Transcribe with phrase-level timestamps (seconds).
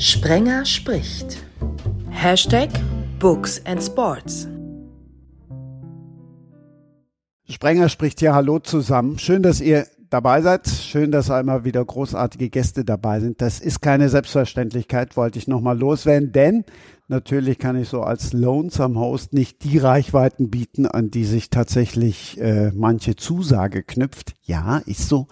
[0.00, 1.44] Sprenger spricht.
[2.08, 2.70] Hashtag
[3.18, 4.48] Books and Sports.
[7.50, 9.18] Sprenger spricht hier Hallo zusammen.
[9.18, 10.68] Schön, dass ihr dabei seid.
[10.68, 13.40] Schön, dass einmal wieder großartige Gäste dabei sind.
[13.40, 16.64] Das ist keine Selbstverständlichkeit, wollte ich nochmal loswerden, denn
[17.08, 22.40] natürlich kann ich so als Lonesome Host nicht die Reichweiten bieten, an die sich tatsächlich
[22.40, 24.34] äh, manche Zusage knüpft.
[24.42, 25.28] Ja, ist so.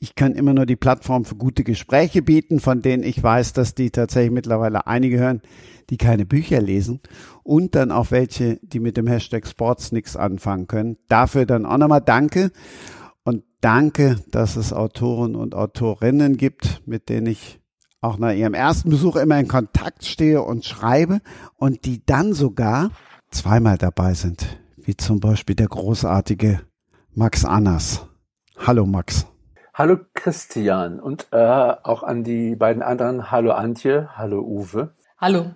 [0.00, 3.74] Ich kann immer nur die Plattform für gute Gespräche bieten, von denen ich weiß, dass
[3.74, 5.42] die tatsächlich mittlerweile einige hören,
[5.90, 7.00] die keine Bücher lesen
[7.42, 10.96] und dann auch welche, die mit dem Hashtag Sports nichts anfangen können.
[11.08, 12.52] Dafür dann auch nochmal Danke.
[13.24, 17.60] Und danke, dass es Autoren und Autorinnen gibt, mit denen ich
[18.00, 21.20] auch nach ihrem ersten Besuch immer in Kontakt stehe und schreibe
[21.56, 22.90] und die dann sogar
[23.30, 26.60] zweimal dabei sind, wie zum Beispiel der großartige
[27.14, 28.06] Max Annas.
[28.56, 29.26] Hallo Max.
[29.74, 33.30] Hallo Christian und äh, auch an die beiden anderen.
[33.30, 34.94] Hallo Antje, hallo Uwe.
[35.18, 35.52] Hallo.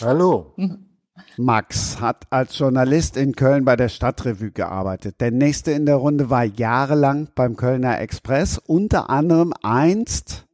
[0.00, 0.54] Hallo.
[0.56, 0.87] Mhm.
[1.36, 5.20] Max hat als Journalist in Köln bei der Stadtrevue gearbeitet.
[5.20, 10.46] Der nächste in der Runde war jahrelang beim Kölner Express, unter anderem einst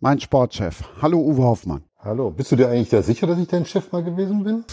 [0.00, 0.82] mein Sportchef.
[1.00, 1.84] Hallo Uwe Hoffmann.
[1.98, 4.64] Hallo, bist du dir eigentlich da sicher, dass ich dein Chef mal gewesen bin?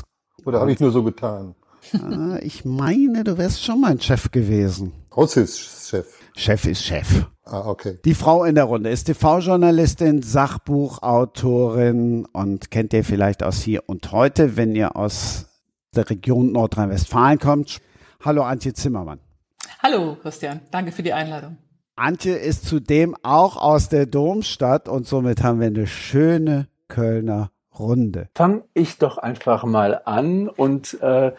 [0.46, 1.56] Oder habe ich nur so getan?
[1.94, 4.94] Ah, ich meine, du wärst schon mein Chef gewesen.
[5.12, 6.19] Aushilfschef.
[6.40, 7.26] Chef ist Chef.
[7.44, 8.00] Ah, okay.
[8.06, 14.14] Die Frau in der Runde ist TV-Journalistin, Sachbuchautorin und kennt ihr vielleicht aus hier und
[14.14, 15.50] heute, wenn ihr aus
[15.94, 17.82] der Region Nordrhein-Westfalen kommt.
[18.24, 19.20] Hallo Antje Zimmermann.
[19.84, 21.58] Hallo Christian, danke für die Einladung.
[21.98, 28.30] Antje ist zudem auch aus der Domstadt und somit haben wir eine schöne Kölner Runde.
[28.36, 31.34] Fang ich doch einfach mal an und äh,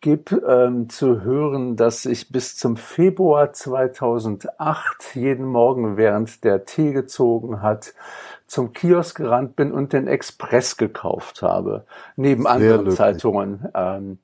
[0.00, 6.92] gebe ähm, zu hören, dass ich bis zum Februar 2008 jeden Morgen während der Tee
[6.92, 7.94] gezogen hat,
[8.46, 11.84] zum Kiosk gerannt bin und den Express gekauft habe,
[12.16, 12.96] neben Sehr anderen löblich.
[12.96, 13.68] Zeitungen.
[13.74, 14.18] Ähm,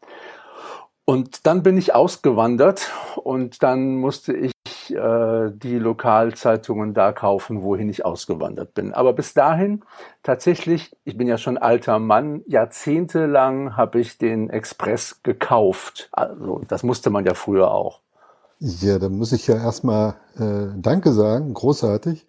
[1.04, 4.53] und dann bin ich ausgewandert und dann musste ich
[4.90, 8.92] äh, die Lokalzeitungen da kaufen, wohin ich ausgewandert bin.
[8.92, 9.82] Aber bis dahin
[10.22, 16.08] tatsächlich, ich bin ja schon alter Mann, jahrzehntelang habe ich den Express gekauft.
[16.12, 18.00] Also das musste man ja früher auch.
[18.60, 22.26] Ja, da muss ich ja erstmal äh, Danke sagen, großartig.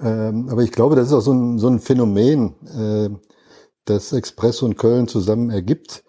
[0.00, 3.10] Ähm, aber ich glaube, das ist auch so ein, so ein Phänomen, äh,
[3.84, 6.04] das Express und Köln zusammen ergibt.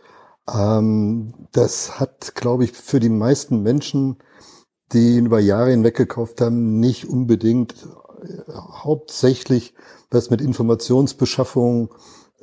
[0.54, 4.18] Ähm, das hat, glaube ich, für die meisten Menschen,
[4.94, 7.76] die ihn über Jahre hinweg gekauft haben, nicht unbedingt
[8.24, 9.74] äh, hauptsächlich
[10.10, 11.90] was mit Informationsbeschaffung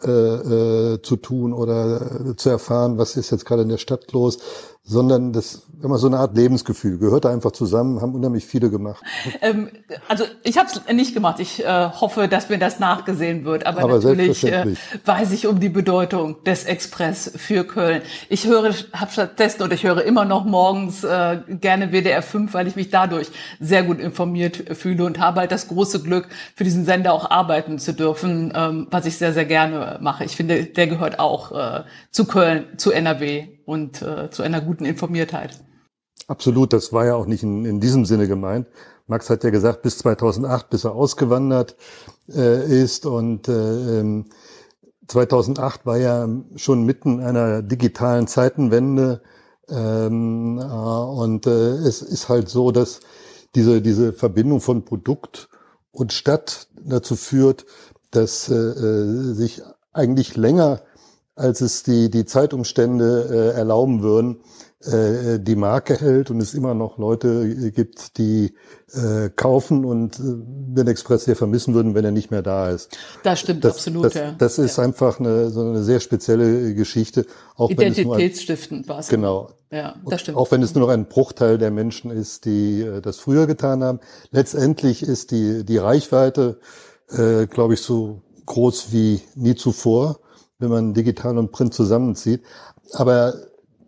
[0.02, 4.12] äh, äh, zu tun oder äh, zu erfahren, was ist jetzt gerade in der Stadt
[4.12, 4.38] los,
[4.86, 6.98] sondern das immer so eine Art Lebensgefühl.
[6.98, 9.02] Gehört da einfach zusammen, haben unheimlich viele gemacht.
[9.40, 9.68] Ähm,
[10.08, 11.40] also ich habe es nicht gemacht.
[11.40, 13.66] Ich äh, hoffe, dass mir das nachgesehen wird.
[13.66, 14.74] Aber, Aber natürlich äh,
[15.04, 18.02] weiß ich um die Bedeutung des Express für Köln.
[18.28, 22.66] Ich höre, habe stattdessen oder ich höre immer noch morgens äh, gerne WDR 5, weil
[22.66, 23.28] ich mich dadurch
[23.60, 27.78] sehr gut informiert fühle und habe halt das große Glück, für diesen Sender auch arbeiten
[27.78, 30.24] zu dürfen, ähm, was ich sehr, sehr gerne mache.
[30.24, 34.84] Ich finde, der gehört auch äh, zu Köln, zu NRW und äh, zu einer guten
[34.84, 35.60] Informiertheit.
[36.26, 38.66] Absolut, das war ja auch nicht in, in diesem Sinne gemeint.
[39.06, 41.76] Max hat ja gesagt, bis 2008, bis er ausgewandert
[42.28, 44.24] äh, ist und äh,
[45.08, 49.20] 2008 ähm, war ja schon mitten einer digitalen Zeitenwende
[49.68, 53.00] ähm, äh, und äh, es ist halt so, dass
[53.54, 55.48] diese diese Verbindung von Produkt
[55.92, 57.66] und Stadt dazu führt,
[58.10, 60.80] dass äh, äh sich eigentlich länger
[61.36, 64.40] als es die, die Zeitumstände äh, erlauben würden,
[64.86, 68.54] äh, die Marke hält und es immer noch Leute gibt, die
[68.92, 72.96] äh, kaufen und äh, den Express sehr vermissen würden, wenn er nicht mehr da ist.
[73.22, 74.04] Das stimmt das, absolut.
[74.04, 74.34] Das, ja.
[74.36, 74.84] das ist ja.
[74.84, 77.26] einfach eine, so eine sehr spezielle Geschichte.
[77.56, 79.08] Auch Identitätsstiftend war es.
[79.08, 79.50] Genau.
[79.70, 80.36] Ja, das stimmt.
[80.36, 83.82] Auch wenn es nur noch ein Bruchteil der Menschen ist, die äh, das früher getan
[83.82, 84.00] haben.
[84.30, 86.60] Letztendlich ist die, die Reichweite,
[87.08, 90.20] äh, glaube ich, so groß wie nie zuvor
[90.58, 92.42] wenn man digital und print zusammenzieht.
[92.92, 93.34] Aber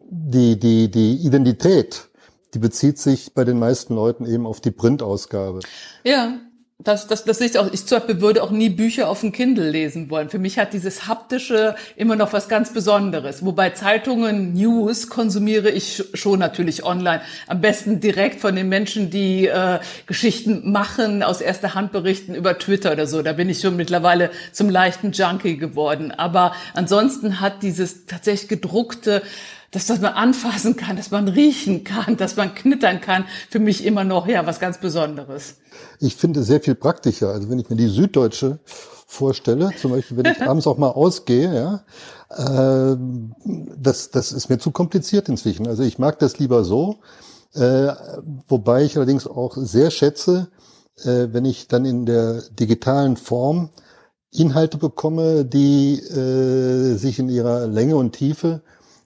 [0.08, 2.08] die, die, die Identität,
[2.54, 5.60] die bezieht sich bei den meisten Leuten eben auf die Printausgabe.
[6.04, 6.38] Ja,
[6.78, 10.10] das, das, das ist auch, ich zum würde auch nie Bücher auf dem Kindle lesen
[10.10, 10.28] wollen.
[10.28, 13.44] Für mich hat dieses haptische immer noch was ganz Besonderes.
[13.44, 17.22] Wobei Zeitungen, News konsumiere ich schon natürlich online.
[17.46, 22.58] Am besten direkt von den Menschen, die äh, Geschichten machen, aus erster Hand berichten über
[22.58, 23.22] Twitter oder so.
[23.22, 26.12] Da bin ich schon mittlerweile zum leichten Junkie geworden.
[26.12, 29.22] Aber ansonsten hat dieses tatsächlich gedruckte
[29.70, 33.84] dass das man anfassen kann, dass man riechen kann, dass man knittern kann, für mich
[33.84, 35.56] immer noch ja was ganz Besonderes.
[36.00, 37.30] Ich finde sehr viel praktischer.
[37.30, 38.58] Also wenn ich mir die Süddeutsche
[39.06, 42.96] vorstelle, zum Beispiel, wenn ich abends auch mal ausgehe, ja, äh,
[43.78, 45.66] das, das ist mir zu kompliziert inzwischen.
[45.66, 46.98] Also ich mag das lieber so,
[47.54, 47.92] äh,
[48.48, 50.48] wobei ich allerdings auch sehr schätze,
[51.04, 53.70] äh, wenn ich dann in der digitalen Form
[54.32, 58.60] Inhalte bekomme, die äh, sich in ihrer Länge und Tiefe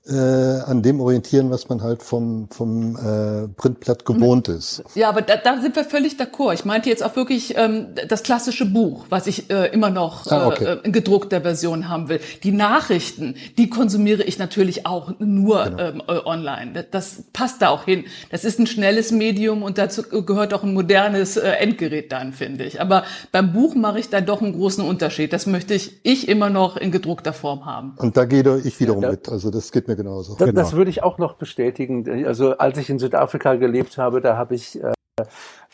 [0.07, 4.83] äh, an dem orientieren, was man halt vom, vom äh, Printblatt gewohnt ist.
[4.95, 6.55] Ja, aber da, da sind wir völlig d'accord.
[6.55, 10.47] Ich meinte jetzt auch wirklich ähm, das klassische Buch, was ich äh, immer noch ah,
[10.47, 10.65] okay.
[10.65, 12.21] äh, in gedruckter Version haben will.
[12.43, 15.79] Die Nachrichten, die konsumiere ich natürlich auch nur genau.
[15.79, 16.87] ähm, äh, online.
[16.91, 18.05] Das passt da auch hin.
[18.31, 22.65] Das ist ein schnelles Medium und dazu gehört auch ein modernes äh, Endgerät dann, finde
[22.65, 22.81] ich.
[22.81, 25.35] Aber beim Buch mache ich da doch einen großen Unterschied.
[25.35, 27.93] Das möchte ich, ich immer noch in gedruckter Form haben.
[27.99, 29.29] Und da gehe ich wiederum ja, mit.
[29.29, 30.37] Also das geht mir genauso.
[30.37, 30.61] Das, genau.
[30.61, 32.27] das würde ich auch noch bestätigen.
[32.27, 34.93] Also als ich in Südafrika gelebt habe, da habe ich, äh,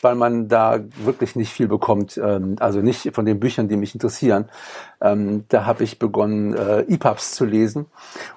[0.01, 3.93] weil man da wirklich nicht viel bekommt, ähm, also nicht von den Büchern, die mich
[3.93, 4.49] interessieren,
[5.01, 7.85] ähm, da habe ich begonnen, äh, EPUBs zu lesen.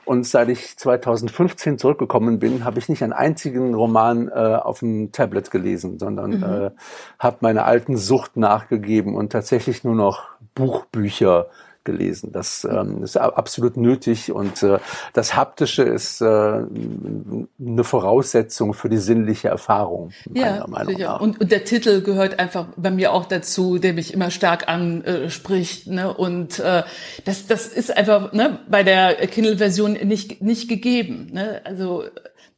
[0.04, 5.12] Und seit ich 2015 zurückgekommen bin, habe ich nicht einen einzigen Roman äh, auf dem
[5.12, 6.42] Tablet gelesen, sondern mhm.
[6.42, 6.70] äh,
[7.18, 10.24] habe meiner alten Sucht nachgegeben und tatsächlich nur noch
[10.54, 11.48] Buchbücher
[11.90, 12.32] gelesen.
[12.32, 14.78] Das ähm, ist absolut nötig und äh,
[15.12, 20.12] das Haptische ist äh, eine Voraussetzung für die sinnliche Erfahrung.
[20.32, 21.20] Ja, sicher.
[21.20, 25.86] Und, und der Titel gehört einfach bei mir auch dazu, der mich immer stark anspricht.
[25.86, 26.12] Ne?
[26.12, 26.82] Und äh,
[27.24, 31.28] das, das ist einfach ne, bei der Kindle-Version nicht, nicht gegeben.
[31.32, 31.60] Ne?
[31.64, 32.04] Also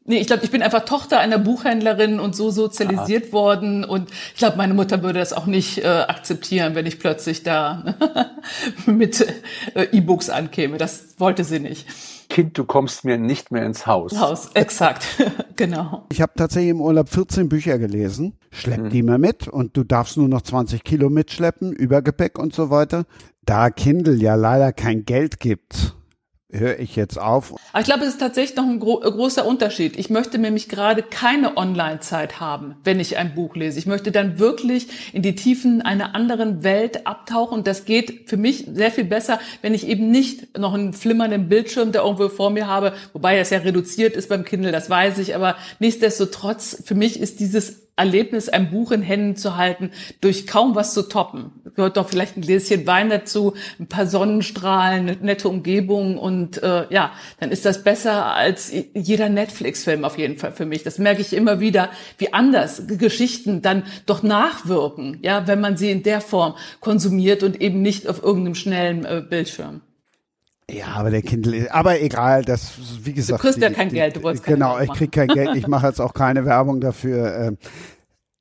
[0.04, 3.32] Nee, ich glaube, ich bin einfach Tochter einer Buchhändlerin und so sozialisiert Aha.
[3.32, 3.84] worden.
[3.84, 7.94] Und ich glaube, meine Mutter würde das auch nicht äh, akzeptieren, wenn ich plötzlich da
[8.86, 9.24] mit
[9.74, 10.76] äh, E-Books ankäme.
[10.76, 11.86] Das wollte sie nicht.
[12.28, 14.18] Kind, du kommst mir nicht mehr ins Haus.
[14.18, 15.06] Haus, exakt,
[15.56, 16.06] genau.
[16.10, 18.38] Ich habe tatsächlich im Urlaub 14 Bücher gelesen.
[18.50, 18.88] Schlepp mhm.
[18.88, 23.04] die mal mit und du darfst nur noch 20 Kilo mitschleppen, Übergepäck und so weiter.
[23.44, 25.94] Da Kindle ja leider kein Geld gibt,
[26.52, 27.54] höre ich jetzt auf.
[27.72, 29.98] Aber ich glaube, es ist tatsächlich noch ein gro großer Unterschied.
[29.98, 33.78] Ich möchte nämlich gerade keine Online-Zeit haben, wenn ich ein Buch lese.
[33.78, 37.58] Ich möchte dann wirklich in die Tiefen einer anderen Welt abtauchen.
[37.58, 41.48] Und das geht für mich sehr viel besser, wenn ich eben nicht noch einen flimmernden
[41.48, 45.18] Bildschirm da irgendwo vor mir habe, wobei das ja reduziert ist beim Kindle, das weiß
[45.18, 45.34] ich.
[45.34, 49.90] Aber nichtsdestotrotz, für mich ist dieses Erlebnis, ein Buch in Händen zu halten,
[50.22, 51.52] durch kaum was zu toppen.
[51.74, 56.86] Gehört doch vielleicht ein Gläschen Wein dazu, ein paar Sonnenstrahlen, eine nette Umgebung und äh,
[56.88, 60.84] ja, dann ist das besser als jeder Netflix-Film auf jeden Fall für mich.
[60.84, 65.90] Das merke ich immer wieder, wie anders Geschichten dann doch nachwirken, ja, wenn man sie
[65.90, 69.82] in der Form konsumiert und eben nicht auf irgendeinem schnellen äh, Bildschirm.
[70.70, 72.72] Ja, aber der Kindle, aber egal, das,
[73.02, 73.40] wie gesagt.
[73.40, 75.66] Du kriegst die, ja kein die, Geld, du wolltest Genau, ich krieg kein Geld, ich
[75.66, 77.36] mache jetzt auch keine Werbung dafür.
[77.36, 77.58] Ähm,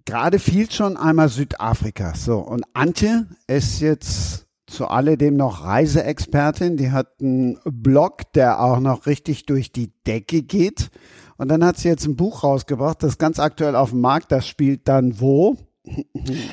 [0.06, 2.14] gerade fiel schon einmal Südafrika.
[2.16, 6.78] So, und Antje ist jetzt zu alledem noch Reiseexpertin.
[6.78, 10.90] Die hat einen Blog, der auch noch richtig durch die Decke geht.
[11.38, 14.32] Und dann hat sie jetzt ein Buch rausgebracht, das ganz aktuell auf dem Markt.
[14.32, 15.58] Das spielt dann wo?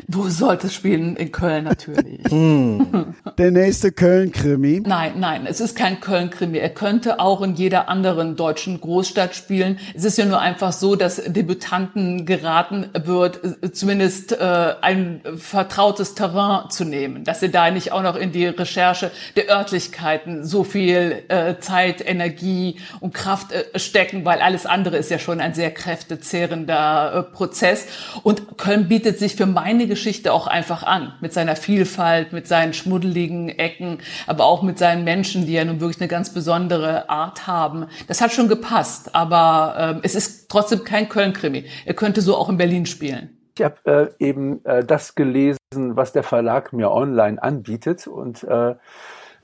[0.06, 2.18] Du solltest spielen in Köln natürlich.
[2.38, 3.14] Hm.
[3.38, 4.82] Der nächste Köln-Krimi?
[4.86, 6.58] Nein, nein, es ist kein Köln-Krimi.
[6.58, 9.78] Er könnte auch in jeder anderen deutschen Großstadt spielen.
[9.94, 13.40] Es ist ja nur einfach so, dass Debütanten geraten wird,
[13.72, 18.46] zumindest äh, ein vertrautes Terrain zu nehmen, dass sie da nicht auch noch in die
[18.46, 24.96] Recherche der Örtlichkeiten so viel äh, Zeit, Energie und Kraft äh, stecken, weil alles andere
[24.96, 27.86] ist ja schon ein sehr kräftezehrender äh, Prozess.
[28.22, 31.14] Und Köln bietet sich für meine Geschichte auch einfach an.
[31.20, 35.80] Mit seiner Vielfalt, mit seinen schmuddeligen Ecken, aber auch mit seinen Menschen, die ja nun
[35.80, 37.86] wirklich eine ganz besondere Art haben.
[38.06, 41.64] Das hat schon gepasst, aber äh, es ist trotzdem kein Köln-Krimi.
[41.84, 43.38] Er könnte so auch in Berlin spielen.
[43.56, 43.76] Ich habe
[44.18, 48.76] äh, eben äh, das gelesen, was der Verlag mir online anbietet und äh,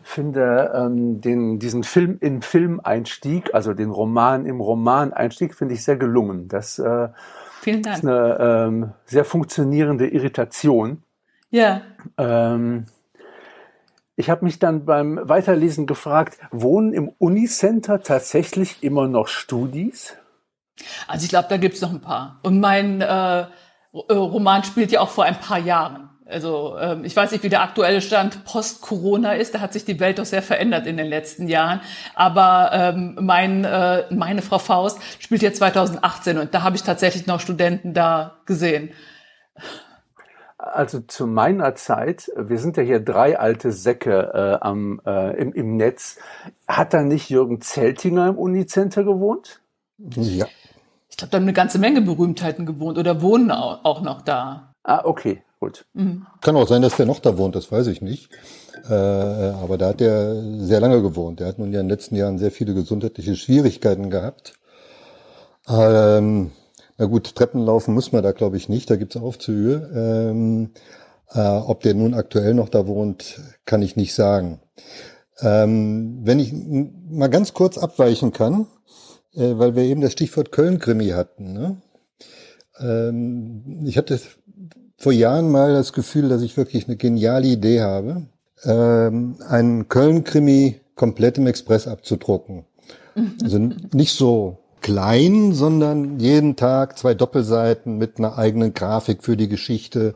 [0.04, 5.96] finde ähm, den, diesen Film im Film-Einstieg, also den Roman im Roman-Einstieg, finde ich sehr
[5.96, 6.46] gelungen.
[6.46, 7.08] Das äh,
[7.64, 8.02] Vielen Dank.
[8.02, 11.02] Das ist eine ähm, sehr funktionierende Irritation.
[11.50, 11.80] Ja.
[12.18, 12.84] Ähm,
[14.16, 20.14] ich habe mich dann beim Weiterlesen gefragt, wohnen im Unicenter tatsächlich immer noch Studis?
[21.08, 22.38] Also ich glaube, da gibt es noch ein paar.
[22.42, 23.46] Und mein äh,
[23.94, 26.03] Roman spielt ja auch vor ein paar Jahren.
[26.26, 29.54] Also ähm, ich weiß nicht, wie der aktuelle Stand post-Corona ist.
[29.54, 31.80] Da hat sich die Welt doch sehr verändert in den letzten Jahren.
[32.14, 37.26] Aber ähm, mein, äh, meine Frau Faust spielt jetzt 2018 und da habe ich tatsächlich
[37.26, 38.90] noch Studenten da gesehen.
[40.56, 45.52] Also zu meiner Zeit, wir sind ja hier drei alte Säcke äh, am, äh, im,
[45.52, 46.18] im Netz.
[46.66, 49.60] Hat da nicht Jürgen Zeltinger im Unicenter gewohnt?
[49.98, 50.46] Ja.
[51.10, 54.72] Ich glaube, da haben eine ganze Menge Berühmtheiten gewohnt oder wohnen auch noch da.
[54.84, 55.42] Ah, okay.
[55.64, 55.86] Gut.
[55.94, 56.26] Mhm.
[56.42, 58.28] Kann auch sein, dass der noch da wohnt, das weiß ich nicht.
[58.86, 61.40] Äh, aber da hat er sehr lange gewohnt.
[61.40, 64.52] Er hat nun ja in den letzten Jahren sehr viele gesundheitliche Schwierigkeiten gehabt.
[65.66, 66.50] Ähm,
[66.98, 68.90] na gut, Treppen laufen muss man da, glaube ich, nicht.
[68.90, 69.90] Da gibt's Aufzüge.
[69.94, 70.72] Ähm,
[71.30, 74.60] äh, ob der nun aktuell noch da wohnt, kann ich nicht sagen.
[75.40, 78.66] Ähm, wenn ich mal ganz kurz abweichen kann,
[79.32, 81.54] äh, weil wir eben das Stichwort Köln-Krimi hatten.
[81.54, 81.80] Ne?
[82.78, 84.20] Ähm, ich hatte
[85.04, 88.22] vor Jahren mal das Gefühl, dass ich wirklich eine geniale Idee habe,
[88.64, 92.64] ähm, einen Köln-Krimi komplett im Express abzudrucken.
[93.42, 99.48] Also nicht so klein, sondern jeden Tag zwei Doppelseiten mit einer eigenen Grafik für die
[99.48, 100.14] Geschichte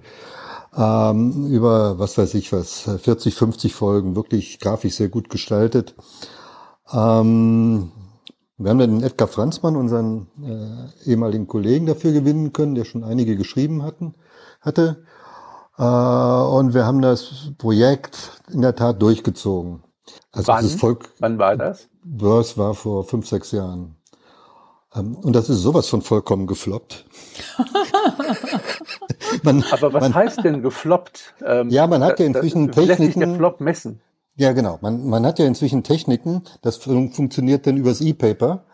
[0.74, 5.94] ähm, über, was weiß ich was, 40, 50 Folgen, wirklich grafisch sehr gut gestaltet.
[6.90, 7.92] Ähm,
[8.56, 13.36] wir haben den Edgar Franzmann, unseren äh, ehemaligen Kollegen, dafür gewinnen können, der schon einige
[13.36, 14.14] geschrieben hatten,
[14.68, 15.02] hatte.
[15.78, 19.82] Äh, und wir haben das Projekt in der Tat durchgezogen.
[20.32, 20.68] Also Wann?
[20.68, 21.88] Volk, Wann war das?
[22.04, 23.96] Das war vor fünf, sechs Jahren.
[24.94, 27.04] Ähm, und das ist sowas von vollkommen gefloppt.
[29.42, 31.34] man, Aber was man, heißt denn gefloppt?
[31.44, 32.86] Ähm, ja, man hat ja inzwischen Techniken.
[32.88, 34.00] Lässt sich der Flop messen?
[34.36, 34.78] Ja, genau.
[34.80, 38.64] Man, man hat ja inzwischen Techniken, das funktioniert dann übers E-Paper,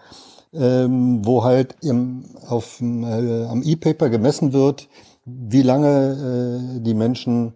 [0.52, 4.88] ähm, wo halt im, auf, äh, am E-Paper gemessen wird,
[5.24, 7.54] wie lange äh, die Menschen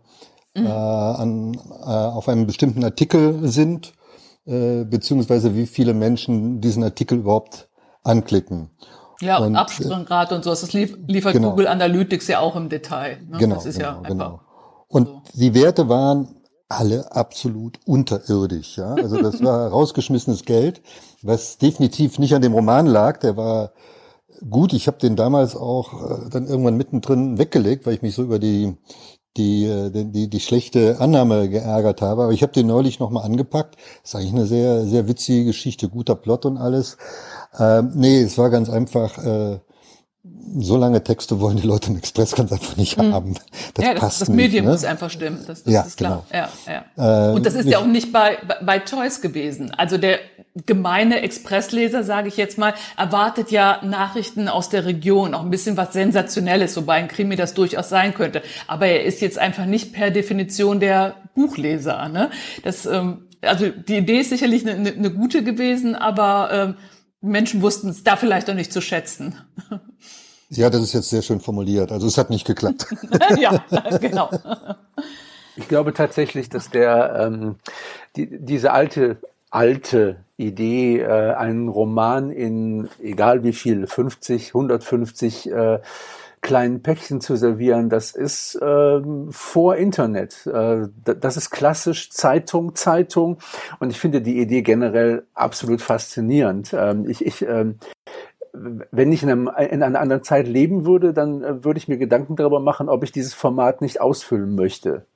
[0.55, 0.67] mhm.
[0.67, 3.93] äh, an, äh, auf einem bestimmten Artikel sind,
[4.47, 7.69] äh, beziehungsweise wie viele Menschen diesen Artikel überhaupt
[8.03, 8.71] anklicken.
[9.21, 11.51] Ja, und, und Abspringrate und sowas, das lief, liefert genau.
[11.51, 13.19] Google Analytics ja auch im Detail.
[13.29, 13.39] Ne?
[13.39, 14.41] Genau, das ist genau, ja genau.
[14.87, 15.23] Und so.
[15.35, 16.37] die Werte waren
[16.69, 18.79] alle absolut unterirdisch.
[18.79, 18.95] Ja?
[18.95, 20.83] Also das war rausgeschmissenes Geld,
[21.23, 23.19] was definitiv nicht an dem Roman lag.
[23.19, 23.73] Der war
[24.49, 24.73] gut.
[24.73, 28.39] Ich habe den damals auch äh, dann irgendwann mittendrin weggelegt, weil ich mich so über
[28.39, 28.77] die
[29.37, 32.25] die, äh, die, die, schlechte Annahme geärgert habe.
[32.25, 33.77] Aber ich habe den neulich nochmal angepackt.
[34.03, 36.97] Ist eigentlich eine sehr, sehr witzige Geschichte, guter Plot und alles.
[37.59, 39.61] Ähm, nee, es war ganz einfach, äh,
[40.59, 43.13] so lange Texte wollen die Leute im Express ganz einfach nicht hm.
[43.13, 43.35] haben.
[43.75, 44.71] Das ja, das, passt das Medium nicht, ne?
[44.71, 45.45] muss einfach stimmen.
[45.47, 46.25] Das, das ja, ist klar.
[46.31, 46.49] Genau.
[46.67, 47.31] Ja, ja.
[47.31, 49.73] Ähm, und das ist ja auch nicht bei, bei Choice gewesen.
[49.77, 50.21] Also der
[50.67, 55.77] gemeine Expressleser, sage ich jetzt mal, erwartet ja Nachrichten aus der Region, auch ein bisschen
[55.77, 58.43] was Sensationelles, wobei ein Krimi das durchaus sein könnte.
[58.67, 62.09] Aber er ist jetzt einfach nicht per Definition der Buchleser.
[62.09, 62.31] Ne?
[62.65, 66.75] Das, ähm, also die Idee ist sicherlich eine, eine, eine gute gewesen, aber ähm,
[67.21, 69.37] Menschen wussten es da vielleicht auch nicht zu schätzen.
[70.51, 71.93] Ja, das ist jetzt sehr schön formuliert.
[71.93, 72.87] Also es hat nicht geklappt.
[73.39, 73.63] ja,
[74.01, 74.31] genau.
[75.57, 77.57] Ich glaube tatsächlich, dass der ähm,
[78.17, 79.19] die, diese alte
[79.51, 85.81] alte Idee, äh, einen Roman in egal wie viel 50, 150 äh,
[86.41, 90.47] kleinen Päckchen zu servieren, das ist ähm, vor Internet.
[90.47, 93.39] Äh, das ist klassisch Zeitung, Zeitung.
[93.81, 96.73] Und ich finde die Idee generell absolut faszinierend.
[96.73, 97.79] Ähm, ich, ich ähm,
[98.91, 101.99] wenn ich in, einem, in, einer anderen Zeit leben würde, dann äh, würde ich mir
[101.99, 105.07] Gedanken darüber machen, ob ich dieses Format nicht ausfüllen möchte.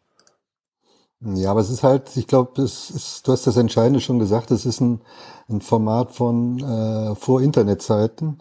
[1.20, 4.80] Ja, aber es ist halt, ich glaube, du hast das Entscheidende schon gesagt, es ist
[4.80, 5.00] ein,
[5.48, 8.38] ein Format von äh, Vor-Internet-Zeiten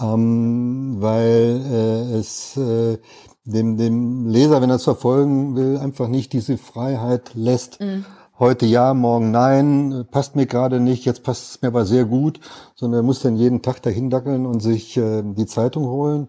[0.00, 2.98] ähm, weil äh, es äh,
[3.44, 7.80] dem, dem Leser, wenn er es verfolgen will, einfach nicht diese Freiheit lässt.
[7.80, 8.04] Mhm.
[8.42, 12.40] Heute ja, morgen nein, passt mir gerade nicht, jetzt passt es mir aber sehr gut,
[12.74, 16.26] sondern er muss dann jeden Tag dahin dackeln und sich äh, die Zeitung holen.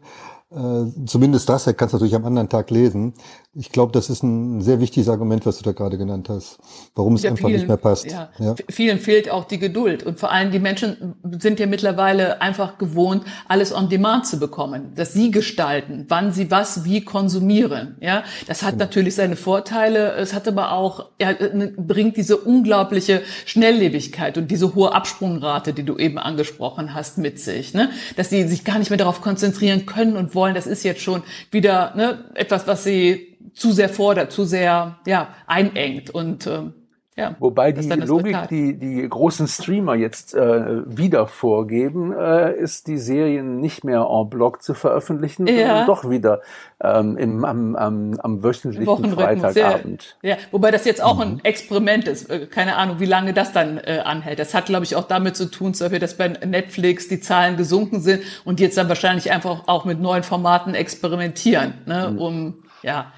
[0.52, 3.16] Äh, zumindest das, er kann es natürlich am anderen Tag lesen.
[3.56, 6.60] Ich glaube, das ist ein sehr wichtiges Argument, was du da gerade genannt hast,
[6.96, 8.06] warum es ja, einfach vielen, nicht mehr passt.
[8.06, 8.30] Ja.
[8.40, 8.56] ja.
[8.70, 13.24] Vielen fehlt auch die Geduld und vor allem die Menschen sind ja mittlerweile einfach gewohnt,
[13.48, 17.98] alles on demand zu bekommen, dass sie gestalten, wann sie was wie konsumieren.
[18.00, 18.86] Ja, das hat genau.
[18.86, 20.14] natürlich seine Vorteile.
[20.14, 21.34] Es hat aber auch ja,
[21.78, 27.74] bringt diese unglaubliche Schnelllebigkeit und diese hohe Absprungrate, die du eben angesprochen hast, mit sich,
[27.74, 27.90] ne?
[28.16, 31.02] dass sie sich gar nicht mehr darauf konzentrieren können und wollen wollen, das ist jetzt
[31.02, 36.10] schon wieder ne, etwas, was sie zu sehr fordert, zu sehr ja, einengt.
[36.10, 36.74] Und ähm,
[37.16, 42.98] ja, Wobei die Logik, die die großen Streamer jetzt äh, wieder vorgeben, äh, ist, die
[42.98, 45.68] Serien nicht mehr en bloc zu veröffentlichen, ja.
[45.68, 46.42] sondern doch wieder
[46.82, 50.18] ähm, im, am, am, am wöchentlichen Freitagabend.
[50.24, 50.32] Ja.
[50.32, 51.22] ja, wobei das jetzt auch mhm.
[51.22, 52.32] ein Experiment ist.
[52.32, 54.40] Äh, keine Ahnung, wie lange das dann äh, anhält.
[54.40, 58.24] Das hat, glaube ich, auch damit zu tun, dass bei Netflix die Zahlen gesunken sind
[58.44, 62.18] und die jetzt dann wahrscheinlich einfach auch mit neuen Formaten experimentieren, ne, mhm.
[62.18, 63.14] um ja,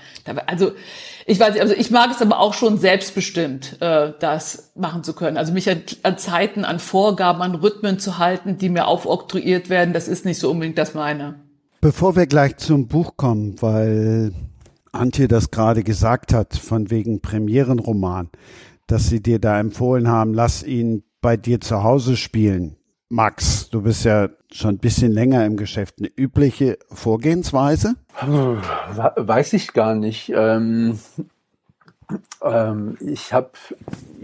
[0.47, 0.71] also
[1.25, 5.13] ich weiß nicht, also ich mag es aber auch schon selbstbestimmt, äh, das machen zu
[5.13, 5.37] können.
[5.37, 9.93] Also mich an, an Zeiten, an Vorgaben, an Rhythmen zu halten, die mir aufoktroyiert werden,
[9.93, 11.35] das ist nicht so unbedingt das meine.
[11.81, 14.33] Bevor wir gleich zum Buch kommen, weil
[14.91, 18.29] Antje das gerade gesagt hat, von wegen Premierenroman,
[18.87, 22.77] dass sie dir da empfohlen haben, lass ihn bei dir zu Hause spielen.
[23.09, 25.95] Max, du bist ja schon ein bisschen länger im Geschäft.
[25.99, 27.95] Eine übliche Vorgehensweise?
[28.21, 30.31] Weiß ich gar nicht.
[30.33, 30.99] Ähm,
[32.41, 33.51] ähm, ich habe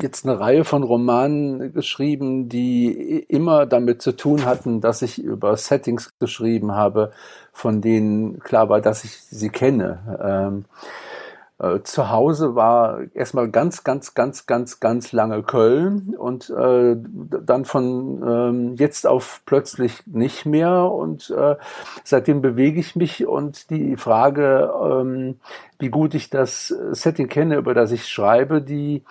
[0.01, 5.57] jetzt eine Reihe von Romanen geschrieben, die immer damit zu tun hatten, dass ich über
[5.57, 7.11] Settings geschrieben habe,
[7.51, 10.19] von denen klar war, dass ich sie kenne.
[10.23, 10.65] Ähm,
[11.61, 17.65] äh, zu Hause war erstmal ganz, ganz, ganz, ganz, ganz lange Köln und äh, dann
[17.65, 21.57] von ähm, jetzt auf plötzlich nicht mehr und äh,
[22.03, 25.39] seitdem bewege ich mich und die Frage, ähm,
[25.77, 29.03] wie gut ich das Setting kenne, über das ich schreibe, die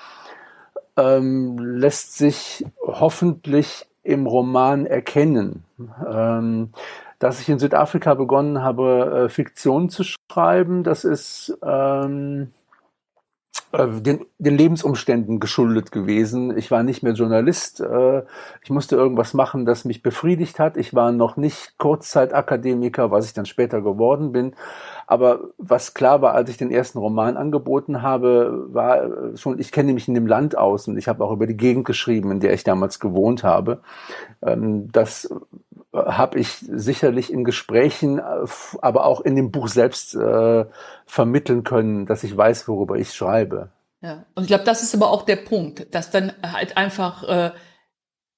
[0.96, 5.62] ähm, lässt sich hoffentlich im Roman erkennen.
[6.04, 6.70] Ähm,
[7.20, 10.82] dass ich in Südafrika begonnen habe, äh, Fiktion zu schreiben.
[10.82, 12.48] Das ist ähm,
[13.72, 16.56] äh, den, den Lebensumständen geschuldet gewesen.
[16.56, 17.80] Ich war nicht mehr Journalist.
[17.80, 18.22] Äh,
[18.64, 20.78] ich musste irgendwas machen, das mich befriedigt hat.
[20.78, 24.54] Ich war noch nicht Kurzzeitakademiker, was ich dann später geworden bin.
[25.06, 29.92] Aber was klar war, als ich den ersten Roman angeboten habe, war schon, ich kenne
[29.92, 32.54] mich in dem Land aus und ich habe auch über die Gegend geschrieben, in der
[32.54, 33.82] ich damals gewohnt habe.
[34.40, 35.28] Ähm, das
[35.92, 40.64] habe ich sicherlich in Gesprächen, aber auch in dem Buch selbst äh,
[41.04, 43.70] vermitteln können, dass ich weiß, worüber ich schreibe.
[44.02, 47.50] Ja, und ich glaube, das ist aber auch der Punkt, dass dann halt einfach äh,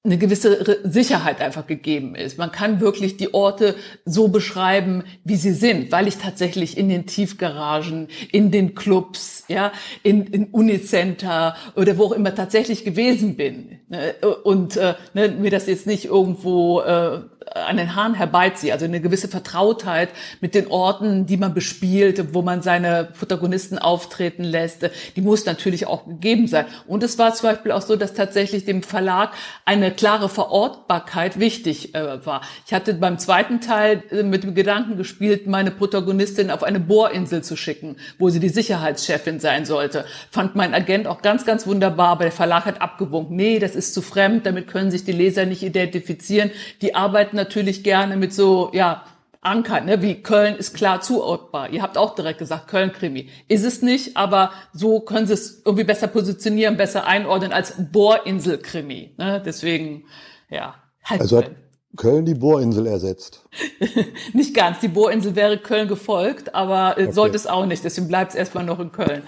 [0.05, 2.37] eine gewisse Sicherheit einfach gegeben ist.
[2.37, 7.05] Man kann wirklich die Orte so beschreiben, wie sie sind, weil ich tatsächlich in den
[7.05, 13.79] Tiefgaragen, in den Clubs, ja, in, in Unicenter oder wo auch immer tatsächlich gewesen bin.
[13.87, 14.13] Ne?
[14.43, 17.21] Und äh, ne, mir das jetzt nicht irgendwo äh,
[17.53, 20.09] an den Haaren herbeiziehe, also eine gewisse Vertrautheit
[20.41, 25.85] mit den Orten, die man bespielt, wo man seine Protagonisten auftreten lässt, die muss natürlich
[25.85, 26.65] auch gegeben sein.
[26.87, 29.33] Und es war zum Beispiel auch so, dass tatsächlich dem Verlag
[29.65, 32.41] eine klare Verortbarkeit wichtig äh, war.
[32.65, 37.43] Ich hatte beim zweiten Teil äh, mit dem Gedanken gespielt, meine Protagonistin auf eine Bohrinsel
[37.43, 40.05] zu schicken, wo sie die Sicherheitschefin sein sollte.
[40.31, 43.35] Fand mein Agent auch ganz, ganz wunderbar, aber der Verlag hat abgewunken.
[43.35, 46.49] Nee, das ist zu fremd, damit können sich die Leser nicht identifizieren.
[46.81, 49.03] Die arbeiten natürlich gerne mit so, ja,
[49.43, 50.01] Ankern, ne?
[50.01, 51.69] wie Köln ist klar zuordbar.
[51.69, 53.29] Ihr habt auch direkt gesagt, Köln-Krimi.
[53.49, 59.15] Ist es nicht, aber so können sie es irgendwie besser positionieren, besser einordnen als Bohrinsel-Krimi.
[59.17, 59.43] Ne?
[59.45, 60.05] Deswegen,
[60.49, 60.75] ja.
[61.03, 61.51] Halt also hat
[61.95, 63.45] Köln die Bohrinsel ersetzt?
[64.33, 64.79] nicht ganz.
[64.79, 67.11] Die Bohrinsel wäre Köln gefolgt, aber okay.
[67.11, 67.83] sollte es auch nicht.
[67.83, 69.23] Deswegen bleibt es erstmal noch in Köln.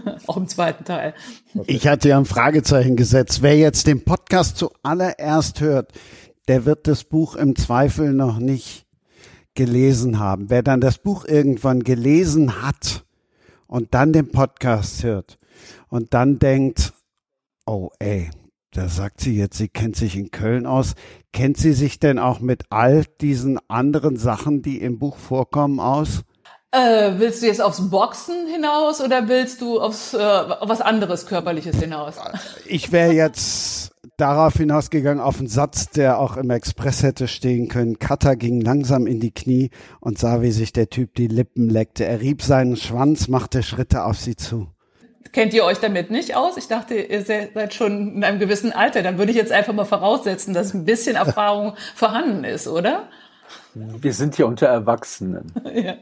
[0.26, 1.14] auch im zweiten Teil.
[1.54, 1.72] Okay.
[1.72, 3.42] Ich hatte ja ein Fragezeichen gesetzt.
[3.42, 5.92] Wer jetzt den Podcast zuallererst hört,
[6.48, 8.86] der wird das Buch im Zweifel noch nicht
[9.54, 10.50] gelesen haben.
[10.50, 13.04] Wer dann das Buch irgendwann gelesen hat
[13.66, 15.38] und dann den Podcast hört
[15.88, 16.92] und dann denkt,
[17.66, 18.30] oh ey,
[18.72, 20.94] da sagt sie jetzt, sie kennt sich in Köln aus.
[21.32, 26.22] Kennt sie sich denn auch mit all diesen anderen Sachen, die im Buch vorkommen, aus?
[26.70, 31.26] Äh, willst du jetzt aufs Boxen hinaus oder willst du aufs, äh, auf was anderes
[31.26, 32.16] Körperliches hinaus?
[32.66, 37.98] Ich wäre jetzt darauf hinausgegangen, auf einen Satz, der auch im Express hätte stehen können.
[37.98, 42.04] Cutter ging langsam in die Knie und sah, wie sich der Typ die Lippen leckte.
[42.04, 44.68] Er rieb seinen Schwanz, machte Schritte auf sie zu.
[45.32, 46.58] Kennt ihr euch damit nicht aus?
[46.58, 49.02] Ich dachte, ihr seid schon in einem gewissen Alter.
[49.02, 53.08] Dann würde ich jetzt einfach mal voraussetzen, dass ein bisschen Erfahrung vorhanden ist, oder?
[53.74, 55.52] Wir sind hier unter Erwachsenen.
[55.74, 55.94] ja.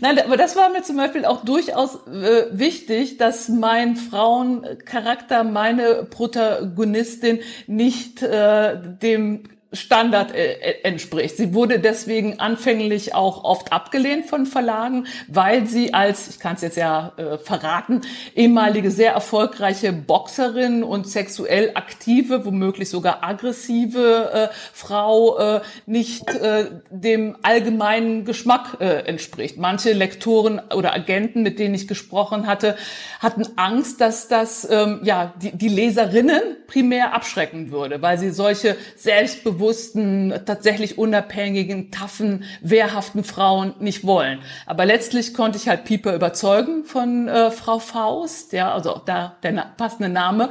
[0.00, 6.04] Nein, aber das war mir zum Beispiel auch durchaus äh, wichtig, dass mein Frauencharakter, meine
[6.04, 11.36] Protagonistin nicht äh, dem Standard äh, äh, entspricht.
[11.36, 16.62] Sie wurde deswegen anfänglich auch oft abgelehnt von Verlagen, weil sie als, ich kann es
[16.62, 18.02] jetzt ja äh, verraten,
[18.34, 26.66] ehemalige sehr erfolgreiche Boxerin und sexuell aktive, womöglich sogar aggressive äh, Frau äh, nicht äh,
[26.90, 29.56] dem allgemeinen Geschmack äh, entspricht.
[29.56, 32.76] Manche Lektoren oder Agenten, mit denen ich gesprochen hatte,
[33.20, 38.76] hatten Angst, dass das ähm, ja die, die Leserinnen primär abschrecken würde, weil sie solche
[38.96, 44.40] selbstbewussten selbstbewussten, tatsächlich unabhängigen, taffen, wehrhaften Frauen nicht wollen.
[44.66, 49.36] Aber letztlich konnte ich halt Pieper überzeugen von äh, Frau Faust, ja, also auch da
[49.42, 50.50] der na passende Name.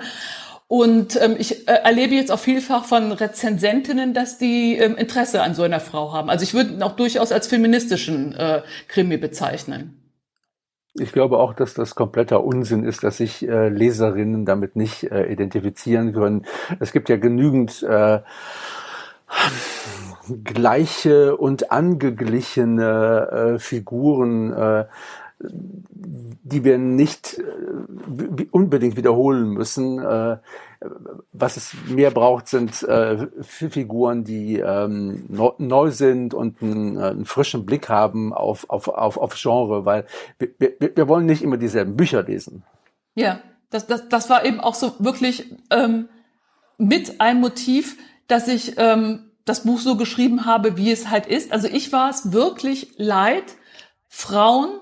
[0.67, 5.53] Und ähm, ich äh, erlebe jetzt auch vielfach von Rezensentinnen, dass die ähm, Interesse an
[5.53, 6.29] so einer Frau haben.
[6.29, 9.97] Also ich würde auch durchaus als feministischen äh, Krimi bezeichnen.
[10.93, 15.31] Ich glaube auch, dass das kompletter Unsinn ist, dass sich äh, Leserinnen damit nicht äh,
[15.31, 16.45] identifizieren können.
[16.81, 18.19] Es gibt ja genügend äh,
[20.43, 24.85] gleiche und angeglichene äh, Figuren, äh,
[25.43, 29.99] die wir nicht äh, unbedingt wiederholen müssen.
[29.99, 30.37] Äh,
[31.31, 37.65] was es mehr braucht, sind äh, Figuren, die ähm, neu sind und einen, einen frischen
[37.65, 40.05] Blick haben auf, auf, auf, auf Genre, weil
[40.39, 42.63] wir, wir, wollen nicht immer dieselben Bücher lesen.
[43.13, 46.09] Ja, das, das, das war eben auch so wirklich ähm,
[46.79, 47.97] mit ein Motiv,
[48.31, 51.51] dass ich ähm, das Buch so geschrieben habe, wie es halt ist.
[51.51, 53.43] Also ich war es wirklich leid,
[54.07, 54.79] Frauen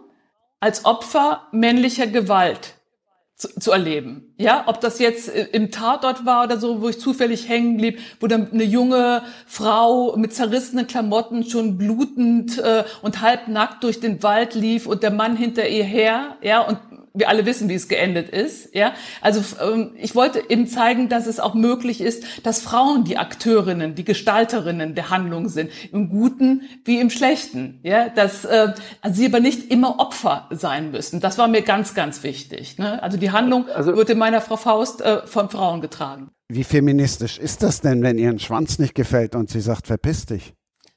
[0.59, 2.75] als Opfer männlicher Gewalt
[3.35, 4.35] zu, zu erleben.
[4.37, 8.27] Ja, ob das jetzt im Tatort war oder so, wo ich zufällig hängen blieb, wo
[8.27, 14.55] dann eine junge Frau mit zerrissenen Klamotten schon blutend äh, und halbnackt durch den Wald
[14.55, 16.77] lief und der Mann hinter ihr her, ja, und
[17.13, 18.73] wir alle wissen, wie es geendet ist.
[18.73, 23.17] Ja, also ähm, ich wollte eben zeigen, dass es auch möglich ist, dass Frauen die
[23.17, 27.79] Akteurinnen, die Gestalterinnen der Handlung sind, im Guten wie im Schlechten.
[27.83, 31.19] Ja, dass äh, also sie aber nicht immer Opfer sein müssen.
[31.19, 32.77] Das war mir ganz, ganz wichtig.
[32.77, 33.01] Ne?
[33.01, 36.29] Also die Handlung also, wird in meiner Frau Faust äh, von Frauen getragen.
[36.47, 40.25] Wie feministisch ist das denn, wenn ihr ein Schwanz nicht gefällt und sie sagt, verpiss
[40.25, 40.53] dich?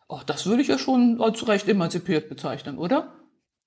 [0.08, 3.12] Oh, das würde ich ja schon als recht emanzipiert bezeichnen, oder?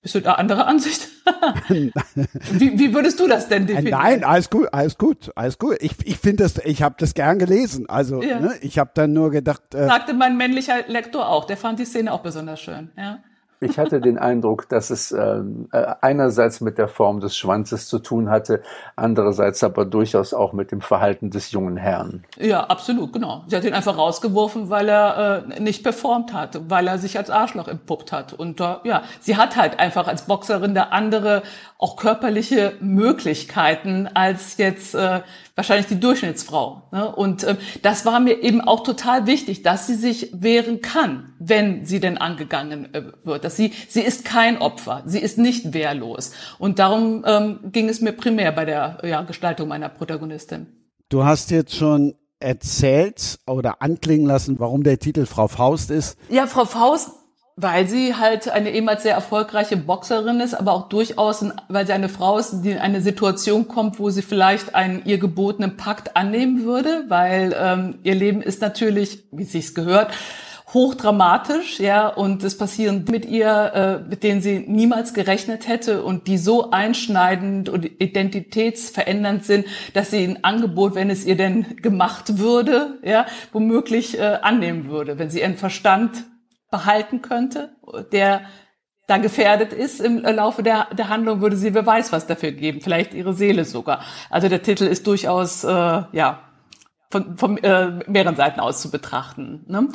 [0.06, 1.08] Bist du da anderer Ansicht?
[1.68, 4.00] wie, wie würdest du das denn definieren?
[4.00, 5.78] Nein, alles gut, alles gut, alles gut.
[5.80, 7.90] Ich, ich finde das, ich habe das gern gelesen.
[7.90, 8.40] Also ja.
[8.40, 9.74] ne, ich habe dann nur gedacht.
[9.74, 11.46] Äh, Sagte mein männlicher Lektor auch.
[11.46, 12.92] Der fand die Szene auch besonders schön.
[12.96, 13.24] Ja.
[13.66, 18.00] Ich hatte den Eindruck, dass es ähm, äh, einerseits mit der Form des Schwanzes zu
[18.00, 18.62] tun hatte,
[18.96, 22.24] andererseits aber durchaus auch mit dem Verhalten des jungen Herrn.
[22.38, 23.44] Ja, absolut, genau.
[23.48, 27.30] Sie hat ihn einfach rausgeworfen, weil er äh, nicht performt hat, weil er sich als
[27.30, 28.34] Arschloch entpuppt hat.
[28.34, 31.42] Und äh, ja, sie hat halt einfach als Boxerin der andere
[31.78, 35.22] auch körperliche Möglichkeiten als jetzt äh,
[35.56, 36.84] wahrscheinlich die Durchschnittsfrau.
[36.92, 37.16] Ne?
[37.16, 41.86] Und äh, das war mir eben auch total wichtig, dass sie sich wehren kann, wenn
[41.86, 43.44] sie denn angegangen äh, wird.
[43.44, 46.32] Dass sie, sie ist kein Opfer, sie ist nicht wehrlos.
[46.60, 50.68] Und darum ähm, ging es mir primär bei der ja, Gestaltung meiner Protagonistin.
[51.10, 56.18] Du hast jetzt schon erzählt oder anklingen lassen, warum der Titel Frau Faust ist.
[56.30, 57.12] Ja, Frau Faust
[57.58, 62.10] weil sie halt eine ehemals sehr erfolgreiche Boxerin ist, aber auch durchaus, weil sie eine
[62.10, 66.66] Frau ist, die in eine Situation kommt, wo sie vielleicht einen ihr gebotenen Pakt annehmen
[66.66, 70.12] würde, weil ähm, ihr Leben ist natürlich, wie es sich gehört,
[70.74, 76.28] hochdramatisch, ja, und es passieren mit ihr, äh, mit denen sie niemals gerechnet hätte und
[76.28, 82.38] die so einschneidend und identitätsverändernd sind, dass sie ein Angebot, wenn es ihr denn gemacht
[82.40, 86.26] würde, ja, womöglich äh, annehmen würde, wenn sie ihren Verstand
[86.72, 87.76] behalten könnte,
[88.12, 88.42] der
[89.08, 92.82] da gefährdet ist im Laufe der, der Handlung, würde sie wer weiß was dafür geben,
[92.82, 94.02] vielleicht ihre Seele sogar.
[94.30, 96.40] Also der Titel ist durchaus äh, ja
[97.12, 99.64] von, von äh, mehreren Seiten aus zu betrachten.
[99.68, 99.90] Ne?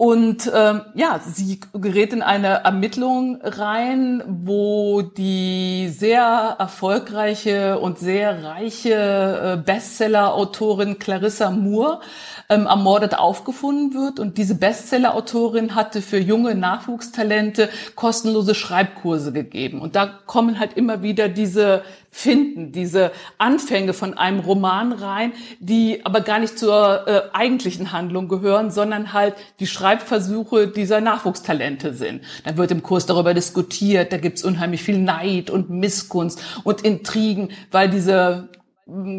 [0.00, 8.42] Und ähm, ja, sie gerät in eine Ermittlung rein, wo die sehr erfolgreiche und sehr
[8.42, 12.00] reiche äh, Bestseller-Autorin Clarissa Moore
[12.48, 14.20] ähm, ermordet aufgefunden wird.
[14.20, 19.82] Und diese Bestseller-Autorin hatte für junge Nachwuchstalente kostenlose Schreibkurse gegeben.
[19.82, 21.82] Und da kommen halt immer wieder diese
[22.12, 28.28] Finden, diese Anfänge von einem Roman rein, die aber gar nicht zur äh, eigentlichen Handlung
[28.28, 32.22] gehören, sondern halt die Schreibversuche dieser Nachwuchstalente sind.
[32.44, 37.50] Dann wird im Kurs darüber diskutiert, da gibt's unheimlich viel Neid und Missgunst und Intrigen,
[37.70, 38.48] weil diese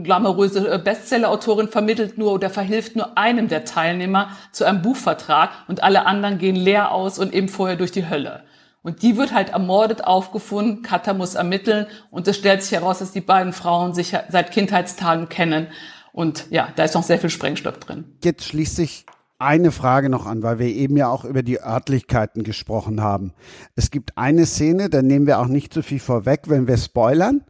[0.03, 5.81] glamouröse äh, Bestseller-Autorin vermittelt nur oder verhilft nur einem der Teilnehmer zu einem Buchvertrag und
[5.81, 8.43] alle anderen gehen leer aus und eben vorher durch die Hölle.
[8.83, 13.11] Und die wird halt ermordet aufgefunden, Kata muss ermitteln und es stellt sich heraus, dass
[13.11, 15.67] die beiden Frauen sich seit Kindheitstagen kennen.
[16.13, 18.05] Und ja, da ist noch sehr viel Sprengstoff drin.
[18.23, 19.05] Jetzt schließt sich
[19.37, 23.33] eine Frage noch an, weil wir eben ja auch über die Örtlichkeiten gesprochen haben.
[23.75, 27.43] Es gibt eine Szene, da nehmen wir auch nicht so viel vorweg, wenn wir spoilern.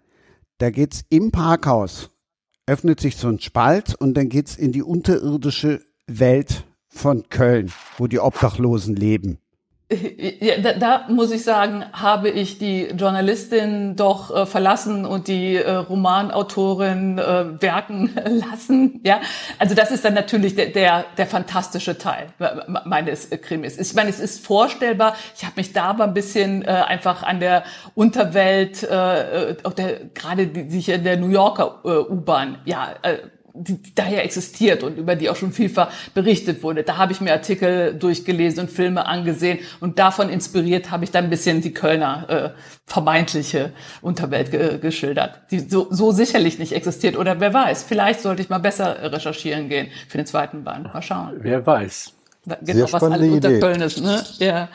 [0.58, 2.12] Da geht's im Parkhaus,
[2.66, 8.08] öffnet sich so ein Spalt und dann geht's in die unterirdische Welt von Köln, wo
[8.08, 9.41] die Obdachlosen leben.
[10.42, 15.56] Ja, da, da muss ich sagen, habe ich die Journalistin doch äh, verlassen und die
[15.56, 18.12] äh, Romanautorin äh, werken
[18.50, 19.02] lassen.
[19.04, 19.22] Ja,
[19.60, 22.28] also das ist dann natürlich der der, der fantastische Teil
[22.86, 23.78] meines Krimis.
[23.78, 25.16] Ich meine, es ist vorstellbar.
[25.36, 29.74] Ich habe mich da aber ein bisschen äh, einfach an der Unterwelt, äh, äh auch
[29.74, 32.90] der gerade die, sich in der New Yorker äh, U-Bahn, ja.
[33.02, 33.18] Äh,
[33.54, 36.84] die, die daher existiert und über die auch schon vielfach berichtet wurde.
[36.84, 41.26] Da habe ich mir Artikel durchgelesen und Filme angesehen und davon inspiriert habe ich dann
[41.26, 47.18] ein bisschen die Kölner äh, vermeintliche Unterwelt ge geschildert, die so, so sicherlich nicht existiert.
[47.18, 50.94] Oder wer weiß, vielleicht sollte ich mal besser recherchieren gehen für den zweiten Band.
[50.94, 51.38] Mal schauen.
[51.40, 52.14] Wer weiß.
[52.62, 54.02] Genau, was alles unter Köln ist.
[54.02, 54.24] Ne?
[54.40, 54.70] Ja.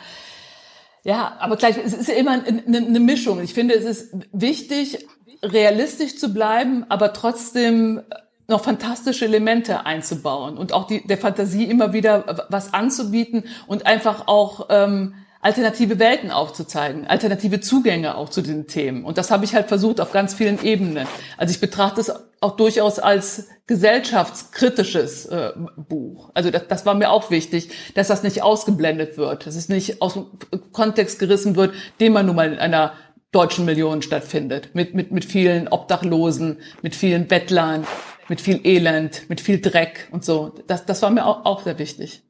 [1.03, 3.41] Ja, aber gleich, es ist ja immer eine, eine Mischung.
[3.41, 5.07] Ich finde, es ist wichtig,
[5.41, 8.03] realistisch zu bleiben, aber trotzdem
[8.49, 14.29] noch fantastische Elemente einzubauen und auch die, der Fantasie immer wieder was anzubieten und einfach
[14.29, 19.05] auch ähm, alternative Welten aufzuzeigen, alternative Zugänge auch zu den Themen.
[19.05, 21.07] Und das habe ich halt versucht auf ganz vielen Ebenen.
[21.37, 26.31] Also ich betrachte es auch durchaus als gesellschaftskritisches äh, Buch.
[26.35, 30.03] Also das, das war mir auch wichtig, dass das nicht ausgeblendet wird, dass es nicht
[30.03, 30.27] aus dem
[30.73, 32.93] Kontext gerissen wird, den man nun mal in einer
[33.33, 37.87] deutschen Million stattfindet, mit, mit, mit vielen Obdachlosen, mit vielen Bettlern,
[38.29, 40.53] mit viel Elend, mit viel Dreck und so.
[40.67, 42.23] Das, das war mir auch, auch sehr wichtig.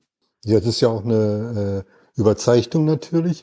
[0.45, 3.43] Ja, das ist ja auch eine äh Überzeichnung natürlich.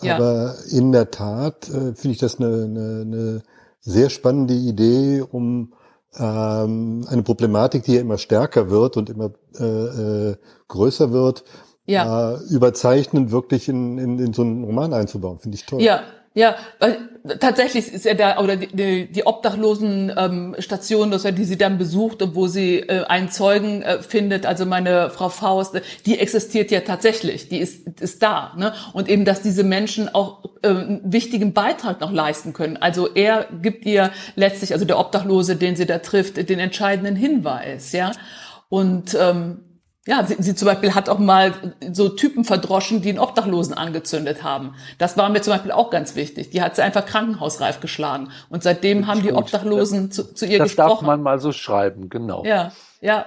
[0.00, 0.16] Ja.
[0.16, 3.42] Aber in der Tat äh, finde ich das eine, eine, eine
[3.80, 5.74] sehr spannende Idee, um
[6.16, 10.36] ähm, eine Problematik, die ja immer stärker wird und immer äh, äh,
[10.68, 11.44] größer wird,
[11.86, 12.34] ja.
[12.34, 15.38] äh, überzeichnend wirklich in, in, in so einen Roman einzubauen.
[15.38, 15.82] Finde ich toll.
[15.82, 16.02] Ja,
[16.34, 16.98] ja, weil
[17.40, 22.22] tatsächlich ist er da, oder die, die, Obdachlosen ähm, Station, das die sie dann besucht
[22.22, 26.80] und wo sie äh, einen Zeugen äh, findet, also meine Frau Faust, die existiert ja
[26.80, 28.54] tatsächlich, die ist, ist da.
[28.56, 28.72] Ne?
[28.94, 32.78] Und eben, dass diese Menschen auch äh, einen wichtigen Beitrag noch leisten können.
[32.78, 37.92] Also er gibt ihr letztlich, also der Obdachlose, den sie da trifft, den entscheidenden Hinweis,
[37.92, 38.12] ja.
[38.70, 39.60] Und ähm,
[40.06, 41.52] ja, sie, sie zum Beispiel hat auch mal
[41.92, 44.74] so Typen verdroschen, die einen Obdachlosen angezündet haben.
[44.98, 46.50] Das war mir zum Beispiel auch ganz wichtig.
[46.50, 48.30] Die hat sie einfach krankenhausreif geschlagen.
[48.50, 50.88] Und seitdem haben die Obdachlosen zu, zu ihr das gesprochen.
[50.88, 52.44] Das darf man mal so schreiben, genau.
[52.44, 53.26] Ja, ja.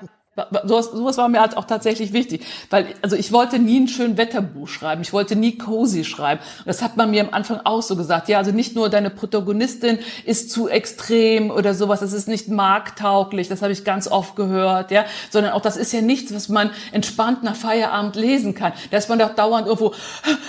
[0.66, 4.18] Sowas, sowas war mir halt auch tatsächlich wichtig, weil also ich wollte nie ein schön
[4.18, 6.42] Wetterbuch schreiben, ich wollte nie cozy schreiben.
[6.66, 8.28] das hat man mir am Anfang auch so gesagt.
[8.28, 13.48] Ja, also nicht nur deine Protagonistin ist zu extrem oder sowas, das ist nicht marktauglich,
[13.48, 16.70] das habe ich ganz oft gehört, ja, sondern auch das ist ja nichts, was man
[16.92, 18.74] entspannt nach Feierabend lesen kann.
[18.92, 19.94] Da ist man doch dauernd irgendwo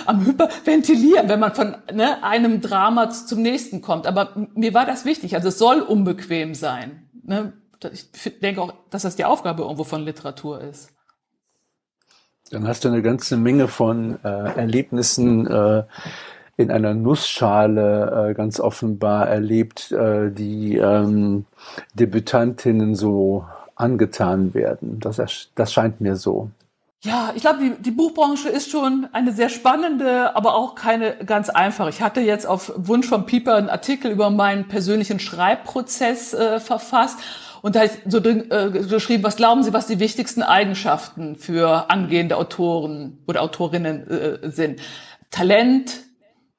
[0.05, 4.05] am Hyperventilieren, wenn man von ne, einem Drama zum nächsten kommt.
[4.05, 7.07] Aber mir war das wichtig, also es soll unbequem sein.
[7.23, 7.53] Ne?
[7.91, 10.91] Ich denke auch, dass das die Aufgabe irgendwo von Literatur ist.
[12.51, 15.83] Dann hast du eine ganze Menge von äh, Erlebnissen äh,
[16.55, 21.45] in einer Nussschale äh, ganz offenbar erlebt, äh, die ähm,
[21.93, 24.99] Debütantinnen so angetan werden.
[24.99, 25.21] Das,
[25.53, 26.49] das scheint mir so.
[27.03, 31.49] Ja, ich glaube, die, die Buchbranche ist schon eine sehr spannende, aber auch keine ganz
[31.49, 31.89] einfache.
[31.89, 37.19] Ich hatte jetzt auf Wunsch von Pieper einen Artikel über meinen persönlichen Schreibprozess äh, verfasst
[37.61, 41.89] und da ist so drin, äh, geschrieben, was glauben Sie, was die wichtigsten Eigenschaften für
[41.89, 44.81] angehende Autoren oder Autorinnen äh, sind?
[45.31, 46.03] Talent,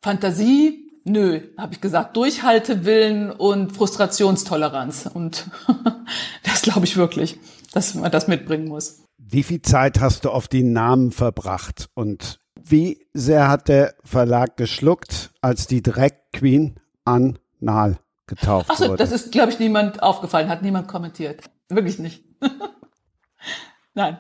[0.03, 5.09] Fantasie, nö, habe ich gesagt, Durchhaltewillen und Frustrationstoleranz.
[5.13, 5.51] Und
[6.45, 7.39] das glaube ich wirklich,
[7.73, 9.05] dass man das mitbringen muss.
[9.19, 14.57] Wie viel Zeit hast du auf die Namen verbracht und wie sehr hat der Verlag
[14.57, 17.99] geschluckt, als die Drag Queen an Nahl
[18.29, 18.99] getauft Ach so, wurde.
[18.99, 21.43] das ist, glaube ich, niemand aufgefallen, hat niemand kommentiert.
[21.69, 22.25] Wirklich nicht.
[23.95, 24.19] Nein.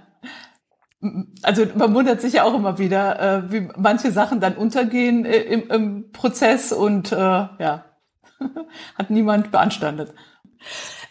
[1.42, 5.38] Also man wundert sich ja auch immer wieder, äh, wie manche Sachen dann untergehen äh,
[5.42, 7.84] im, im, Prozess und äh, ja,
[8.98, 10.12] hat niemand beanstandet.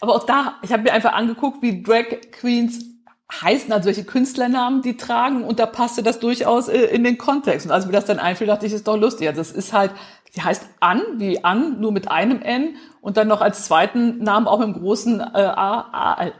[0.00, 2.84] Aber auch da, ich habe mir einfach angeguckt, wie Drag Queens
[3.30, 7.66] heißen, also welche Künstlernamen die tragen und da passte das durchaus äh, in den Kontext.
[7.66, 9.28] Und als mir das dann einfiel, dachte ich, ist doch lustig.
[9.28, 9.92] Also es ist halt
[10.38, 14.46] Sie heißt An, wie An, nur mit einem N und dann noch als zweiten Namen
[14.46, 16.30] auch mit dem großen äh, A, A,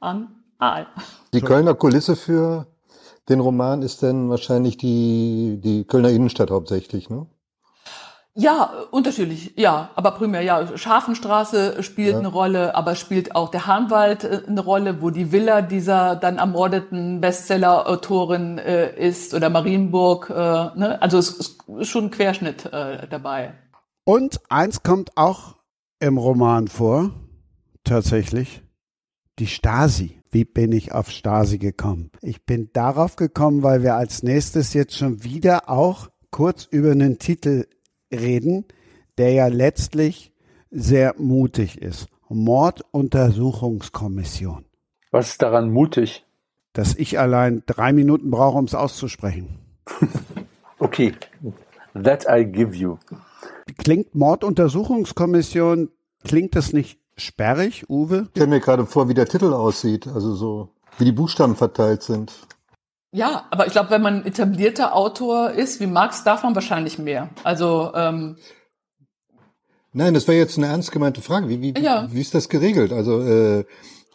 [0.00, 0.86] An, A.
[1.34, 2.66] Die Kölner Kulisse für
[3.28, 7.26] den Roman ist dann wahrscheinlich die, die Kölner Innenstadt hauptsächlich, ne?
[8.38, 10.76] Ja, unterschiedlich, ja, aber primär, ja.
[10.76, 12.18] Scharfenstraße spielt ja.
[12.18, 16.36] eine Rolle, aber spielt auch der Hahnwald äh, eine Rolle, wo die Villa dieser dann
[16.36, 20.28] ermordeten Bestseller-Autorin äh, ist oder Marienburg.
[20.28, 20.98] Äh, ne?
[21.00, 23.54] Also es ist schon ein Querschnitt äh, dabei.
[24.04, 25.56] Und eins kommt auch
[25.98, 27.12] im Roman vor,
[27.84, 28.62] tatsächlich,
[29.38, 30.20] die Stasi.
[30.30, 32.10] Wie bin ich auf Stasi gekommen?
[32.20, 37.18] Ich bin darauf gekommen, weil wir als nächstes jetzt schon wieder auch kurz über einen
[37.18, 37.64] Titel
[38.20, 38.64] reden,
[39.18, 40.32] der ja letztlich
[40.70, 42.08] sehr mutig ist.
[42.28, 44.64] Morduntersuchungskommission.
[45.10, 46.24] Was ist daran mutig?
[46.72, 49.58] Dass ich allein drei Minuten brauche, um es auszusprechen.
[50.78, 51.14] okay,
[51.94, 52.98] that I give you.
[53.78, 55.90] Klingt Morduntersuchungskommission,
[56.24, 58.22] klingt das nicht sperrig, Uwe?
[58.24, 62.02] Ich stelle mir gerade vor, wie der Titel aussieht, also so, wie die Buchstaben verteilt
[62.02, 62.32] sind.
[63.12, 67.30] Ja, aber ich glaube, wenn man etablierter Autor ist wie Marx, darf man wahrscheinlich mehr.
[67.44, 68.36] Also ähm,
[69.92, 71.48] Nein, das wäre jetzt eine ernst gemeinte Frage.
[71.48, 72.06] Wie, wie, ja.
[72.10, 72.92] wie ist das geregelt?
[72.92, 73.64] Also äh,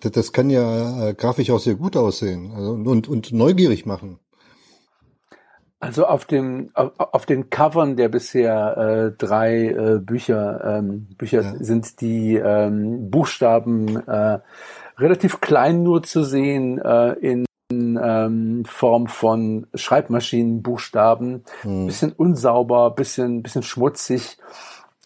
[0.02, 4.20] das, das kann ja äh, grafisch auch sehr gut aussehen also, und, und neugierig machen.
[5.80, 11.42] Also auf dem auf, auf den Covern der bisher äh, drei äh, Bücher ähm, Bücher
[11.42, 11.56] ja.
[11.60, 14.40] sind die ähm, Buchstaben äh,
[15.00, 17.46] relativ klein nur zu sehen äh, in
[18.02, 21.86] ähm, Form von Schreibmaschinenbuchstaben, hm.
[21.88, 24.38] bisschen unsauber, bisschen bisschen schmutzig.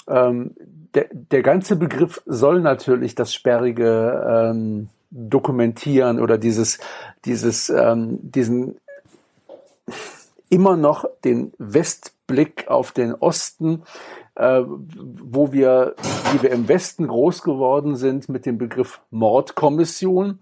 [0.08, 0.56] Ähm,
[0.93, 6.80] der, der ganze Begriff soll natürlich das sperrige ähm, dokumentieren oder dieses
[7.25, 8.75] dieses ähm, diesen
[10.49, 13.84] immer noch den Westblick auf den Osten,
[14.36, 15.95] äh, wo wir,
[16.32, 20.39] wie wir im Westen groß geworden sind mit dem Begriff Mordkommission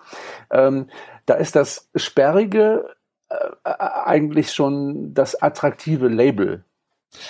[0.51, 0.89] Ähm,
[1.27, 2.97] da ist das Sperrige
[3.29, 3.75] äh, äh,
[4.05, 6.65] eigentlich schon das attraktive Label.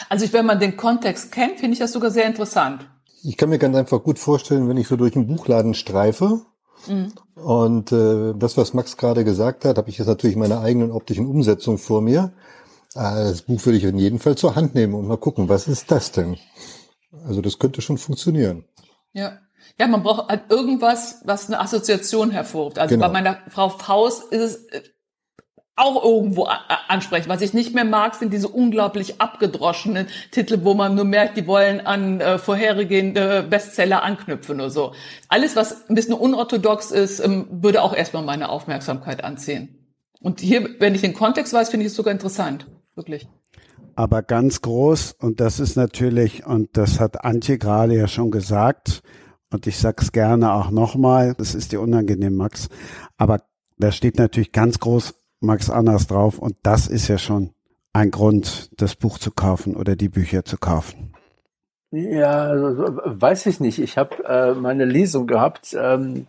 [0.09, 2.87] Also wenn man den Kontext kennt, finde ich das sogar sehr interessant.
[3.23, 6.41] Ich kann mir ganz einfach gut vorstellen, wenn ich so durch einen Buchladen streife
[6.87, 7.13] mhm.
[7.35, 11.27] und äh, das, was Max gerade gesagt hat, habe ich jetzt natürlich meine eigenen optischen
[11.27, 12.33] Umsetzung vor mir.
[12.95, 15.69] Äh, das Buch würde ich in jedem Fall zur Hand nehmen und mal gucken, was
[15.69, 16.39] ist das denn?
[17.27, 18.65] Also das könnte schon funktionieren.
[19.13, 19.39] Ja.
[19.79, 22.79] Ja, man braucht halt irgendwas, was eine Assoziation hervorruft.
[22.79, 23.07] Also genau.
[23.07, 24.83] bei meiner Frau Faust ist es äh,
[25.81, 26.49] auch irgendwo
[26.89, 27.29] ansprechen.
[27.29, 31.47] Was ich nicht mehr mag, sind diese unglaublich abgedroschenen Titel, wo man nur merkt, die
[31.47, 34.93] wollen an äh, vorhergehende Bestseller anknüpfen oder so.
[35.29, 39.77] Alles, was ein bisschen unorthodox ist, ähm, würde auch erstmal meine Aufmerksamkeit anziehen.
[40.21, 42.67] Und hier, wenn ich den Kontext weiß, finde ich es sogar interessant.
[42.95, 43.27] Wirklich.
[43.95, 49.03] Aber ganz groß, und das ist natürlich, und das hat Antje gerade ja schon gesagt,
[49.51, 52.69] und ich sag's gerne auch nochmal, das ist dir unangenehm, Max,
[53.17, 53.43] aber
[53.79, 57.51] da steht natürlich ganz groß Max Annas drauf und das ist ja schon
[57.93, 61.15] ein Grund, das Buch zu kaufen oder die Bücher zu kaufen.
[61.93, 63.81] Ja, also, weiß ich nicht.
[63.81, 65.77] Ich habe äh, meine Lesung gehabt.
[65.79, 66.29] Ähm,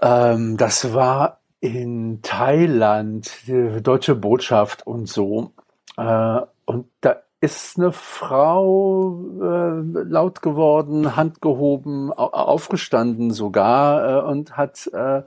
[0.00, 5.52] ähm, das war in Thailand, die deutsche Botschaft und so.
[5.98, 14.56] Äh, und da ist eine Frau äh, laut geworden, Hand gehoben, aufgestanden sogar äh, und
[14.56, 15.22] hat äh,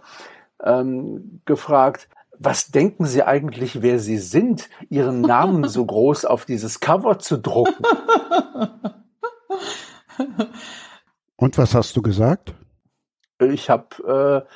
[0.64, 6.80] ähm, gefragt, was denken Sie eigentlich, wer Sie sind, Ihren Namen so groß auf dieses
[6.80, 7.84] Cover zu drucken?
[11.36, 12.54] Und was hast du gesagt?
[13.40, 14.52] Ich habe äh,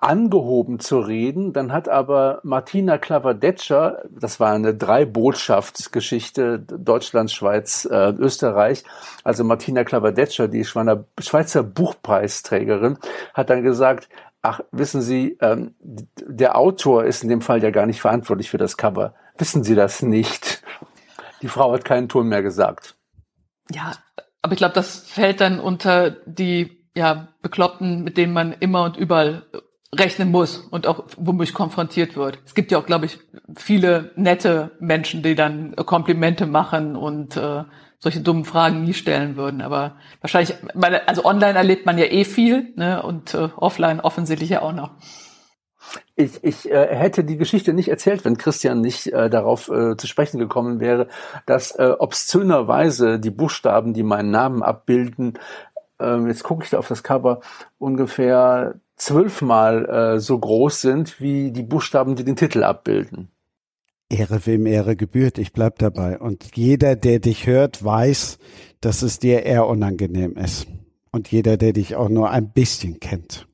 [0.00, 1.52] angehoben zu reden.
[1.52, 8.84] Dann hat aber Martina Klaverdetscher, das war eine Drei-Botschaftsgeschichte Deutschland, Schweiz, äh, Österreich,
[9.24, 12.98] also Martina Klaverdetscher, die Schweizer Buchpreisträgerin,
[13.34, 14.08] hat dann gesagt,
[14.42, 18.58] ach, wissen Sie, ähm, der Autor ist in dem Fall ja gar nicht verantwortlich für
[18.58, 19.14] das Cover.
[19.36, 20.62] Wissen Sie das nicht?
[21.42, 22.96] Die Frau hat keinen Ton mehr gesagt.
[23.70, 23.92] Ja,
[24.42, 28.96] aber ich glaube, das fällt dann unter die ja, Bekloppten, mit denen man immer und
[28.96, 29.46] überall
[29.94, 32.40] rechnen muss und auch womöglich konfrontiert wird.
[32.44, 33.18] Es gibt ja auch, glaube ich,
[33.56, 37.64] viele nette Menschen, die dann Komplimente machen und äh,
[37.98, 39.60] solche dummen Fragen nie stellen würden.
[39.60, 40.54] Aber wahrscheinlich,
[41.06, 44.92] also online erlebt man ja eh viel ne, und äh, offline offensichtlich ja auch noch.
[46.16, 50.06] Ich, ich äh, hätte die Geschichte nicht erzählt, wenn Christian nicht äh, darauf äh, zu
[50.06, 51.08] sprechen gekommen wäre,
[51.46, 55.38] dass äh, obszönerweise die Buchstaben, die meinen Namen abbilden,
[56.00, 57.40] äh, jetzt gucke ich da auf das Cover,
[57.78, 63.30] ungefähr zwölfmal äh, so groß sind wie die Buchstaben, die den Titel abbilden.
[64.10, 66.18] Ehre wem Ehre gebührt, ich bleib dabei.
[66.18, 68.38] Und jeder, der dich hört, weiß,
[68.80, 70.66] dass es dir eher unangenehm ist.
[71.12, 73.46] Und jeder, der dich auch nur ein bisschen kennt.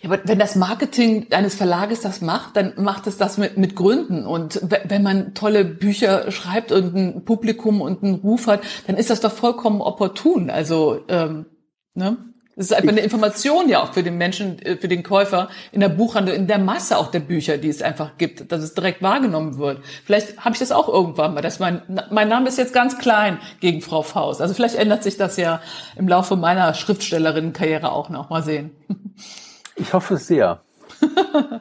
[0.00, 3.76] Ja, aber wenn das Marketing eines Verlages das macht, dann macht es das mit, mit
[3.76, 4.26] Gründen.
[4.26, 9.10] Und wenn man tolle Bücher schreibt und ein Publikum und einen Ruf hat, dann ist
[9.10, 10.50] das doch vollkommen opportun.
[10.50, 11.46] Also, ähm,
[11.94, 12.16] ne?
[12.56, 15.80] Das ist einfach eine Information ja auch für den Menschen, äh, für den Käufer in
[15.80, 19.02] der Buchhandlung, in der Masse auch der Bücher, die es einfach gibt, dass es direkt
[19.02, 19.84] wahrgenommen wird.
[20.06, 23.38] Vielleicht habe ich das auch irgendwann mal, dass mein, mein Name ist jetzt ganz klein
[23.60, 24.40] gegen Frau Faust.
[24.40, 25.60] Also vielleicht ändert sich das ja
[25.96, 28.30] im Laufe meiner Schriftstellerinnenkarriere auch noch.
[28.30, 28.70] Mal sehen.
[29.78, 30.62] Ich hoffe sehr.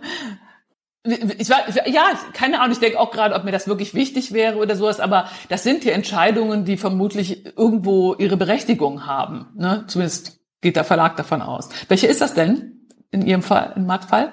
[1.38, 4.58] Ich war, ja, keine Ahnung, ich denke auch gerade, ob mir das wirklich wichtig wäre
[4.58, 9.50] oder sowas, aber das sind die Entscheidungen, die vermutlich irgendwo ihre Berechtigung haben.
[9.56, 9.84] Ne?
[9.86, 11.70] Zumindest geht der Verlag davon aus.
[11.90, 14.32] Welche ist das denn in Ihrem Fall, in Marktfall?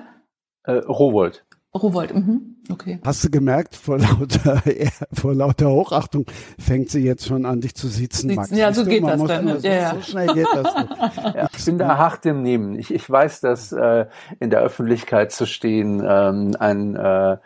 [0.62, 1.45] Äh, Rowold.
[1.74, 2.57] Rowold, mhm.
[2.70, 3.01] okay.
[3.05, 4.62] Hast du gemerkt, vor lauter,
[5.12, 6.24] vor lauter Hochachtung
[6.59, 8.51] fängt sie jetzt schon an, dich zu sitzen, Max.
[8.51, 9.61] Ja, so geht das dann.
[9.61, 10.74] So, ja, so, schnell geht das.
[11.35, 12.78] ja, ich bin da hart im Nehmen.
[12.78, 14.07] Ich, ich weiß, dass äh,
[14.41, 17.37] in der Öffentlichkeit zu stehen ähm, ein äh,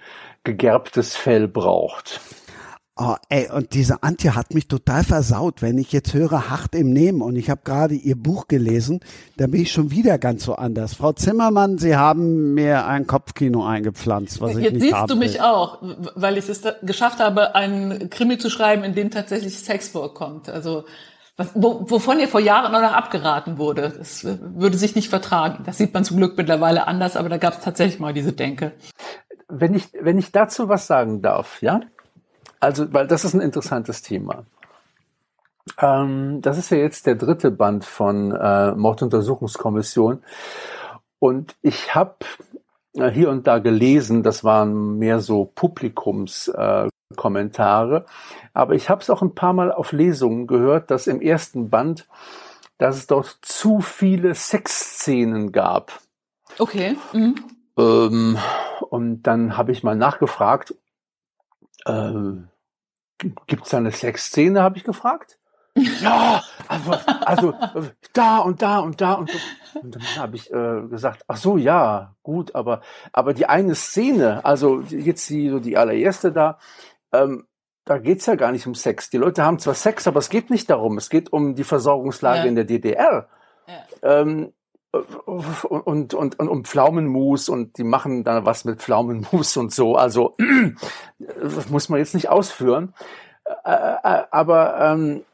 [0.44, 2.20] gegerbtes Fell braucht.
[2.98, 6.94] Oh, ey, und diese Antje hat mich total versaut, wenn ich jetzt höre, hart im
[6.94, 9.00] Nehmen und ich habe gerade ihr Buch gelesen,
[9.36, 10.94] da bin ich schon wieder ganz so anders.
[10.94, 15.16] Frau Zimmermann, Sie haben mir ein Kopfkino eingepflanzt, was jetzt ich nicht siehst haben du
[15.16, 15.40] mich will.
[15.40, 15.82] auch,
[16.14, 20.48] weil ich es geschafft habe, einen Krimi zu schreiben, in dem tatsächlich Sex vorkommt.
[20.48, 20.84] Also
[21.36, 23.92] was, wo, wovon ihr vor Jahren noch abgeraten wurde.
[23.98, 25.64] Das würde sich nicht vertragen.
[25.66, 28.72] Das sieht man zum Glück mittlerweile anders, aber da gab es tatsächlich mal diese Denke.
[29.48, 31.80] Wenn ich, wenn ich dazu was sagen darf, ja?
[32.66, 34.44] Also, weil das ist ein interessantes Thema.
[35.78, 40.24] Ähm, das ist ja jetzt der dritte Band von äh, Morduntersuchungskommission.
[41.20, 42.16] Und ich habe
[42.94, 48.02] äh, hier und da gelesen, das waren mehr so Publikumskommentare, äh,
[48.52, 52.08] aber ich habe es auch ein paar Mal auf Lesungen gehört, dass im ersten Band,
[52.78, 56.00] dass es dort zu viele Sexszenen gab.
[56.58, 56.96] Okay.
[57.12, 57.36] Mhm.
[57.78, 58.38] Ähm,
[58.90, 60.74] und dann habe ich mal nachgefragt
[61.84, 62.12] äh,
[63.46, 65.38] gibt es da eine Sexszene, habe ich gefragt.
[66.00, 67.52] ja, also, also
[68.14, 69.38] da und da und da und so.
[69.80, 72.80] Und dann habe ich äh, gesagt, ach so, ja, gut, aber
[73.12, 76.58] aber die eine Szene, also jetzt die so die allererste da,
[77.12, 77.46] ähm,
[77.84, 79.10] da geht's ja gar nicht um Sex.
[79.10, 80.96] Die Leute haben zwar Sex, aber es geht nicht darum.
[80.98, 82.44] Es geht um die Versorgungslage ja.
[82.46, 83.28] in der DDR.
[83.66, 84.20] Ja.
[84.20, 84.52] Ähm,
[84.92, 89.96] und, und, und, und um Pflaumenmus und die machen da was mit Pflaumenmus und so.
[89.96, 90.36] Also
[91.18, 92.94] das muss man jetzt nicht ausführen.
[93.64, 95.24] Aber ähm,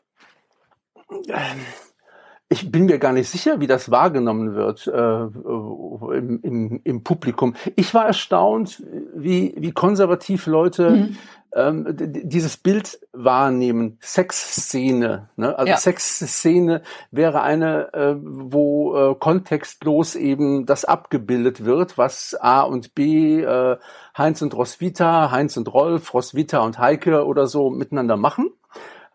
[2.53, 7.55] ich bin mir gar nicht sicher, wie das wahrgenommen wird äh, im, im, im Publikum.
[7.77, 8.83] Ich war erstaunt,
[9.15, 11.17] wie, wie konservativ Leute mhm
[11.55, 15.29] ähm, dieses Bild wahrnehmen, Sexszene.
[15.37, 15.59] Ne?
[15.59, 15.77] Also ja.
[15.77, 23.43] Sexszene wäre eine, äh, wo äh, kontextlos eben das abgebildet wird, was A und B,
[23.43, 23.77] äh,
[24.17, 28.51] Heinz und Roswitha, Heinz und Rolf, Roswitha und Heike oder so miteinander machen.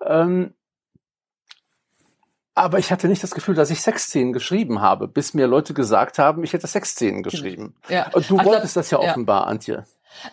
[0.05, 0.53] Ähm,
[2.57, 6.17] aber ich hatte nicht das Gefühl, dass ich Sexszenen geschrieben habe, bis mir Leute gesagt
[6.17, 7.75] haben, ich hätte Sexszenen geschrieben.
[7.87, 8.07] Ja.
[8.13, 9.47] Und du also, wolltest das ja offenbar, ja.
[9.47, 9.83] Antje.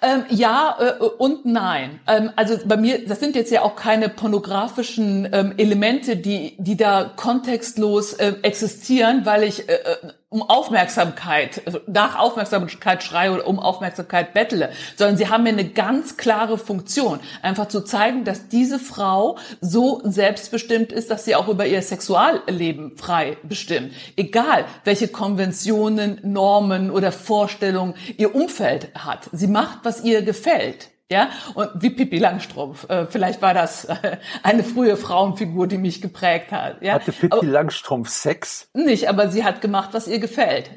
[0.00, 2.00] Ähm, ja äh, und nein.
[2.06, 6.76] Ähm, also bei mir, das sind jetzt ja auch keine pornografischen ähm, Elemente, die, die
[6.76, 9.96] da kontextlos äh, existieren, weil ich äh, äh
[10.35, 15.68] um Aufmerksamkeit, also nach Aufmerksamkeit schreie oder um Aufmerksamkeit bettele, sondern sie haben mir eine
[15.68, 21.47] ganz klare Funktion, einfach zu zeigen, dass diese Frau so selbstbestimmt ist, dass sie auch
[21.47, 23.93] über ihr Sexualleben frei bestimmt.
[24.16, 29.30] Egal, welche Konventionen, Normen oder Vorstellungen ihr Umfeld hat.
[29.30, 30.89] Sie macht, was ihr gefällt.
[31.12, 32.88] Ja, und wie Pippi Langstrumpf.
[32.88, 36.80] Äh, vielleicht war das äh, eine frühe Frauenfigur, die mich geprägt hat.
[36.80, 36.94] Ja?
[36.94, 38.70] Hatte Pippi aber, Langstrumpf Sex?
[38.72, 40.70] Nicht, aber sie hat gemacht, was ihr gefällt.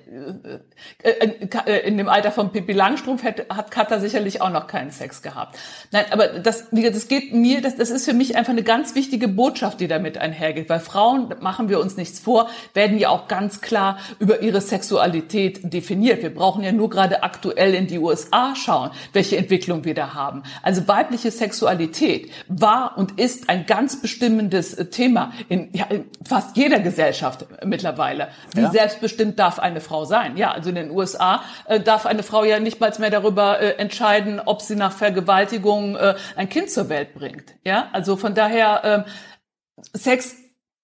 [1.02, 5.22] Äh, in dem Alter von Pippi Langstrumpf hat, hat Katha sicherlich auch noch keinen Sex
[5.22, 5.58] gehabt.
[5.94, 9.30] Nein, aber das, das geht mir, das, das ist für mich einfach eine ganz wichtige
[9.30, 10.68] Botschaft, die damit einhergeht.
[10.68, 15.74] Weil Frauen, machen wir uns nichts vor, werden ja auch ganz klar über ihre Sexualität
[15.74, 16.22] definiert.
[16.22, 20.17] Wir brauchen ja nur gerade aktuell in die USA schauen, welche Entwicklung wir da haben
[20.18, 20.44] haben.
[20.62, 26.58] Also weibliche Sexualität war und ist ein ganz bestimmendes äh, Thema in, ja, in fast
[26.58, 28.28] jeder Gesellschaft mittlerweile.
[28.54, 28.72] Wie ja.
[28.72, 30.36] selbstbestimmt darf eine Frau sein?
[30.36, 33.76] Ja, also in den USA äh, darf eine Frau ja nicht mal mehr darüber äh,
[33.78, 37.54] entscheiden, ob sie nach Vergewaltigung äh, ein Kind zur Welt bringt.
[37.64, 40.36] Ja, also von daher äh, Sex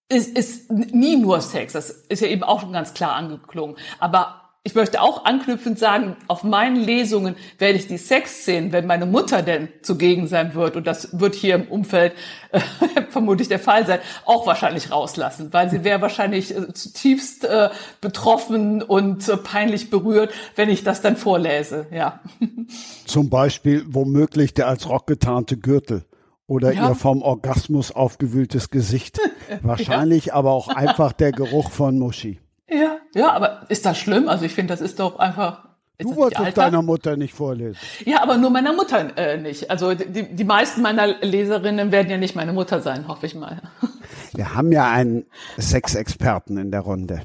[0.10, 1.74] ist, ist nie nur Sex.
[1.74, 3.78] Das ist ja eben auch schon ganz klar angeklungen.
[4.00, 9.06] Aber ich möchte auch anknüpfend sagen, auf meinen Lesungen werde ich die Sexszenen, wenn meine
[9.06, 12.14] Mutter denn zugegen sein wird, und das wird hier im Umfeld
[12.52, 12.62] äh,
[13.10, 18.82] vermutlich der Fall sein, auch wahrscheinlich rauslassen, weil sie wäre wahrscheinlich äh, zutiefst äh, betroffen
[18.82, 22.22] und äh, peinlich berührt, wenn ich das dann vorlese, ja.
[23.06, 26.06] Zum Beispiel womöglich der als Rock getarnte Gürtel
[26.48, 26.90] oder ja.
[26.90, 29.20] ihr vom Orgasmus aufgewühltes Gesicht.
[29.62, 30.36] Wahrscheinlich ja.
[30.36, 32.40] aber auch einfach der Geruch von Muschi.
[32.74, 34.28] Ja, ja, aber ist das schlimm?
[34.28, 35.68] Also ich finde, das ist doch einfach.
[36.00, 37.78] Du wolltest deiner Mutter nicht vorlesen.
[38.04, 39.70] Ja, aber nur meiner Mutter äh, nicht.
[39.70, 43.62] Also die, die meisten meiner Leserinnen werden ja nicht meine Mutter sein, hoffe ich mal.
[44.34, 45.26] Wir haben ja einen
[45.60, 47.22] Sexexperten in der Runde.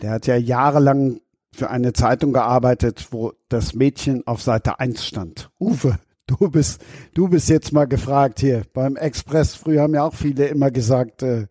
[0.00, 1.20] Der hat ja jahrelang
[1.52, 5.50] für eine Zeitung gearbeitet, wo das Mädchen auf Seite 1 stand.
[5.60, 6.80] Uwe, du bist,
[7.14, 8.62] du bist jetzt mal gefragt hier.
[8.72, 11.46] Beim Express, früher haben ja auch viele immer gesagt, äh,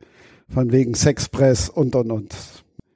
[0.50, 2.36] von wegen Sexpress und und und.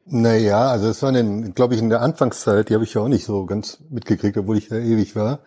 [0.08, 3.26] Naja, also es war, glaube ich, in der Anfangszeit, die habe ich ja auch nicht
[3.26, 5.40] so ganz mitgekriegt, obwohl ich ja ewig war.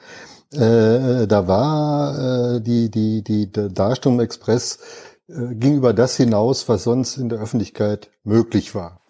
[0.52, 4.80] Äh, da war äh, die, die, die, die Darstellung Express
[5.28, 9.00] äh, ging über das hinaus, was sonst in der Öffentlichkeit möglich war.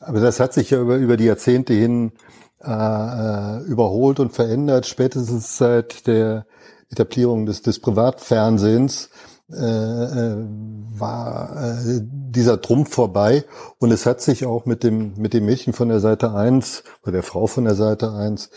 [0.00, 2.12] Aber das hat sich ja über, über die Jahrzehnte hin
[2.60, 6.46] äh, äh überholt und verändert, spätestens seit der
[6.90, 9.10] Etablierung des, des Privatfernsehens
[9.50, 13.44] war äh, dieser Trumpf vorbei
[13.78, 17.12] und es hat sich auch mit dem mit dem Mädchen von der Seite 1 oder
[17.12, 18.50] der Frau von der Seite 1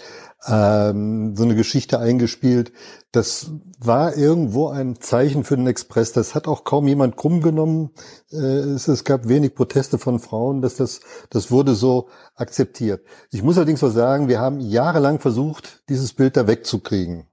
[0.47, 2.71] ähm, so eine Geschichte eingespielt.
[3.11, 6.13] Das war irgendwo ein Zeichen für den Express.
[6.13, 7.91] Das hat auch kaum jemand krumm genommen.
[8.31, 13.05] Äh, es, es, gab wenig Proteste von Frauen, dass das, das wurde so akzeptiert.
[13.31, 17.27] Ich muss allerdings so sagen, wir haben jahrelang versucht, dieses Bild da wegzukriegen.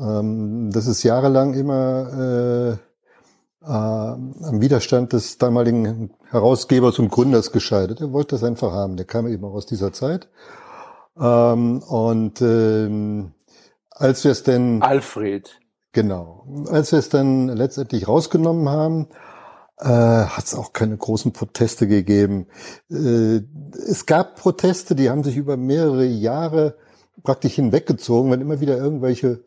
[0.00, 2.78] Ähm, das ist jahrelang immer
[3.62, 8.00] äh, äh, am Widerstand des damaligen Herausgebers und Gründers gescheitert.
[8.00, 8.96] Er wollte das einfach haben.
[8.96, 10.28] Der kam eben auch aus dieser Zeit.
[11.20, 13.32] Ähm, und ähm,
[13.90, 15.60] als wir es denn Alfred
[15.92, 19.08] genau, als wir es dann letztendlich rausgenommen haben,
[19.78, 22.46] äh, hat es auch keine großen Proteste gegeben.
[22.90, 23.40] Äh,
[23.86, 26.76] es gab Proteste, die haben sich über mehrere Jahre
[27.22, 29.44] praktisch hinweggezogen, wenn immer wieder irgendwelche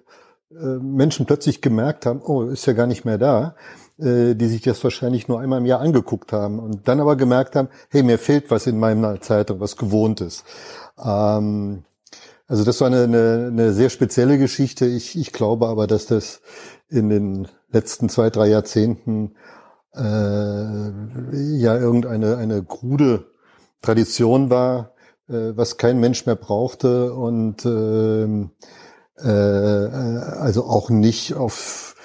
[0.82, 3.56] Menschen plötzlich gemerkt haben, oh, ist ja gar nicht mehr da,
[3.99, 7.56] äh, die sich das wahrscheinlich nur einmal im Jahr angeguckt haben und dann aber gemerkt
[7.56, 10.43] haben, hey, mir fehlt was in meiner Zeitung, was Gewohntes.
[11.04, 11.84] Ähm,
[12.47, 14.86] also das war eine, eine, eine sehr spezielle Geschichte.
[14.86, 16.41] Ich, ich glaube aber, dass das
[16.89, 19.36] in den letzten zwei, drei Jahrzehnten
[19.95, 23.26] äh, ja irgendeine eine krude
[23.82, 24.93] Tradition war,
[25.30, 28.49] äh, was kein Mensch mehr brauchte und äh,
[29.24, 31.95] äh, also auch nicht auf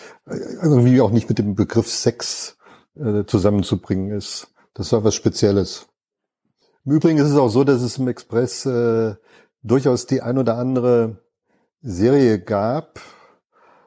[0.63, 2.57] irgendwie auch nicht mit dem Begriff Sex
[2.97, 4.49] äh, zusammenzubringen ist.
[4.75, 5.87] Das war was Spezielles.
[6.85, 9.15] Im Übrigen ist es auch so, dass es im Express äh,
[9.63, 11.19] durchaus die ein oder andere
[11.83, 13.01] Serie gab,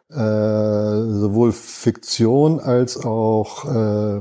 [0.10, 4.18] äh, sowohl Fiktion als auch äh,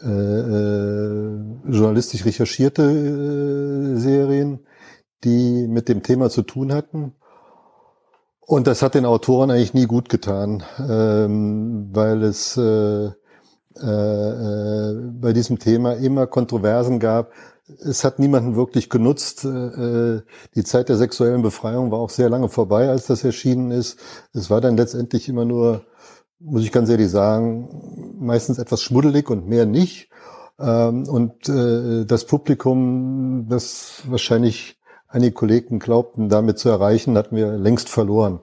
[0.00, 4.66] äh, äh journalistisch recherchierte äh, Serien,
[5.22, 7.14] die mit dem Thema zu tun hatten.
[8.46, 13.10] Und das hat den Autoren eigentlich nie gut getan, ähm, weil es äh,
[13.76, 17.32] äh, äh, bei diesem Thema immer Kontroversen gab.
[17.80, 19.44] Es hat niemanden wirklich genutzt.
[19.44, 20.20] Äh,
[20.54, 23.98] die Zeit der sexuellen Befreiung war auch sehr lange vorbei, als das erschienen ist.
[24.34, 25.84] Es war dann letztendlich immer nur,
[26.38, 30.10] muss ich ganz ehrlich sagen, meistens etwas schmuddelig und mehr nicht.
[30.60, 34.78] Ähm, und äh, das Publikum, das wahrscheinlich
[35.14, 38.40] einige Kollegen glaubten, damit zu erreichen, hatten wir längst verloren,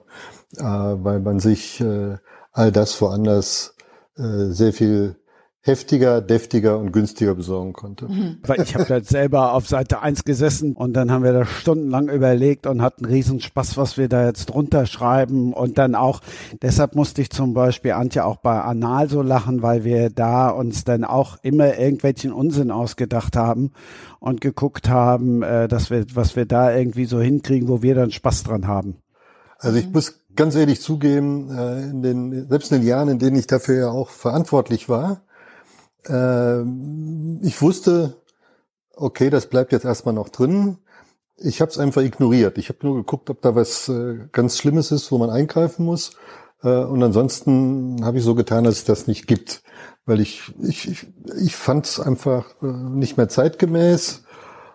[0.56, 2.16] äh, weil man sich äh,
[2.50, 3.76] all das woanders
[4.16, 5.16] äh, sehr viel
[5.64, 8.08] heftiger, deftiger und günstiger besorgen konnte.
[8.08, 8.38] Mhm.
[8.44, 12.08] Weil ich habe da selber auf Seite eins gesessen und dann haben wir da stundenlang
[12.08, 16.20] überlegt und hatten riesen Spaß, was wir da jetzt drunter schreiben und dann auch,
[16.62, 20.82] deshalb musste ich zum Beispiel Antje auch bei Anal so lachen, weil wir da uns
[20.82, 23.70] dann auch immer irgendwelchen Unsinn ausgedacht haben
[24.18, 28.10] und geguckt haben, äh, dass wir, was wir da irgendwie so hinkriegen, wo wir dann
[28.10, 28.96] Spaß dran haben.
[29.60, 33.36] Also ich muss ganz ehrlich zugeben, äh, in den, selbst in den Jahren, in denen
[33.36, 35.20] ich dafür ja auch verantwortlich war,
[36.08, 38.16] ähm, ich wusste,
[38.94, 40.78] okay, das bleibt jetzt erstmal noch drin.
[41.36, 42.58] Ich habe es einfach ignoriert.
[42.58, 46.12] Ich habe nur geguckt, ob da was äh, ganz Schlimmes ist, wo man eingreifen muss.
[46.62, 49.62] Äh, und ansonsten habe ich so getan, dass es das nicht gibt,
[50.06, 51.06] weil ich ich ich,
[51.40, 54.24] ich fand es einfach äh, nicht mehr zeitgemäß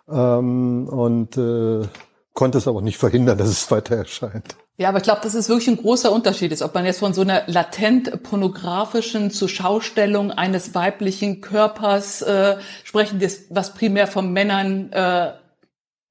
[0.09, 1.87] ähm, und äh,
[2.33, 4.57] konnte es aber nicht verhindern, dass es weiter erscheint.
[4.79, 7.13] Ja, aber ich glaube, das ist wirklich ein großer Unterschied ist, ob man jetzt von
[7.13, 14.91] so einer latent pornografischen Zuschaustellung eines weiblichen Körpers äh, sprechen, das, was primär von Männern
[14.91, 15.31] äh,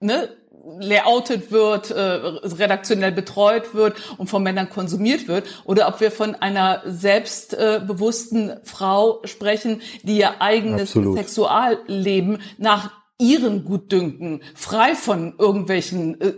[0.01, 0.29] ne,
[0.81, 6.35] layoutet wird, äh, redaktionell betreut wird und von Männern konsumiert wird, oder ob wir von
[6.35, 11.19] einer selbstbewussten äh, Frau sprechen, die ihr eigenes Absolut.
[11.19, 16.33] Sexualleben nach ihren Gutdünken, frei von irgendwelchen äh,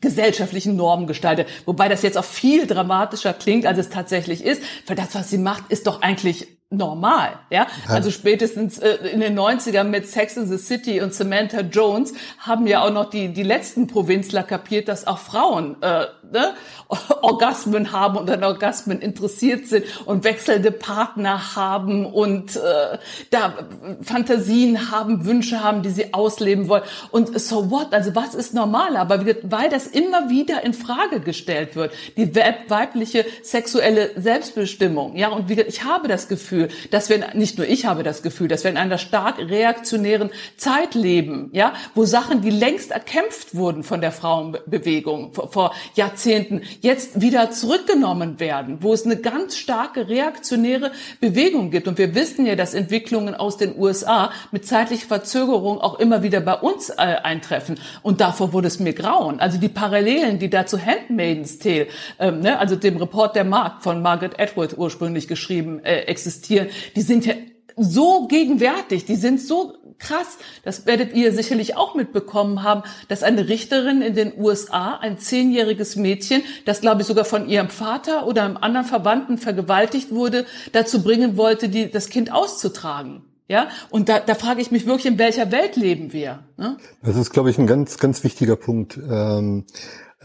[0.00, 1.48] gesellschaftlichen Normen gestaltet.
[1.66, 5.38] Wobei das jetzt auch viel dramatischer klingt, als es tatsächlich ist, weil das, was sie
[5.38, 7.66] macht, ist doch eigentlich normal, ja.
[7.88, 12.66] Also spätestens äh, in den 90ern mit Sex in the City und Samantha Jones haben
[12.66, 16.54] ja auch noch die, die letzten Provinzler kapiert, dass auch Frauen äh, ne,
[17.22, 22.98] Orgasmen haben und an Orgasmen interessiert sind und wechselnde Partner haben und äh,
[23.30, 23.54] da
[24.02, 26.82] Fantasien haben, Wünsche haben, die sie ausleben wollen.
[27.10, 27.92] Und so what?
[27.92, 28.96] Also was ist normal?
[28.96, 35.16] Aber weil das immer wieder in Frage gestellt wird, die weibliche sexuelle Selbstbestimmung.
[35.16, 38.22] Ja, und wie, ich habe das Gefühl, Gefühl, dass wir, nicht nur ich habe das
[38.22, 43.54] Gefühl, dass wir in einer stark reaktionären Zeit leben, ja, wo Sachen, die längst erkämpft
[43.54, 49.56] wurden von der Frauenbewegung vor, vor Jahrzehnten, jetzt wieder zurückgenommen werden, wo es eine ganz
[49.56, 51.88] starke reaktionäre Bewegung gibt.
[51.88, 56.40] Und wir wissen ja, dass Entwicklungen aus den USA mit zeitlicher Verzögerung auch immer wieder
[56.40, 57.78] bei uns äh, eintreffen.
[58.02, 59.40] Und davor wurde es mir grauen.
[59.40, 61.88] Also die Parallelen, die da zu Handmaid's Tale,
[62.18, 66.51] ähm, ne, also dem Report der Markt von Margaret Atwood ursprünglich geschrieben, äh, existieren,
[66.96, 67.34] die sind ja
[67.76, 70.38] so gegenwärtig, die sind so krass.
[70.64, 75.96] Das werdet ihr sicherlich auch mitbekommen haben, dass eine Richterin in den USA ein zehnjähriges
[75.96, 81.02] Mädchen, das glaube ich sogar von ihrem Vater oder einem anderen Verwandten vergewaltigt wurde, dazu
[81.02, 83.24] bringen wollte, die, das Kind auszutragen.
[83.48, 86.44] Ja, und da, da frage ich mich wirklich, in welcher Welt leben wir?
[86.56, 86.78] Ne?
[87.02, 88.96] Das ist, glaube ich, ein ganz, ganz wichtiger Punkt.
[88.96, 89.66] Ähm,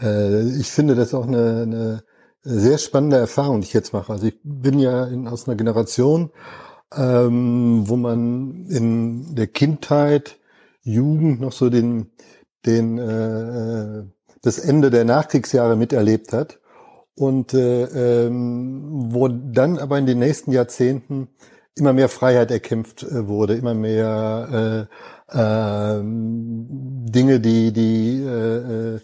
[0.00, 2.02] äh, ich finde das auch eine, eine
[2.48, 4.12] sehr spannende Erfahrung, die ich jetzt mache.
[4.12, 6.30] Also ich bin ja in, aus einer Generation,
[6.96, 10.38] ähm, wo man in der Kindheit,
[10.82, 12.10] Jugend noch so den,
[12.64, 14.04] den äh,
[14.40, 16.60] das Ende der Nachkriegsjahre miterlebt hat
[17.14, 21.28] und äh, ähm, wo dann aber in den nächsten Jahrzehnten
[21.74, 24.88] immer mehr Freiheit erkämpft äh, wurde, immer mehr
[25.30, 29.00] äh, äh, Dinge, die die äh, äh,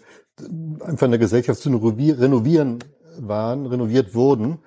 [0.83, 2.79] einfach eine Gesellschaft zu renovieren
[3.19, 4.59] waren, renoviert wurden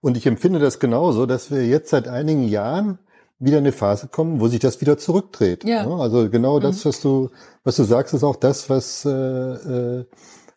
[0.00, 2.98] und ich empfinde das genauso, dass wir jetzt seit einigen Jahren
[3.38, 5.64] wieder eine Phase kommen, wo sich das wieder zurückdreht.
[5.64, 5.88] Ja.
[5.88, 6.88] Also genau das, mhm.
[6.88, 7.30] was du,
[7.62, 10.04] was du sagst, ist auch das, was äh,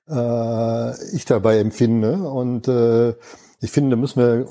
[0.09, 2.29] äh, ich dabei empfinde.
[2.29, 3.11] Und äh,
[3.61, 4.47] ich finde, da müssen wir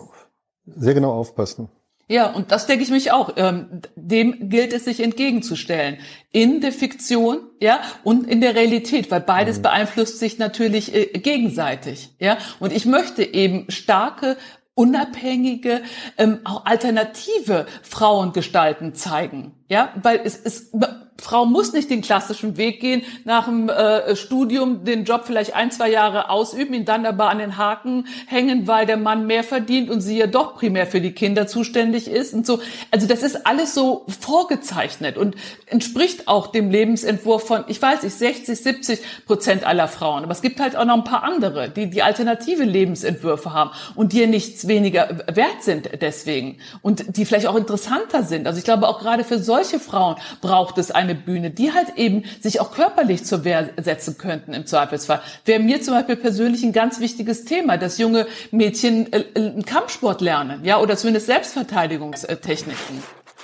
[0.66, 1.68] sehr genau aufpassen.
[2.08, 3.32] Ja, und das denke ich mich auch.
[3.36, 5.98] Ähm, dem gilt es sich entgegenzustellen.
[6.30, 9.62] In der Fiktion, ja, und in der Realität, weil beides mhm.
[9.62, 12.38] beeinflusst sich natürlich äh, gegenseitig, ja.
[12.60, 14.36] Und ich möchte eben starke
[14.74, 15.82] unabhängige,
[16.18, 19.54] ähm, auch alternative Frauengestalten zeigen.
[19.68, 20.76] Ja, weil es ist,
[21.18, 25.70] Frau muss nicht den klassischen Weg gehen, nach dem äh, Studium den Job vielleicht ein,
[25.70, 29.90] zwei Jahre ausüben, ihn dann aber an den Haken hängen, weil der Mann mehr verdient
[29.90, 32.60] und sie ja doch primär für die Kinder zuständig ist und so.
[32.90, 35.36] Also das ist alles so vorgezeichnet und
[35.66, 40.22] entspricht auch dem Lebensentwurf von, ich weiß nicht, 60, 70 Prozent aller Frauen.
[40.22, 44.12] Aber es gibt halt auch noch ein paar andere, die die alternative Lebensentwürfe haben und
[44.12, 48.46] die ja nichts weniger wert sind deswegen und die vielleicht auch interessanter sind.
[48.46, 52.24] Also ich glaube auch gerade für solche Frauen braucht es eine Bühne, die halt eben
[52.40, 55.20] sich auch körperlich zur Wehr setzen könnten im Zweifelsfall.
[55.44, 60.20] Wäre mir zum Beispiel persönlich ein ganz wichtiges Thema, dass junge Mädchen äh, äh Kampfsport
[60.20, 63.02] lernen, ja, oder zumindest Selbstverteidigungstechniken.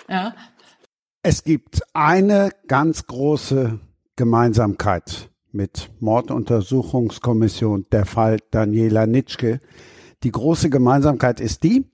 [0.09, 0.35] Ja.
[1.23, 3.79] Es gibt eine ganz große
[4.17, 9.61] Gemeinsamkeit mit Morduntersuchungskommission, der Fall Daniela Nitschke.
[10.23, 11.85] Die große Gemeinsamkeit ist die,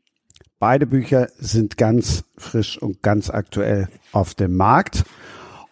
[0.58, 5.04] beide Bücher sind ganz frisch und ganz aktuell auf dem Markt.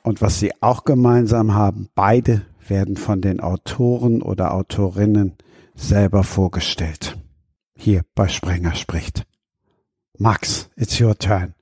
[0.06, 5.34] Und was sie auch gemeinsam haben, beide werden von den Autoren oder Autorinnen
[5.74, 7.16] selber vorgestellt.
[7.76, 9.24] Hier bei Sprenger spricht.
[10.16, 11.54] Max, it's your turn.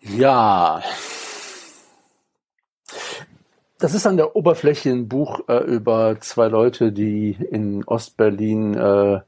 [0.00, 0.82] Ja.
[3.78, 9.20] Das ist an der Oberfläche ein Buch äh, über zwei Leute, die in Ostberlin äh,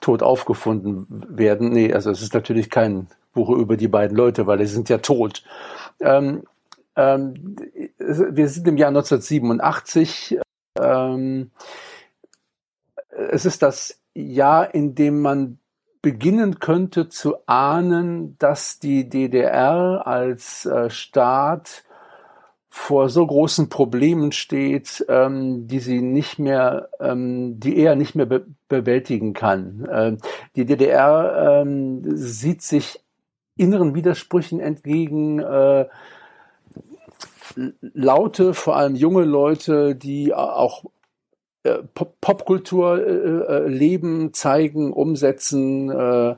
[0.00, 1.70] tot aufgefunden werden.
[1.70, 4.98] Nee, also es ist natürlich kein Buch über die beiden Leute, weil sie sind ja
[4.98, 5.42] tot.
[6.02, 6.42] Ähm,
[6.96, 7.56] ähm,
[7.98, 10.38] wir sind im Jahr 1987.
[10.78, 11.50] Ähm,
[13.10, 15.58] es ist das Jahr, in dem man
[16.02, 21.84] beginnen könnte zu ahnen, dass die DDR als äh, Staat
[22.68, 28.26] vor so großen Problemen steht, ähm, die sie nicht mehr, ähm, die er nicht mehr
[28.26, 29.86] be bewältigen kann.
[29.92, 30.18] Ähm,
[30.56, 33.00] die DDR ähm, sieht sich
[33.56, 35.38] inneren Widersprüchen entgegen.
[35.38, 35.86] Äh,
[37.80, 40.84] Laute, vor allem junge Leute, die auch
[41.64, 46.34] äh, Popkultur äh, äh, leben, zeigen, umsetzen, äh,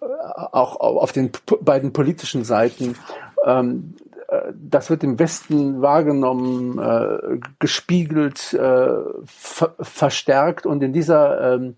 [0.00, 1.30] auch auf den
[1.60, 2.96] beiden politischen Seiten.
[3.44, 4.11] Ähm, äh,
[4.54, 8.88] das wird im Westen wahrgenommen, äh, gespiegelt, äh,
[9.24, 11.76] ver verstärkt und in dieser ähm,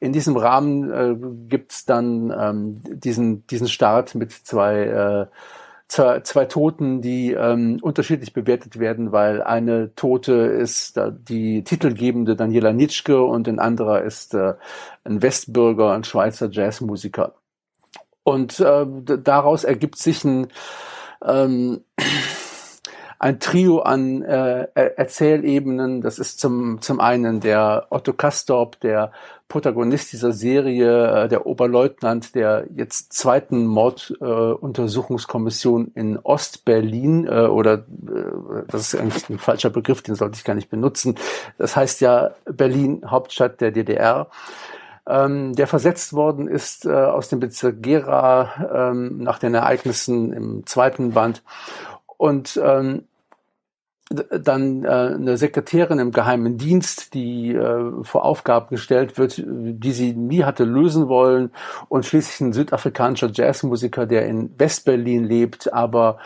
[0.00, 1.16] in diesem Rahmen äh,
[1.48, 5.26] gibt's dann ähm, diesen diesen Start mit zwei äh,
[5.88, 12.36] zwei, zwei Toten, die ähm, unterschiedlich bewertet werden, weil eine Tote ist äh, die titelgebende
[12.36, 14.54] Daniela Nitschke und ein anderer ist äh,
[15.04, 17.34] ein Westbürger, ein Schweizer Jazzmusiker.
[18.24, 18.86] Und äh,
[19.22, 20.48] daraus ergibt sich ein
[21.24, 21.80] ähm,
[23.18, 26.02] ein Trio an äh, Erzählebenen.
[26.02, 29.10] Das ist zum, zum einen der Otto Kastorp, der
[29.48, 37.74] Protagonist dieser Serie, äh, der Oberleutnant der jetzt zweiten Morduntersuchungskommission äh, in Ostberlin äh, oder
[37.74, 37.84] äh,
[38.68, 41.14] das ist eigentlich ein falscher Begriff, den sollte ich gar nicht benutzen.
[41.58, 44.26] Das heißt ja Berlin, Hauptstadt der DDR
[45.06, 50.66] ähm, der versetzt worden ist äh, aus dem Bezirk Gera ähm, nach den Ereignissen im
[50.66, 51.42] zweiten Band.
[52.16, 53.04] Und ähm,
[54.08, 60.12] dann äh, eine Sekretärin im geheimen Dienst, die äh, vor Aufgaben gestellt wird, die sie
[60.12, 61.50] nie hatte lösen wollen.
[61.88, 66.18] Und schließlich ein südafrikanischer Jazzmusiker, der in Westberlin lebt, aber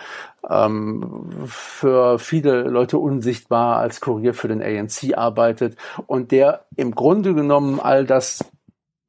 [0.49, 5.77] ähm, für viele Leute unsichtbar als Kurier für den ANC arbeitet.
[6.07, 8.45] Und der im Grunde genommen all das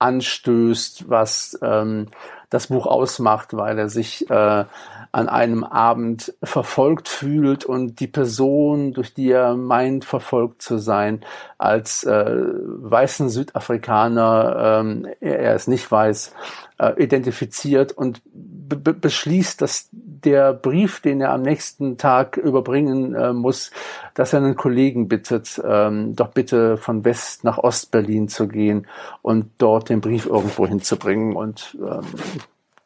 [0.01, 2.07] anstößt, was ähm,
[2.49, 4.65] das Buch ausmacht, weil er sich äh,
[5.13, 11.21] an einem Abend verfolgt fühlt und die Person, durch die er meint, verfolgt zu sein,
[11.57, 16.33] als äh, weißen Südafrikaner, ähm, er, er es nicht weiß,
[16.82, 23.69] äh, identifiziert und beschließt, dass der Brief, den er am nächsten Tag überbringen äh, muss,
[24.15, 28.88] dass er einen Kollegen bittet, ähm, doch bitte von West nach Ostberlin zu gehen
[29.21, 31.36] und dort den Brief irgendwo hinzubringen.
[31.36, 32.05] Und ähm,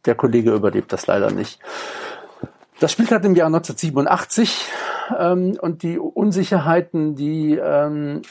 [0.05, 1.59] der Kollege überlebt das leider nicht.
[2.79, 4.65] Das spielt halt im Jahr 1987
[5.17, 8.23] ähm, und die Unsicherheiten, die ähm,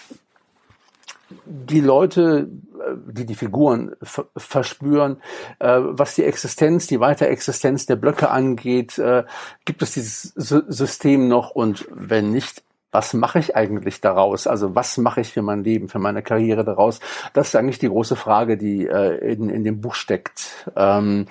[1.45, 3.95] die Leute, äh, die die Figuren
[4.37, 5.19] verspüren,
[5.59, 9.25] äh, was die Existenz, die Weiterexistenz der Blöcke angeht, äh,
[9.65, 14.47] gibt es dieses System noch und wenn nicht, was mache ich eigentlich daraus?
[14.47, 17.01] Also was mache ich für mein Leben, für meine Karriere daraus?
[17.33, 20.71] Das ist eigentlich die große Frage, die äh, in, in dem Buch steckt.
[20.77, 21.27] Ähm,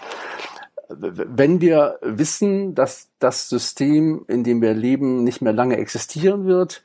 [0.90, 6.84] wenn wir wissen, dass das System, in dem wir leben, nicht mehr lange existieren wird,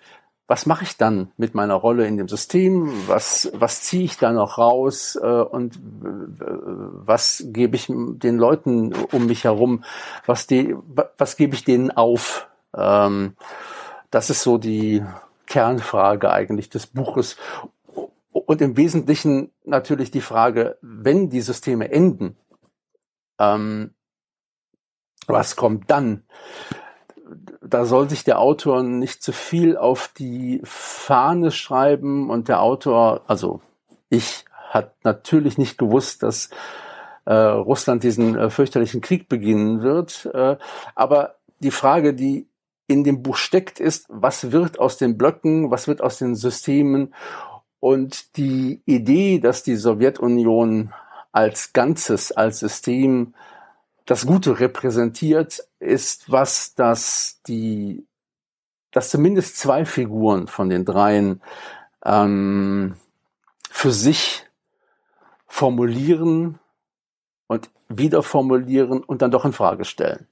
[0.49, 2.91] was mache ich dann mit meiner Rolle in dem System?
[3.07, 5.17] Was, was ziehe ich da noch raus?
[5.23, 5.79] Äh, und äh,
[6.41, 9.85] was gebe ich den Leuten um mich herum?
[10.25, 10.75] Was, die,
[11.19, 12.49] was gebe ich denen auf?
[12.75, 13.37] Ähm,
[14.11, 15.05] das ist so die
[15.47, 17.37] Kernfrage eigentlich des Buches.
[18.33, 22.39] Und im Wesentlichen natürlich die Frage, wenn die Systeme enden,
[23.39, 23.95] ähm,
[25.27, 26.25] was kommt dann?
[27.63, 33.23] Da soll sich der Autor nicht zu viel auf die Fahne schreiben und der Autor,
[33.27, 33.61] also
[34.09, 36.51] ich, hat natürlich nicht gewusst, dass
[37.25, 40.29] äh, Russland diesen äh, fürchterlichen Krieg beginnen wird.
[40.33, 40.57] Äh,
[40.95, 42.47] aber die Frage, die
[42.87, 47.15] in dem Buch steckt, ist, was wird aus den Blöcken, was wird aus den Systemen?
[47.81, 50.93] Und die Idee, dass die Sowjetunion
[51.33, 53.35] als Ganzes, als System
[54.09, 58.07] das Gute repräsentiert, ist was, das die,
[58.91, 61.43] dass zumindest zwei Figuren von den dreien
[62.07, 62.97] ähm,
[63.69, 64.47] für sich
[65.47, 66.59] formulieren
[67.49, 70.27] und wieder formulieren und dann doch in Frage stellen.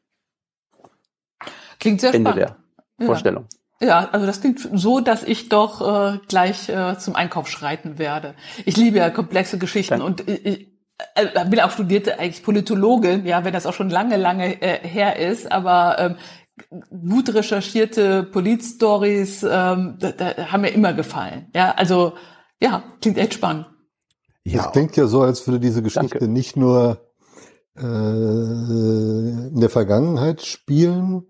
[1.78, 2.56] Klingt sehr Ende spannend.
[2.98, 3.46] der Vorstellung.
[3.78, 8.36] Ja, also das klingt so, dass ich doch äh, gleich äh, zum Einkauf schreiten werde.
[8.64, 10.06] Ich liebe ja komplexe Geschichten Danke.
[10.06, 10.75] und ich,
[11.14, 15.18] äh, bin auch studierte eigentlich Politologe, ja, wenn das auch schon lange, lange äh, her
[15.18, 16.16] ist, aber ähm,
[16.90, 21.50] gut recherchierte Politstories ähm, da, da haben mir immer gefallen.
[21.54, 22.14] Ja, also
[22.60, 23.66] ja, klingt echt spannend.
[24.44, 26.28] Ja, das klingt ja so, als würde diese Geschichte Danke.
[26.28, 27.00] nicht nur
[27.76, 31.26] äh, in der Vergangenheit spielen,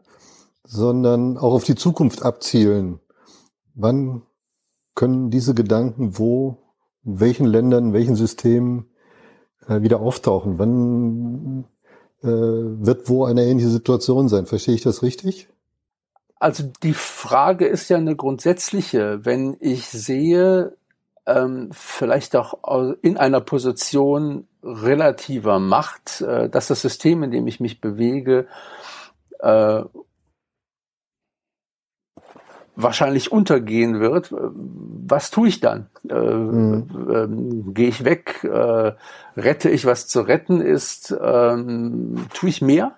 [0.63, 3.01] sondern auch auf die Zukunft abzielen.
[3.75, 4.23] Wann
[4.95, 6.59] können diese Gedanken wo,
[7.05, 8.96] in welchen Ländern, in welchen Systemen äh,
[9.69, 10.59] wieder auftauchen?
[10.59, 11.65] Wann
[12.23, 14.47] äh, wird wo eine ähnliche Situation sein?
[14.47, 15.49] Verstehe ich das richtig?
[16.39, 19.25] Also die Frage ist ja eine grundsätzliche.
[19.25, 20.77] Wenn ich sehe,
[21.27, 22.55] ähm, vielleicht auch
[23.03, 28.47] in einer Position relativer Macht, äh, dass das System, in dem ich mich bewege,
[29.41, 29.83] äh,
[32.77, 35.87] wahrscheinlich untergehen wird, was tue ich dann?
[36.09, 37.09] Äh, mhm.
[37.11, 38.45] ähm, Gehe ich weg?
[38.45, 38.93] Äh,
[39.37, 41.17] rette ich, was zu retten ist?
[41.21, 42.93] Ähm, tue ich mehr?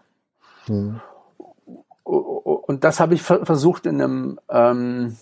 [0.66, 1.00] Mhm.
[2.02, 5.16] Und das habe ich versucht in einem ähm,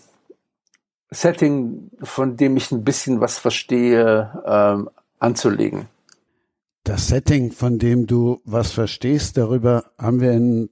[1.09, 4.89] Setting, von dem ich ein bisschen was verstehe, ähm,
[5.19, 5.87] anzulegen.
[6.83, 10.69] Das Setting, von dem du was verstehst, darüber haben wir in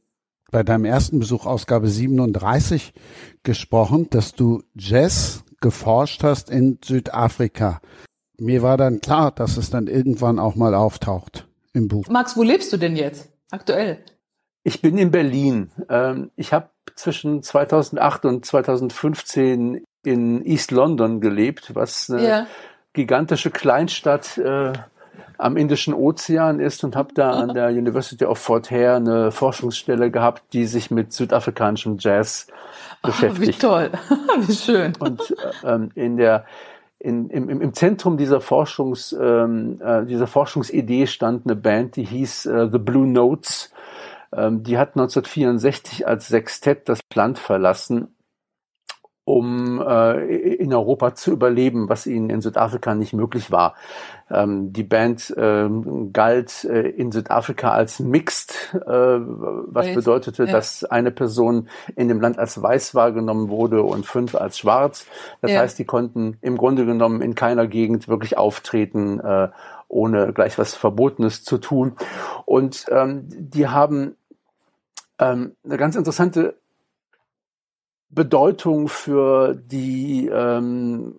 [0.56, 2.94] bei deinem ersten Besuch Ausgabe 37
[3.44, 7.82] gesprochen, dass du Jazz geforscht hast in Südafrika.
[8.38, 12.08] Mir war dann klar, dass es dann irgendwann auch mal auftaucht im Buch.
[12.08, 13.98] Max, wo lebst du denn jetzt aktuell?
[14.64, 15.72] Ich bin in Berlin.
[15.90, 22.48] Ähm, ich habe zwischen 2008 und 2015 in East London gelebt, was eine ja.
[22.94, 24.72] gigantische Kleinstadt äh,
[25.38, 30.12] am Indischen Ozean ist und habe da an der University of Fort Hare eine Forschungsstelle
[30.12, 32.48] gehabt, die sich mit südafrikanischem Jazz
[33.02, 33.64] beschäftigt.
[33.64, 33.92] Oh, wie toll,
[34.48, 34.94] wie schön.
[35.00, 35.22] Und
[35.64, 36.46] äh, ähm, in der
[36.98, 42.48] in, im, im Zentrum dieser Forschungs ähm, äh, dieser Forschungsidee stand eine Band, die hieß
[42.48, 43.72] äh, The Blue Notes.
[44.34, 48.15] Ähm, die hat 1964 als Sextett das Land verlassen
[49.26, 53.74] um äh, in Europa zu überleben, was ihnen in Südafrika nicht möglich war.
[54.30, 59.96] Ähm, die Band ähm, galt äh, in Südafrika als mixed, äh, was Weiß.
[59.96, 60.52] bedeutete, ja.
[60.52, 65.08] dass eine Person in dem Land als weiß wahrgenommen wurde und fünf als schwarz.
[65.42, 65.60] Das ja.
[65.62, 69.50] heißt, die konnten im Grunde genommen in keiner Gegend wirklich auftreten, äh,
[69.88, 71.94] ohne gleich was Verbotenes zu tun.
[72.46, 74.18] Und ähm, die haben
[75.18, 76.56] ähm, eine ganz interessante
[78.16, 81.16] Bedeutung für die ähm,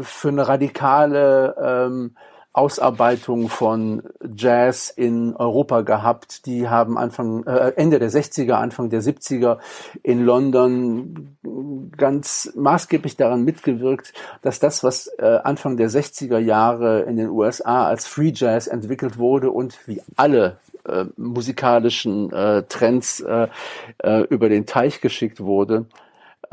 [0.00, 2.16] für eine radikale ähm,
[2.54, 4.04] Ausarbeitung von
[4.36, 6.46] Jazz in Europa gehabt.
[6.46, 9.58] Die haben Anfang äh, Ende der 60er, Anfang der 70er
[10.04, 11.36] in London
[11.96, 14.12] ganz maßgeblich daran mitgewirkt,
[14.42, 19.18] dass das, was äh, Anfang der 60er Jahre in den USA als Free Jazz entwickelt
[19.18, 23.48] wurde und wie alle äh, musikalischen äh, Trends äh,
[23.98, 25.86] äh, über den Teich geschickt wurde,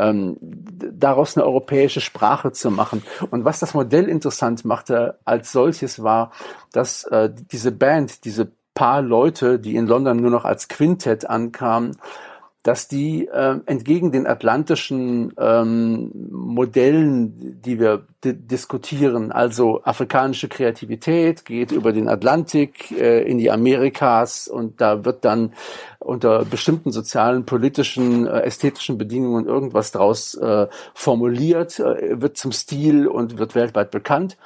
[0.02, 3.04] ähm, daraus eine europäische Sprache zu machen.
[3.30, 6.32] Und was das Modell interessant machte als solches war,
[6.72, 11.97] dass äh, diese Band, diese paar Leute, die in London nur noch als Quintett ankamen,
[12.64, 21.43] dass die äh, entgegen den atlantischen ähm, Modellen, die wir di diskutieren, also afrikanische Kreativität
[21.43, 25.53] geht über den Atlantik äh, in die Amerikas und da wird dann
[25.97, 33.07] unter bestimmten sozialen, politischen, äh, ästhetischen Bedingungen irgendwas draus äh, formuliert, äh, wird zum Stil
[33.07, 34.38] und wird weltweit bekannt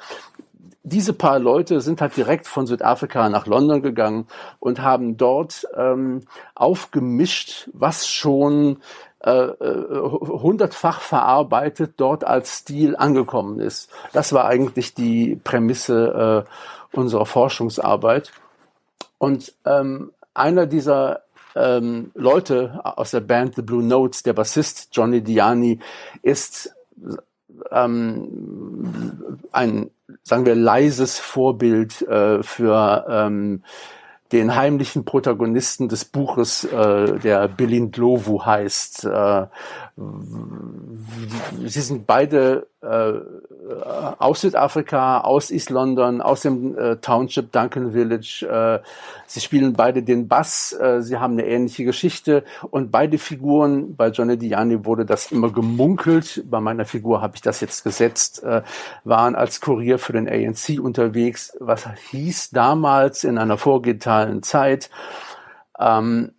[0.86, 4.28] diese paar Leute sind halt direkt von Südafrika nach London gegangen
[4.60, 6.20] und haben dort ähm,
[6.54, 8.78] aufgemischt, was schon
[9.18, 13.90] äh, äh, hundertfach verarbeitet dort als Stil angekommen ist.
[14.12, 18.30] Das war eigentlich die Prämisse äh, unserer Forschungsarbeit.
[19.18, 21.22] Und ähm, einer dieser
[21.56, 25.80] ähm, Leute aus der Band The Blue Notes, der Bassist Johnny Diani,
[26.22, 26.72] ist
[27.70, 29.90] ähm, ein,
[30.22, 33.62] sagen wir, leises Vorbild äh, für ähm,
[34.32, 39.04] den heimlichen Protagonisten des Buches, äh, der Bilin Dlovu heißt.
[39.04, 39.46] Äh,
[41.64, 43.12] sie sind beide äh,
[44.18, 48.46] aus Südafrika, aus East London, aus dem äh, Township Duncan Village.
[48.48, 48.86] Äh,
[49.26, 52.44] sie spielen beide den Bass, äh, sie haben eine ähnliche Geschichte.
[52.70, 57.42] Und beide Figuren, bei Johnny Diani wurde das immer gemunkelt, bei meiner Figur habe ich
[57.42, 58.62] das jetzt gesetzt, äh,
[59.04, 64.90] waren als Kurier für den ANC unterwegs, was hieß damals in einer vorgetalen Zeit,
[65.78, 66.32] ähm,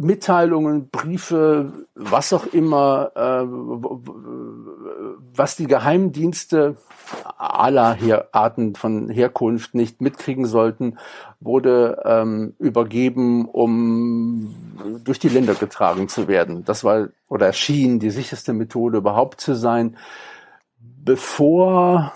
[0.00, 3.44] Mitteilungen, Briefe, was auch immer, äh,
[5.34, 6.76] was die Geheimdienste
[7.38, 10.98] aller Her Arten von Herkunft nicht mitkriegen sollten,
[11.40, 14.54] wurde ähm, übergeben, um
[15.04, 16.64] durch die Länder getragen zu werden.
[16.64, 19.96] Das war oder schien die sicherste Methode überhaupt zu sein.
[20.78, 22.12] Bevor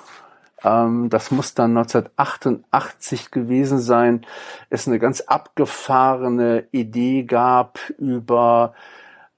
[0.65, 4.27] ähm, das muss dann 1988 gewesen sein,
[4.71, 8.75] es eine ganz abgefahrene Idee gab über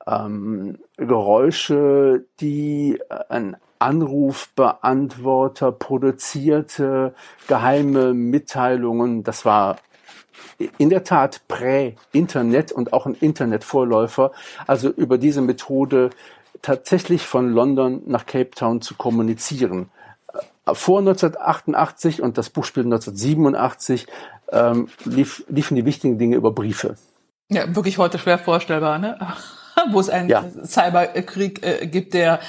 [0.06, 7.14] ähm, Geräusche, die ein Anrufbeantworter produzierte
[7.46, 9.22] geheime Mitteilungen.
[9.22, 9.76] Das war
[10.78, 14.32] in der Tat Prä-Internet und auch ein Internetvorläufer.
[14.66, 16.10] Also über diese Methode
[16.62, 19.90] tatsächlich von London nach Cape Town zu kommunizieren
[20.74, 24.06] vor 1988 und das Buch spielt 1987,
[24.52, 26.96] ähm, lief, liefen die wichtigen Dinge über Briefe.
[27.48, 29.18] Ja, wirklich heute schwer vorstellbar, ne?
[29.92, 30.44] Wo es einen ja.
[30.64, 32.40] Cyberkrieg äh, gibt, der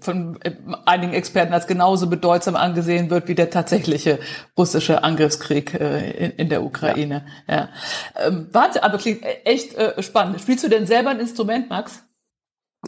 [0.00, 0.52] von äh,
[0.86, 4.18] einigen Experten als genauso bedeutsam angesehen wird wie der tatsächliche
[4.56, 7.26] russische Angriffskrieg äh, in, in, der Ukraine.
[7.46, 7.54] Ja.
[7.54, 7.68] ja.
[8.26, 10.40] Ähm, warte, aber klingt echt äh, spannend.
[10.40, 12.02] Spielst du denn selber ein Instrument, Max?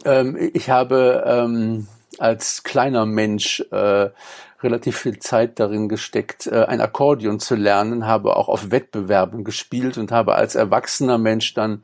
[0.05, 4.09] Ähm, ich habe ähm, als kleiner Mensch äh,
[4.63, 9.97] relativ viel Zeit darin gesteckt, äh, ein Akkordeon zu lernen, habe auch auf Wettbewerben gespielt
[9.97, 11.83] und habe als erwachsener Mensch dann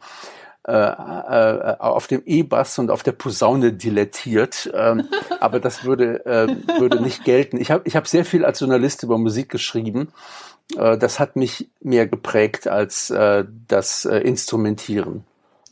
[0.68, 5.07] äh, äh, auf dem E-Bass und auf der Posaune dilettiert, ähm,
[5.39, 6.47] aber das würde äh,
[6.80, 7.57] würde nicht gelten.
[7.57, 10.09] Ich habe ich hab sehr viel als Journalist über Musik geschrieben.
[10.76, 15.24] Äh, das hat mich mehr geprägt als äh, das äh, Instrumentieren.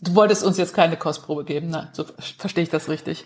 [0.01, 1.89] Du wolltest uns jetzt keine Kostprobe geben, ne?
[1.91, 2.05] So
[2.37, 3.25] verstehe ich das richtig.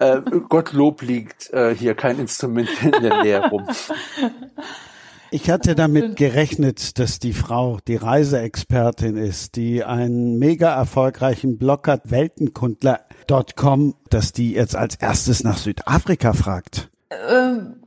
[0.00, 3.68] Äh, Gottlob liegt äh, hier kein Instrument in der Nähe rum.
[5.34, 11.88] Ich hatte damit gerechnet, dass die Frau die Reiseexpertin ist, die einen mega erfolgreichen Blog
[11.88, 16.88] hat, Weltenkundler.com, dass die jetzt als erstes nach Südafrika fragt.
[17.28, 17.82] Ähm,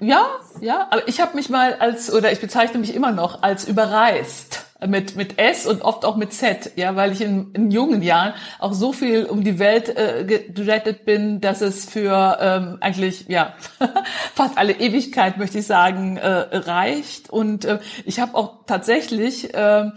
[0.00, 0.26] ja,
[0.62, 4.69] ja, aber ich habe mich mal als, oder ich bezeichne mich immer noch als überreist
[4.86, 8.34] mit mit S und oft auch mit Z, ja, weil ich in, in jungen Jahren
[8.58, 13.54] auch so viel um die Welt äh, gerettet bin, dass es für ähm, eigentlich ja
[14.34, 17.30] fast alle Ewigkeit möchte ich sagen äh, reicht.
[17.30, 19.90] Und äh, ich habe auch tatsächlich, äh,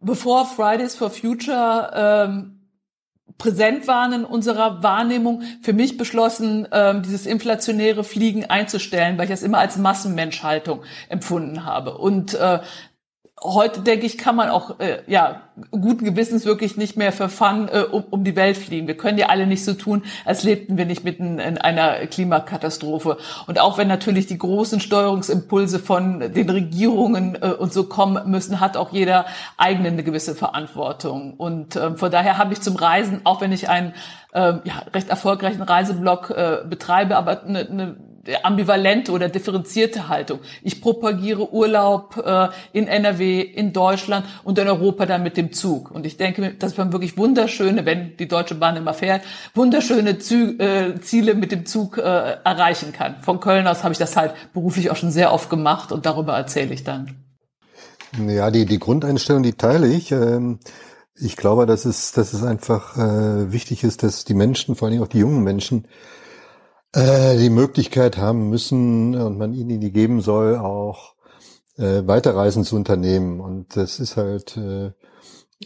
[0.00, 2.62] bevor Fridays for Future äh,
[3.38, 9.30] präsent waren in unserer Wahrnehmung, für mich beschlossen, ähm, dieses inflationäre Fliegen einzustellen, weil ich
[9.30, 11.98] das immer als Massenmenschhaltung empfunden habe.
[11.98, 12.60] Und äh,
[13.42, 17.82] heute denke ich, kann man auch äh, ja guten Gewissens wirklich nicht mehr Fun äh,
[17.90, 18.86] um, um die Welt fliegen.
[18.86, 23.18] Wir können ja alle nicht so tun, als lebten wir nicht mitten in einer Klimakatastrophe.
[23.46, 28.60] Und auch wenn natürlich die großen Steuerungsimpulse von den Regierungen äh, und so kommen müssen,
[28.60, 29.26] hat auch jeder
[29.56, 31.34] eigene eine gewisse Verantwortung.
[31.34, 33.92] Und äh, von daher habe ich zum Reisen, auch wenn ich einen
[34.32, 37.96] äh, ja, recht erfolgreichen Reiseblog äh, betreibe, aber eine, eine
[38.42, 40.40] ambivalente oder differenzierte Haltung.
[40.62, 45.90] Ich propagiere Urlaub äh, in NRW, in Deutschland und in Europa dann mit dem Zug.
[45.90, 49.22] Und ich denke, dass man wirklich wunderschöne, wenn die Deutsche Bahn immer fährt,
[49.54, 53.16] wunderschöne Zü äh, Ziele mit dem Zug äh, erreichen kann.
[53.22, 56.36] Von Köln aus habe ich das halt beruflich auch schon sehr oft gemacht und darüber
[56.36, 57.16] erzähle ich dann.
[58.26, 60.12] Ja, die, die Grundeinstellung, die teile ich.
[60.12, 60.58] Ähm
[61.14, 65.02] ich glaube, dass es, dass es einfach äh, wichtig ist, dass die Menschen, vor allem
[65.02, 65.86] auch die jungen Menschen,
[66.92, 71.14] äh, die Möglichkeit haben müssen und man ihnen die geben soll, auch
[71.76, 73.40] äh, Weiterreisen zu unternehmen.
[73.40, 74.92] Und das ist halt äh,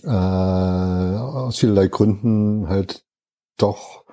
[0.03, 3.05] äh, aus vielerlei Gründen halt
[3.57, 4.06] doch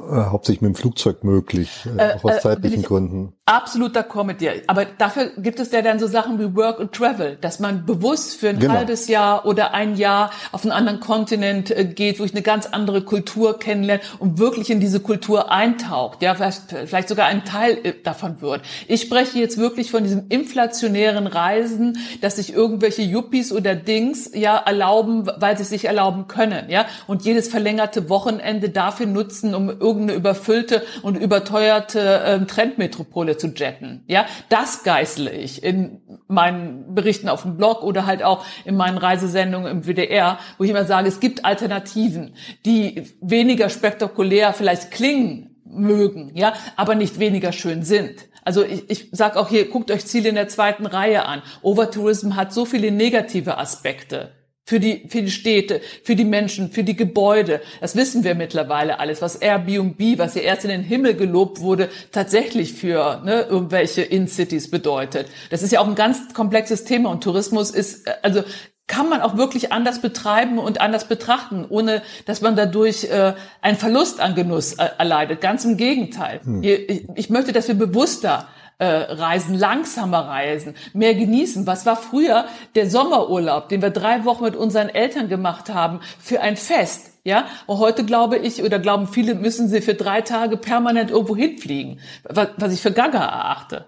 [0.00, 3.32] hauptsächlich mit dem Flugzeug möglich, äh, auch aus äh, zeitlichen Gründen.
[3.46, 4.52] Absolut d'accord mit dir.
[4.66, 8.38] Aber dafür gibt es ja dann so Sachen wie Work and Travel, dass man bewusst
[8.38, 8.74] für ein genau.
[8.74, 12.66] halbes Jahr oder ein Jahr auf einen anderen Kontinent äh, geht, wo ich eine ganz
[12.66, 16.22] andere Kultur kennenlerne und wirklich in diese Kultur eintaucht.
[16.22, 18.62] Ja, vielleicht, sogar ein Teil äh, davon wird.
[18.86, 24.56] Ich spreche jetzt wirklich von diesem inflationären Reisen, dass sich irgendwelche Yuppies oder Dings ja
[24.58, 26.68] erlauben, weil sie es sich erlauben können.
[26.68, 33.48] Ja, und jedes verlängerte Wochenende dafür nutzen, um irgendeine überfüllte und überteuerte äh, Trendmetropole zu
[33.48, 34.04] jetten.
[34.06, 38.98] Ja, das geißle ich in meinen Berichten auf dem Blog oder halt auch in meinen
[38.98, 42.34] Reisesendungen im WDR, wo ich immer sage, es gibt Alternativen,
[42.66, 48.28] die weniger spektakulär vielleicht klingen mögen, ja, aber nicht weniger schön sind.
[48.44, 51.42] Also ich, ich sage auch hier, guckt euch Ziele in der zweiten Reihe an.
[51.62, 54.37] Overtourism hat so viele negative Aspekte
[54.68, 57.62] für die, für die Städte, für die Menschen, für die Gebäude.
[57.80, 61.88] Das wissen wir mittlerweile alles, was Airbnb, was ja erst in den Himmel gelobt wurde,
[62.12, 65.28] tatsächlich für ne, irgendwelche In-Cities bedeutet.
[65.48, 68.42] Das ist ja auch ein ganz komplexes Thema und Tourismus ist, äh, also
[68.86, 73.78] kann man auch wirklich anders betreiben und anders betrachten, ohne dass man dadurch äh, einen
[73.78, 75.40] Verlust an Genuss äh, erleidet.
[75.40, 76.40] Ganz im Gegenteil.
[76.44, 76.62] Hm.
[76.62, 78.48] Ich, ich möchte, dass wir bewusster
[78.78, 81.66] äh, reisen, langsamer reisen, mehr genießen.
[81.66, 86.40] Was war früher der Sommerurlaub, den wir drei Wochen mit unseren Eltern gemacht haben, für
[86.40, 87.12] ein Fest?
[87.24, 91.36] Ja, und heute glaube ich oder glauben viele, müssen sie für drei Tage permanent irgendwo
[91.36, 93.86] hinfliegen, was, was ich für Gaga erachte.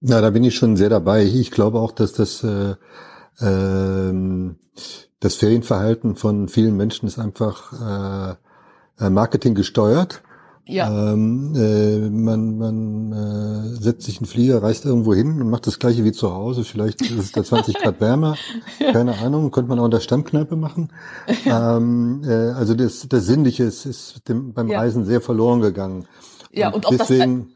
[0.00, 1.22] Na, da bin ich schon sehr dabei.
[1.22, 2.74] Ich glaube auch, dass das äh,
[3.40, 4.56] ähm,
[5.20, 8.36] das Ferienverhalten von vielen Menschen ist einfach
[9.00, 10.22] äh, Marketing gesteuert.
[10.66, 11.12] Ja.
[11.12, 15.66] Ähm, äh, man man äh, setzt sich in den Flieger, reist irgendwo hin und macht
[15.66, 16.64] das gleiche wie zu Hause.
[16.64, 18.36] Vielleicht ist es da 20 Grad wärmer.
[18.78, 19.50] Keine Ahnung.
[19.50, 20.88] Könnte man auch in der Stammkneipe machen.
[21.44, 24.78] Ähm, äh, also das, das Sinnliche ist, ist dem, beim ja.
[24.78, 26.06] Reisen sehr verloren gegangen.
[26.50, 27.53] Ja, und, und deswegen,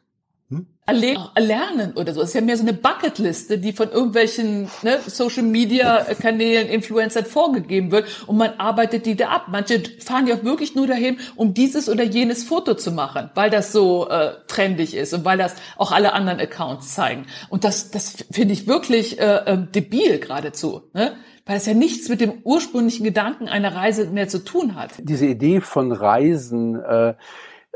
[0.87, 2.23] erlernen oder so.
[2.23, 7.27] Es ist ja mehr so eine Bucketliste, die von irgendwelchen ne, Social Media Kanälen, Influencern
[7.27, 9.47] vorgegeben wird und man arbeitet die da ab.
[9.49, 13.51] Manche fahren ja auch wirklich nur dahin, um dieses oder jenes Foto zu machen, weil
[13.51, 17.27] das so äh, trendig ist und weil das auch alle anderen Accounts zeigen.
[17.51, 20.83] Und das, das finde ich wirklich äh, äh, debil geradezu.
[20.95, 21.13] Ne?
[21.45, 24.91] weil es ja nichts mit dem ursprünglichen Gedanken einer Reise mehr zu tun hat.
[24.99, 27.15] Diese Idee von Reisen äh,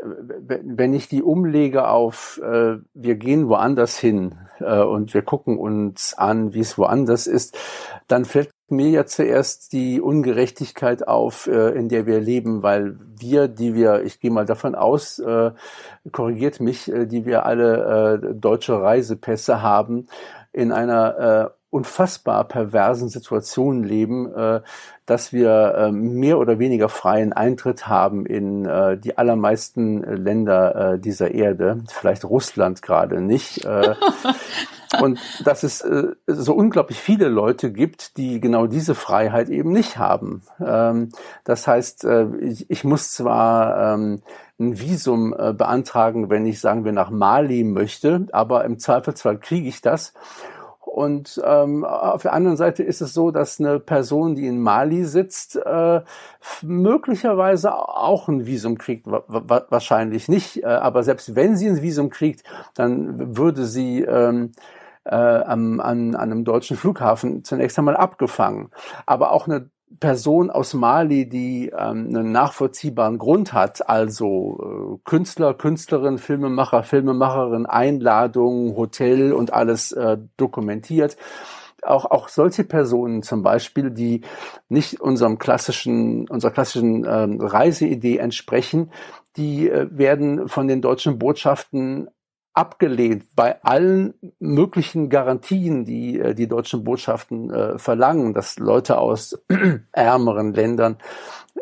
[0.05, 6.15] wenn ich die umlege auf, äh, wir gehen woanders hin äh, und wir gucken uns
[6.15, 7.57] an, wie es woanders ist,
[8.09, 13.47] dann fällt mir ja zuerst die Ungerechtigkeit auf, äh, in der wir leben, weil wir,
[13.47, 15.53] die wir, ich gehe mal davon aus, äh,
[16.11, 20.09] korrigiert mich, äh, die wir alle äh, deutsche Reisepässe haben,
[20.53, 24.61] in einer äh, unfassbar perversen Situation leben, äh,
[25.07, 30.99] dass wir äh, mehr oder weniger freien Eintritt haben in äh, die allermeisten Länder äh,
[30.99, 33.65] dieser Erde, vielleicht Russland gerade nicht.
[33.65, 33.95] Äh,
[35.01, 39.97] und dass es äh, so unglaublich viele Leute gibt, die genau diese Freiheit eben nicht
[39.97, 40.43] haben.
[40.65, 41.09] Ähm,
[41.45, 44.21] das heißt, äh, ich, ich, muss zwar ähm,
[44.61, 49.69] ein Visum äh, beantragen, wenn ich, sagen wir, nach Mali möchte, aber im Zweifelsfall kriege
[49.69, 50.13] ich das.
[50.93, 55.07] Und ähm, auf der anderen Seite ist es so, dass eine Person, die in Mali
[55.07, 56.03] sitzt, äh,
[56.61, 59.07] möglicherweise auch ein Visum kriegt.
[59.07, 60.63] wahrscheinlich nicht.
[60.63, 64.53] Äh, aber selbst wenn sie ein Visum kriegt, dann würde sie ähm,
[65.05, 68.69] äh, am, an, an einem deutschen Flughafen zunächst einmal abgefangen.
[69.07, 69.71] Aber auch eine
[70.01, 77.67] Person aus Mali, die ähm, einen nachvollziehbaren Grund hat, also äh, Künstler, Künstlerin, Filmemacher, Filmemacherin,
[77.67, 81.17] Einladung, Hotel und alles äh, dokumentiert.
[81.83, 84.21] Auch, auch solche Personen zum Beispiel, die
[84.69, 88.93] nicht unserem klassischen, unserer klassischen ähm, Reiseidee entsprechen,
[89.37, 92.09] die äh, werden von den deutschen Botschaften
[92.55, 99.43] abgelehnt bei allen möglichen Garantien, die äh, die deutschen Botschaften äh, verlangen, dass Leute aus
[99.93, 100.99] ärmeren Ländern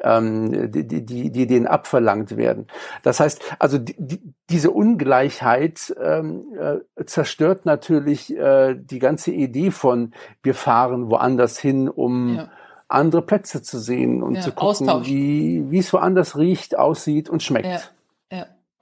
[0.02, 2.66] ähm, die, die, die denen abverlangt werden.
[3.02, 9.70] Das heißt, also die, die, diese Ungleichheit ähm, äh, zerstört natürlich äh, die ganze Idee
[9.70, 10.12] von
[10.42, 12.48] wir fahren woanders hin, um ja.
[12.88, 15.06] andere Plätze zu sehen und ja, zu gucken, Austausch.
[15.06, 17.66] wie wie es woanders riecht, aussieht und schmeckt.
[17.66, 17.80] Ja.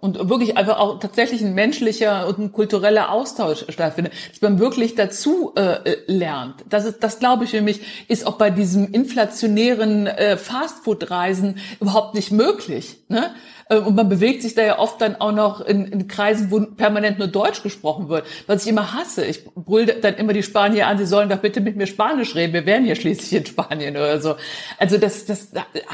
[0.01, 4.94] Und wirklich einfach auch tatsächlich ein menschlicher und ein kultureller Austausch stattfindet, dass man wirklich
[4.94, 6.64] dazu äh, lernt.
[6.68, 12.30] Das ist, das glaube ich nämlich, ist auch bei diesem inflationären äh, Fastfood-Reisen überhaupt nicht
[12.30, 12.99] möglich.
[13.09, 13.34] Ne?
[13.71, 16.61] Ähm, und man bewegt sich da ja oft dann auch noch in, in Kreisen, wo
[16.61, 18.27] permanent nur Deutsch gesprochen wird.
[18.47, 19.25] Was ich immer hasse.
[19.25, 22.53] Ich brüll dann immer die Spanier an, sie sollen doch bitte mit mir Spanisch reden.
[22.53, 24.35] Wir wären hier schließlich in Spanien oder so.
[24.79, 25.49] Also das, das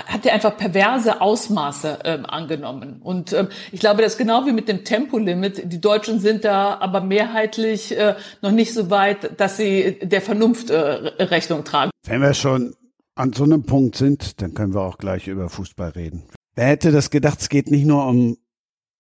[0.07, 3.01] hat ja einfach perverse Ausmaße ähm, angenommen.
[3.03, 5.73] Und ähm, ich glaube, das ist genau wie mit dem Tempolimit.
[5.73, 10.71] Die Deutschen sind da aber mehrheitlich äh, noch nicht so weit, dass sie der Vernunft
[10.71, 11.91] äh, Rechnung tragen.
[12.07, 12.75] Wenn wir schon
[13.15, 16.25] an so einem Punkt sind, dann können wir auch gleich über Fußball reden.
[16.55, 18.37] Wer hätte das gedacht, es geht nicht nur um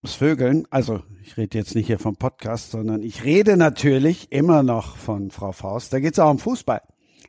[0.02, 4.62] das Vögeln, also ich rede jetzt nicht hier vom Podcast, sondern ich rede natürlich immer
[4.62, 5.92] noch von Frau Faust.
[5.92, 6.82] Da geht es auch um Fußball.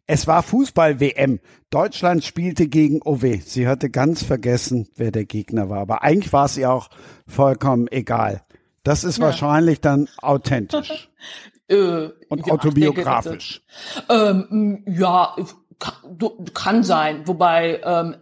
[0.07, 1.39] Es war Fußball-WM.
[1.69, 3.41] Deutschland spielte gegen OW.
[3.43, 5.80] Sie hatte ganz vergessen, wer der Gegner war.
[5.80, 6.89] Aber eigentlich war es ihr auch
[7.28, 8.43] vollkommen egal.
[8.84, 9.26] Das ist ja.
[9.26, 11.09] wahrscheinlich dann authentisch.
[11.69, 13.63] äh, und ja, autobiografisch.
[14.09, 15.36] Ähm, ja,
[15.80, 15.93] kann,
[16.53, 17.28] kann sein.
[17.28, 18.17] Wobei ähm, äh,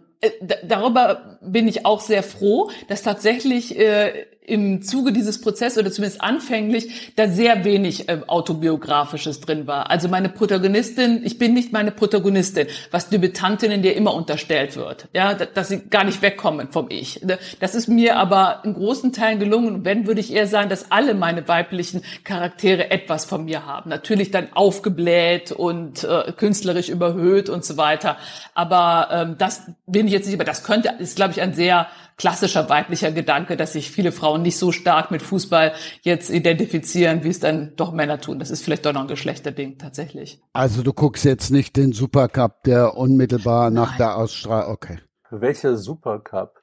[0.62, 6.20] darüber bin ich auch sehr froh, dass tatsächlich äh, im Zuge dieses Prozesses oder zumindest
[6.20, 9.90] anfänglich da sehr wenig äh, autobiografisches drin war.
[9.90, 15.34] Also meine Protagonistin, ich bin nicht meine Protagonistin, was Debütantinnen dir immer unterstellt wird, ja,
[15.34, 17.22] dass sie gar nicht wegkommen vom Ich.
[17.22, 19.84] Ne, das ist mir aber in großen Teilen gelungen.
[19.84, 23.88] Wenn würde ich eher sagen, dass alle meine weiblichen Charaktere etwas von mir haben.
[23.88, 28.18] Natürlich dann aufgebläht und äh, künstlerisch überhöht und so weiter.
[28.54, 30.34] Aber ähm, das bin ich jetzt nicht.
[30.34, 34.42] Aber das könnte, ist glaube ich ein sehr klassischer weiblicher Gedanke, dass sich viele Frauen
[34.42, 38.38] nicht so stark mit Fußball jetzt identifizieren, wie es dann doch Männer tun.
[38.38, 40.40] Das ist vielleicht doch noch ein Geschlechterding tatsächlich.
[40.52, 43.74] Also du guckst jetzt nicht den Supercup, der unmittelbar Nein.
[43.74, 44.72] nach der Ausstrahlung.
[44.72, 44.98] Okay.
[45.30, 46.60] Welcher Supercup?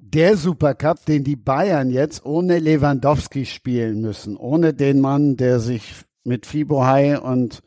[0.00, 5.94] Der Supercup, den die Bayern jetzt ohne Lewandowski spielen müssen, ohne den Mann, der sich
[6.22, 7.62] mit Fibo High und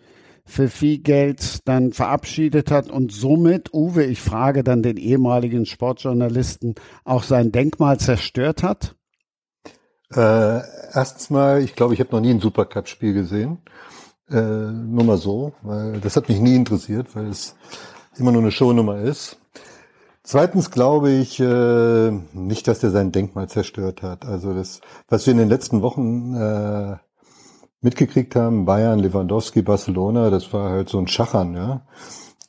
[0.47, 6.75] für viel Geld dann verabschiedet hat und somit, Uwe, ich frage dann den ehemaligen Sportjournalisten,
[7.03, 8.95] auch sein Denkmal zerstört hat?
[10.11, 10.61] Äh,
[10.93, 13.59] erstens mal, ich glaube, ich habe noch nie ein Supercup-Spiel gesehen.
[14.29, 17.55] Äh, nur mal so, weil das hat mich nie interessiert, weil es
[18.17, 19.37] immer nur eine Shownummer ist.
[20.23, 24.25] Zweitens glaube ich äh, nicht, dass der sein Denkmal zerstört hat.
[24.25, 26.97] Also das, was wir in den letzten Wochen äh,
[27.87, 31.81] mitgekriegt haben, Bayern, Lewandowski, Barcelona, das war halt so ein Schachern, ja.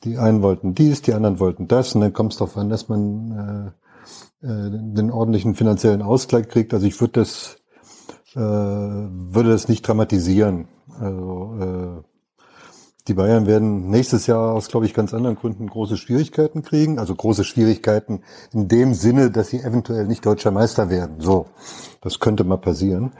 [0.03, 2.89] Die einen wollten dies, die anderen wollten das, und dann kommt es darauf an, dass
[2.89, 3.73] man
[4.43, 6.73] äh, äh, den ordentlichen finanziellen Ausgleich kriegt.
[6.73, 7.57] Also ich würde das
[8.35, 10.67] äh, würde das nicht dramatisieren.
[10.99, 12.03] Also äh,
[13.07, 16.99] die Bayern werden nächstes Jahr aus, glaube ich, ganz anderen Gründen große Schwierigkeiten kriegen.
[16.99, 18.21] Also große Schwierigkeiten
[18.53, 21.19] in dem Sinne, dass sie eventuell nicht deutscher Meister werden.
[21.19, 21.47] So,
[22.01, 23.13] das könnte mal passieren.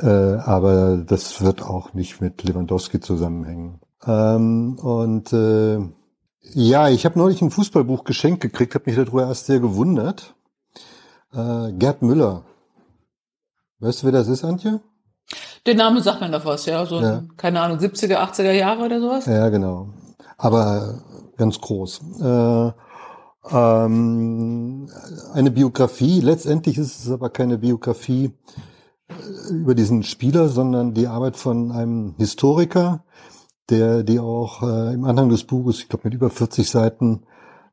[0.00, 3.80] Äh, aber das wird auch nicht mit Lewandowski zusammenhängen.
[4.06, 5.78] Ähm, und äh,
[6.52, 10.34] ja, ich habe neulich ein Fußballbuch geschenkt gekriegt, habe mich darüber erst sehr gewundert.
[11.32, 12.44] Äh, Gerd Müller.
[13.78, 14.80] Weißt du, wer das ist, Antje?
[15.64, 16.86] Der Name sagt mir noch was, ja.
[16.86, 17.24] So, ja.
[17.36, 19.26] keine Ahnung, 70er, 80er Jahre oder sowas?
[19.26, 19.88] Ja, genau.
[20.36, 21.02] Aber
[21.36, 22.00] ganz groß.
[22.20, 22.72] Äh,
[23.50, 24.88] ähm,
[25.32, 28.32] eine Biografie, letztendlich ist es aber keine Biografie
[29.50, 33.04] über diesen Spieler, sondern die Arbeit von einem Historiker,
[33.70, 37.22] der die auch äh, im Anhang des Buches, ich glaube mit über 40 Seiten,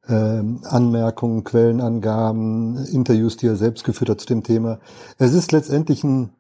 [0.08, 4.80] äh, Anmerkungen, Quellenangaben, Interviews, die er selbst geführt hat zu dem Thema.
[5.18, 6.32] Es ist letztendlich ein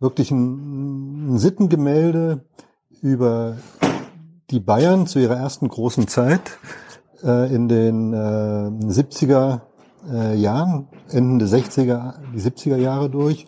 [0.00, 2.44] wirklich ein, ein Sittengemälde
[3.02, 3.56] über
[4.50, 6.58] die Bayern zu ihrer ersten großen Zeit
[7.22, 9.60] äh, in den äh, 70er
[10.10, 13.46] äh, Jahren, Ende der 60er, die 70er Jahre durch,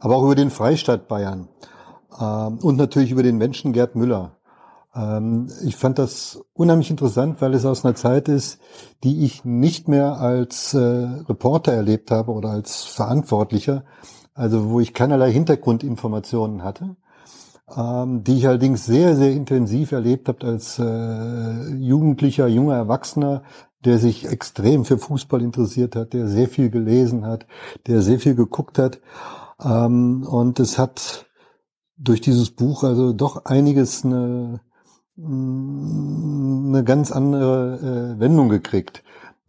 [0.00, 1.48] aber auch über den Freistaat Bayern
[2.20, 4.38] ähm, und natürlich über den Menschen Gerd Müller.
[4.94, 8.60] Ähm, ich fand das unheimlich interessant, weil es aus einer Zeit ist,
[9.04, 13.84] die ich nicht mehr als äh, Reporter erlebt habe oder als Verantwortlicher,
[14.34, 16.96] also wo ich keinerlei Hintergrundinformationen hatte,
[17.76, 23.42] ähm, die ich allerdings sehr, sehr intensiv erlebt habe als äh, Jugendlicher, junger Erwachsener,
[23.84, 27.46] der sich extrem für Fußball interessiert hat, der sehr viel gelesen hat,
[27.86, 29.00] der sehr viel geguckt hat.
[29.62, 31.26] Ähm, und es hat
[31.96, 34.60] durch dieses Buch also doch einiges eine,
[35.16, 39.02] eine ganz andere äh, Wendung gekriegt.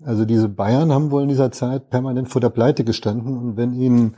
[0.04, 3.74] Also diese Bayern haben wohl in dieser Zeit permanent vor der Pleite gestanden und wenn
[3.74, 4.16] ihnen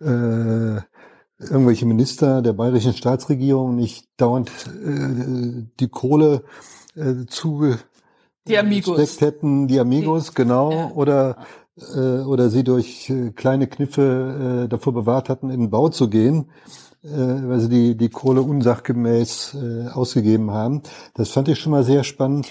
[0.00, 0.80] äh,
[1.42, 6.44] irgendwelche Minister der bayerischen Staatsregierung nicht dauernd äh, die Kohle
[6.94, 7.86] äh, zugesteckt
[9.20, 10.90] hätten, die Amigos, die, genau, ja.
[10.90, 11.38] oder
[11.94, 16.08] äh, oder sie durch äh, kleine Kniffe äh, davor bewahrt hatten, in den Bau zu
[16.08, 16.50] gehen,
[17.02, 20.82] äh, weil sie die, die Kohle unsachgemäß äh, ausgegeben haben.
[21.14, 22.46] Das fand ich schon mal sehr spannend.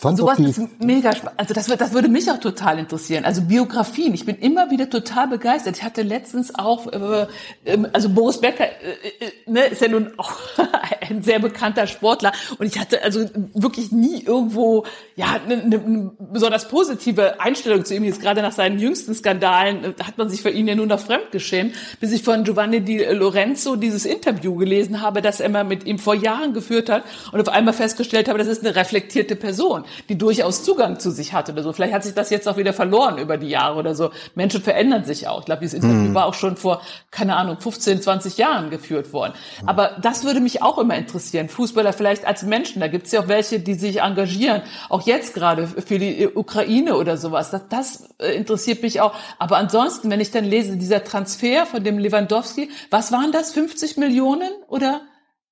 [0.00, 1.38] Fand Sowas ist mega spannend.
[1.38, 3.24] Also das, das würde mich auch total interessieren.
[3.24, 4.14] Also Biografien.
[4.14, 5.76] Ich bin immer wieder total begeistert.
[5.76, 7.26] Ich hatte letztens auch, äh,
[7.64, 10.32] ähm, also Boris Becker äh, äh, ne, ist ja nun auch
[11.08, 14.84] ein sehr bekannter Sportler und ich hatte also wirklich nie irgendwo
[15.14, 18.02] ja eine, eine besonders positive Einstellung zu ihm.
[18.02, 20.98] Jetzt gerade nach seinen jüngsten Skandalen äh, hat man sich für ihn ja nur noch
[21.00, 25.62] fremd geschämt, bis ich von Giovanni Di Lorenzo dieses Interview gelesen habe, das er mal
[25.62, 29.36] mit ihm vor Jahren geführt hat und auf einmal festgestellt habe, das ist eine reflektierte
[29.36, 29.75] Person.
[29.82, 31.72] Person, die durchaus Zugang zu sich hat oder so.
[31.72, 34.10] Vielleicht hat sich das jetzt auch wieder verloren über die Jahre oder so.
[34.34, 35.40] Menschen verändern sich auch.
[35.40, 36.14] Ich glaube, dieses Interview mhm.
[36.14, 36.80] war auch schon vor,
[37.10, 39.34] keine Ahnung, 15, 20 Jahren geführt worden.
[39.66, 41.48] Aber das würde mich auch immer interessieren.
[41.48, 42.80] Fußballer vielleicht als Menschen.
[42.80, 44.62] Da gibt es ja auch welche, die sich engagieren.
[44.88, 47.50] Auch jetzt gerade für die Ukraine oder sowas.
[47.50, 49.14] Das, das äh, interessiert mich auch.
[49.38, 53.52] Aber ansonsten, wenn ich dann lese, dieser Transfer von dem Lewandowski, was waren das?
[53.52, 55.02] 50 Millionen oder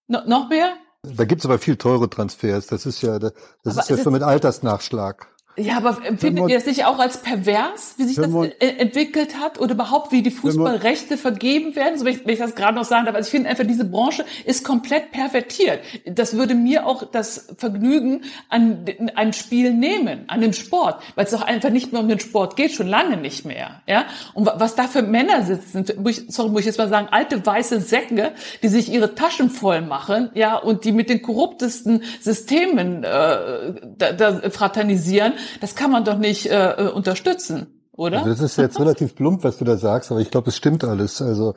[0.06, 0.74] noch mehr?
[1.16, 2.66] Da gibt's aber viel teure Transfers.
[2.66, 3.32] Das ist ja, das
[3.64, 5.28] aber ist ja schon mit Altersnachschlag.
[5.56, 8.28] Ja, aber empfindet ihr das nicht auch als pervers, wie sich das
[8.58, 11.96] entwickelt hat oder überhaupt, wie die Fußballrechte vergeben werden?
[11.96, 13.14] So, wenn ich, wenn ich das gerade noch sagen darf.
[13.14, 15.80] Also ich finde einfach, diese Branche ist komplett pervertiert.
[16.06, 21.30] Das würde mir auch das Vergnügen an ein Spiel nehmen, an dem Sport, weil es
[21.30, 23.82] doch einfach nicht mehr um den Sport geht, schon lange nicht mehr.
[23.86, 27.08] Ja, und was da für Männer sitzen, muss ich, sorry, muss ich jetzt mal sagen,
[27.12, 28.32] alte weiße Säcke,
[28.62, 34.12] die sich ihre Taschen voll machen, ja, und die mit den korruptesten Systemen äh, da,
[34.12, 37.66] da fraternisieren das kann man doch nicht äh, äh, unterstützen.
[37.96, 38.18] Oder?
[38.18, 40.84] Also das ist jetzt relativ plump, was du da sagst, aber ich glaube, es stimmt
[40.84, 41.22] alles.
[41.22, 41.54] Also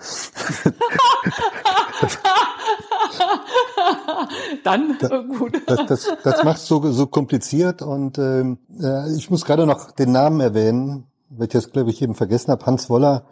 [4.63, 5.61] dann das, gut.
[5.65, 10.11] Das, das, das macht so so kompliziert und ähm, äh, ich muss gerade noch den
[10.11, 12.65] Namen erwähnen, weil ich das glaube ich eben vergessen habe.
[12.65, 13.25] Hans Woller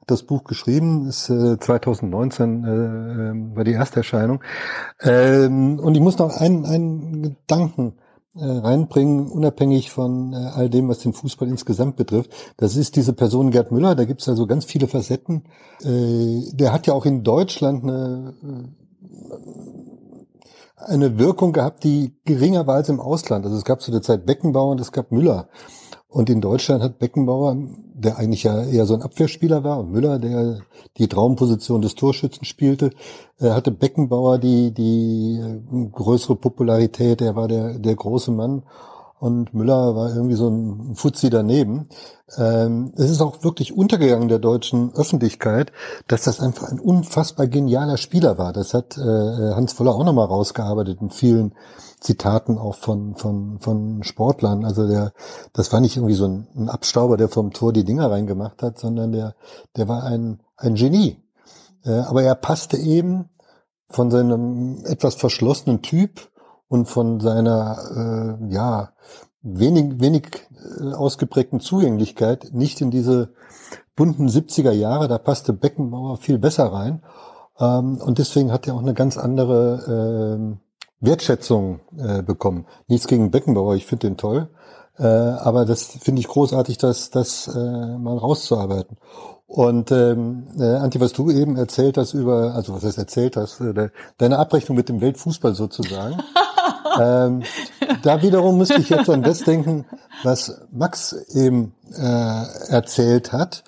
[0.00, 4.42] hat das Buch geschrieben, ist äh, 2019 äh, ähm, war die erste Erscheinung.
[5.00, 8.01] Ähm, und ich muss noch einen, einen Gedanken äh,
[8.34, 12.30] reinbringen, unabhängig von äh, all dem, was den Fußball insgesamt betrifft.
[12.56, 15.44] Das ist diese Person Gerd Müller, da gibt es also ganz viele Facetten.
[15.82, 18.34] Äh, der hat ja auch in Deutschland eine,
[20.76, 23.44] eine Wirkung gehabt, die geringer war als im Ausland.
[23.44, 25.48] Also es gab zu der Zeit Beckenbauer und es gab Müller.
[26.08, 27.56] Und in Deutschland hat Beckenbauer,
[28.02, 30.60] der eigentlich ja eher so ein Abwehrspieler war, Müller, der
[30.98, 32.90] die Traumposition des Torschützen spielte,
[33.40, 37.22] äh, hatte Beckenbauer die, die äh, größere Popularität.
[37.22, 38.62] Er war der, der große Mann
[39.22, 41.88] und Müller war irgendwie so ein Fuzzi daneben.
[42.36, 45.70] Ähm, es ist auch wirklich untergegangen der deutschen Öffentlichkeit,
[46.08, 48.52] dass das einfach ein unfassbar genialer Spieler war.
[48.52, 51.54] Das hat äh, Hans Voller auch nochmal rausgearbeitet in vielen
[52.02, 54.64] Zitaten auch von, von, von Sportlern.
[54.64, 55.12] Also der,
[55.52, 58.78] das war nicht irgendwie so ein, ein Abstauber, der vom Tor die Dinger reingemacht hat,
[58.78, 59.34] sondern der,
[59.76, 61.22] der war ein, ein Genie.
[61.84, 63.28] Äh, aber er passte eben
[63.88, 66.28] von seinem etwas verschlossenen Typ
[66.68, 68.92] und von seiner, äh, ja,
[69.42, 70.48] wenig, wenig
[70.80, 73.34] äh, ausgeprägten Zugänglichkeit nicht in diese
[73.94, 75.06] bunten 70er Jahre.
[75.06, 77.02] Da passte Beckenbauer viel besser rein.
[77.60, 80.58] Ähm, und deswegen hat er auch eine ganz andere ähm,
[81.02, 82.66] Wertschätzung äh, bekommen.
[82.86, 84.48] Nichts gegen Beckenbauer, ich finde den toll.
[84.98, 88.96] Äh, aber das finde ich großartig, das, das äh, mal rauszuarbeiten.
[89.46, 93.60] Und ähm, äh, Anti, was du eben erzählt hast über, also was heißt erzählt hast,
[93.60, 96.22] äh, deine Abrechnung mit dem Weltfußball sozusagen.
[97.00, 97.42] ähm,
[98.02, 99.84] da wiederum müsste ich jetzt an das denken,
[100.22, 103.64] was Max eben äh, erzählt hat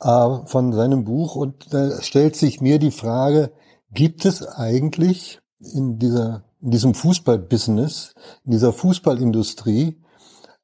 [0.00, 1.36] äh, von seinem Buch.
[1.36, 3.52] Und da stellt sich mir die Frage,
[3.92, 8.14] gibt es eigentlich in dieser in diesem Fußballbusiness,
[8.44, 10.00] in dieser Fußballindustrie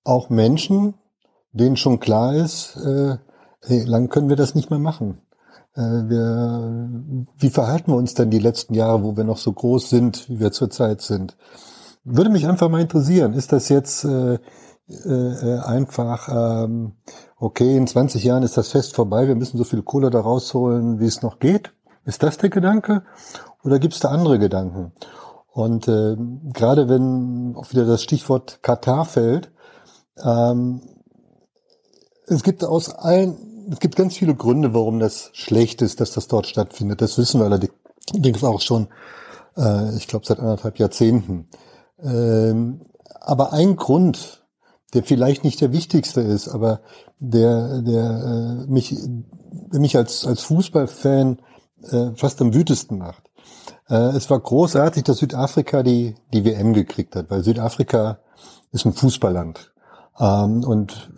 [0.03, 0.95] auch Menschen,
[1.53, 3.19] denen schon klar ist, äh,
[3.63, 5.21] hey, lang können wir das nicht mehr machen.
[5.75, 6.89] Äh, wir,
[7.37, 10.41] wie verhalten wir uns denn die letzten Jahre, wo wir noch so groß sind, wie
[10.41, 11.37] wir zurzeit sind?
[12.03, 14.39] Würde mich einfach mal interessieren, ist das jetzt äh,
[14.89, 16.93] äh, einfach, ähm,
[17.37, 20.99] okay, in 20 Jahren ist das Fest vorbei, wir müssen so viel Kohle da rausholen,
[20.99, 21.75] wie es noch geht?
[22.07, 23.03] Ist das der Gedanke?
[23.63, 24.93] Oder gibt es da andere Gedanken?
[25.53, 26.17] Und äh,
[26.53, 29.51] gerade wenn auch wieder das Stichwort Katar fällt,
[30.23, 30.81] ähm,
[32.27, 36.29] es gibt aus allen, es gibt ganz viele Gründe, warum das schlecht ist, dass das
[36.29, 37.01] dort stattfindet.
[37.01, 38.89] Das wissen wir allerdings auch schon,
[39.57, 41.49] äh, ich glaube, seit anderthalb Jahrzehnten.
[42.03, 42.83] Ähm,
[43.21, 44.45] aber ein Grund,
[44.95, 46.81] der vielleicht nicht der wichtigste ist, aber
[47.19, 48.97] der, der äh, mich,
[49.73, 51.41] mich als, als Fußballfan
[51.91, 53.30] äh, fast am wütesten macht,
[53.97, 58.19] es war großartig, dass Südafrika die, die WM gekriegt hat, weil Südafrika
[58.73, 59.73] ist ein Fußballland.
[60.19, 61.11] Ähm, und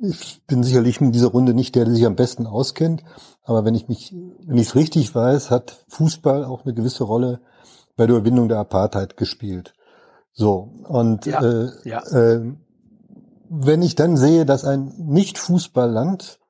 [0.00, 3.02] ich bin sicherlich in dieser Runde nicht der, der sich am besten auskennt.
[3.42, 4.14] Aber wenn ich mich,
[4.46, 7.40] wenn ich es richtig weiß, hat Fußball auch eine gewisse Rolle
[7.96, 9.74] bei der Überwindung der Apartheid gespielt.
[10.32, 10.70] So.
[10.84, 12.02] Und ja, äh, ja.
[12.06, 12.52] Äh,
[13.48, 16.40] wenn ich dann sehe, dass ein Nicht-Fußballland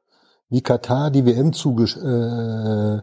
[0.48, 3.00] wie Katar die WM zugesch äh,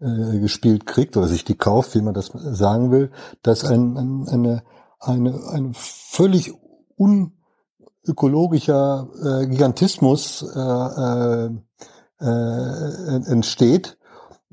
[0.00, 3.10] äh, gespielt kriegt oder sich die kauft, wie man das sagen will,
[3.42, 4.62] dass ein, ein, eine,
[5.00, 6.52] eine, eine völlig
[6.96, 11.50] unökologischer äh, Gigantismus äh, äh,
[12.20, 13.96] äh, entsteht,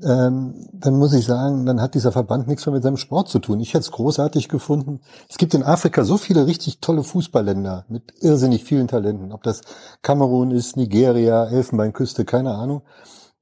[0.02, 3.38] ähm, dann muss ich sagen, dann hat dieser Verband nichts mehr mit seinem Sport zu
[3.38, 3.60] tun.
[3.60, 5.00] Ich hätte es großartig gefunden.
[5.28, 9.32] Es gibt in Afrika so viele richtig tolle Fußballländer mit irrsinnig vielen Talenten.
[9.32, 9.62] Ob das
[10.02, 12.82] Kamerun ist, Nigeria, Elfenbeinküste, keine Ahnung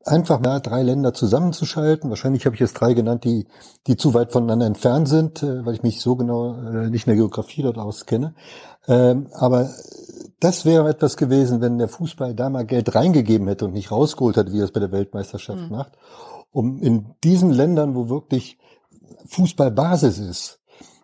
[0.05, 2.10] einfach mal drei Länder zusammenzuschalten.
[2.10, 3.47] Wahrscheinlich habe ich jetzt drei genannt, die,
[3.86, 7.10] die zu weit voneinander entfernt sind, äh, weil ich mich so genau äh, nicht in
[7.10, 8.35] der Geografie dort auskenne.
[8.86, 9.70] Ähm, aber
[10.40, 14.36] das wäre etwas gewesen, wenn der Fußball da mal Geld reingegeben hätte und nicht rausgeholt
[14.36, 15.70] hat, wie er es bei der Weltmeisterschaft mhm.
[15.70, 15.93] macht,
[16.52, 18.59] um in diesen Ländern, wo wirklich
[19.26, 20.60] Fußball Basis ist,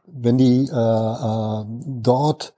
[0.06, 2.54] wenn die äh, äh, dort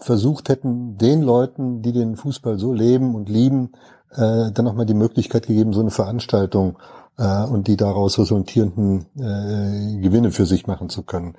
[0.00, 3.72] versucht hätten, den Leuten, die den Fußball so leben und lieben,
[4.16, 6.76] äh, dann nochmal die Möglichkeit gegeben, so eine Veranstaltung
[7.18, 11.34] äh, und die daraus resultierenden äh, Gewinne für sich machen zu können.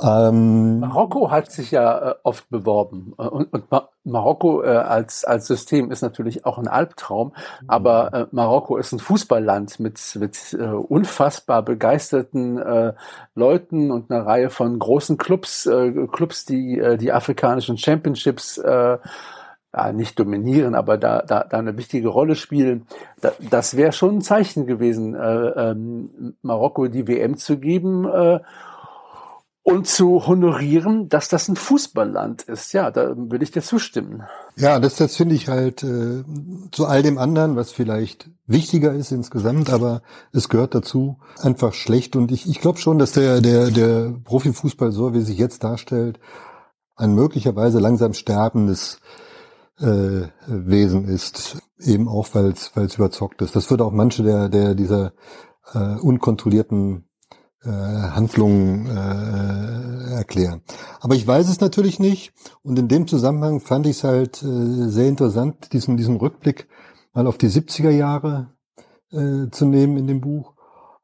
[0.00, 3.14] Ähm, Marokko hat sich ja äh, oft beworben.
[3.18, 7.32] Äh, und, und Ma Marokko äh, als, als System ist natürlich auch ein Albtraum,
[7.66, 12.92] aber äh, Marokko ist ein Fußballland mit, mit äh, unfassbar begeisterten äh,
[13.34, 18.98] Leuten und einer Reihe von großen Clubs, äh, Clubs, die äh, die afrikanischen Championships äh,
[19.76, 22.86] ja, nicht dominieren, aber da, da, da eine wichtige Rolle spielen.
[23.20, 28.40] Da, das wäre schon ein Zeichen gewesen, äh, ähm, Marokko die WM zu geben äh,
[29.62, 32.72] und zu honorieren, dass das ein Fußballland ist.
[32.72, 34.22] Ja, da würde ich dir zustimmen.
[34.56, 36.24] Ja, das, das finde ich halt äh,
[36.70, 40.00] zu all dem anderen, was vielleicht wichtiger ist insgesamt, aber
[40.32, 42.16] es gehört dazu, einfach schlecht.
[42.16, 46.18] Und ich, ich glaube schon, dass der, der, der Profifußball, so wie sich jetzt darstellt,
[46.94, 49.00] ein möglicherweise langsam sterbendes
[49.80, 53.56] äh, Wesen ist, eben auch weil es überzockt ist.
[53.56, 55.12] Das würde auch manche der, der dieser
[55.72, 57.04] äh, unkontrollierten
[57.62, 60.62] äh, Handlungen äh, erklären.
[61.00, 62.32] Aber ich weiß es natürlich nicht
[62.62, 66.68] und in dem Zusammenhang fand ich es halt äh, sehr interessant, diesen, diesen Rückblick
[67.12, 68.52] mal auf die 70er Jahre
[69.10, 70.54] äh, zu nehmen in dem Buch.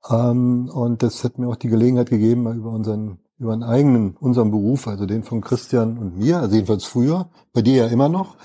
[0.08, 4.16] Ähm, und das hat mir auch die Gelegenheit gegeben, mal über unseren über einen eigenen,
[4.16, 8.09] unseren Beruf, also den von Christian und mir, also jedenfalls früher, bei dir ja immer
[8.09, 8.36] noch,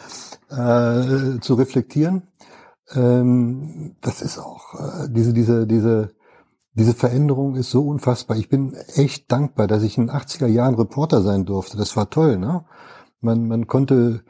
[0.49, 2.24] äh, zu reflektieren.
[2.95, 6.15] Ähm, das ist auch, äh, diese, diese, diese,
[6.74, 8.38] diese Veränderung ist so unfassbar.
[8.38, 11.78] Ich bin echt dankbar, dass ich in den 80er Jahren Reporter sein durfte.
[11.78, 12.65] Das war toll, ne?
[13.22, 14.24] Man, man konnte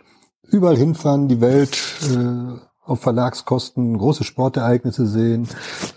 [0.44, 1.78] überall hinfahren, die Welt,
[2.14, 5.48] äh, auf Verlagskosten, große Sportereignisse sehen.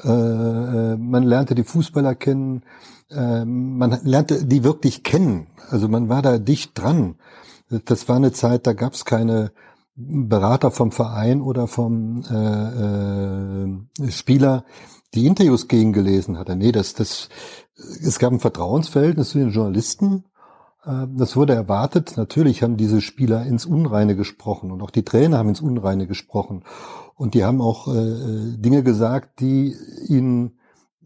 [0.05, 2.63] Äh, äh man lernte die Fußballer kennen.
[3.11, 5.47] Ähm, man lernte die wirklich kennen.
[5.69, 7.17] Also man war da dicht dran.
[7.85, 9.53] Das war eine Zeit, da gab es keine
[9.95, 14.65] Berater vom Verein oder vom äh, äh, Spieler,
[15.15, 16.57] die Interviews gegengelesen hatte.
[16.57, 17.29] Nee, das, das,
[17.77, 20.25] es gab ein Vertrauensverhältnis zu den Journalisten.
[20.85, 22.15] Äh, das wurde erwartet.
[22.17, 26.65] Natürlich haben diese Spieler ins Unreine gesprochen und auch die Trainer haben ins Unreine gesprochen.
[27.15, 29.75] Und die haben auch äh, Dinge gesagt, die
[30.09, 30.59] ihnen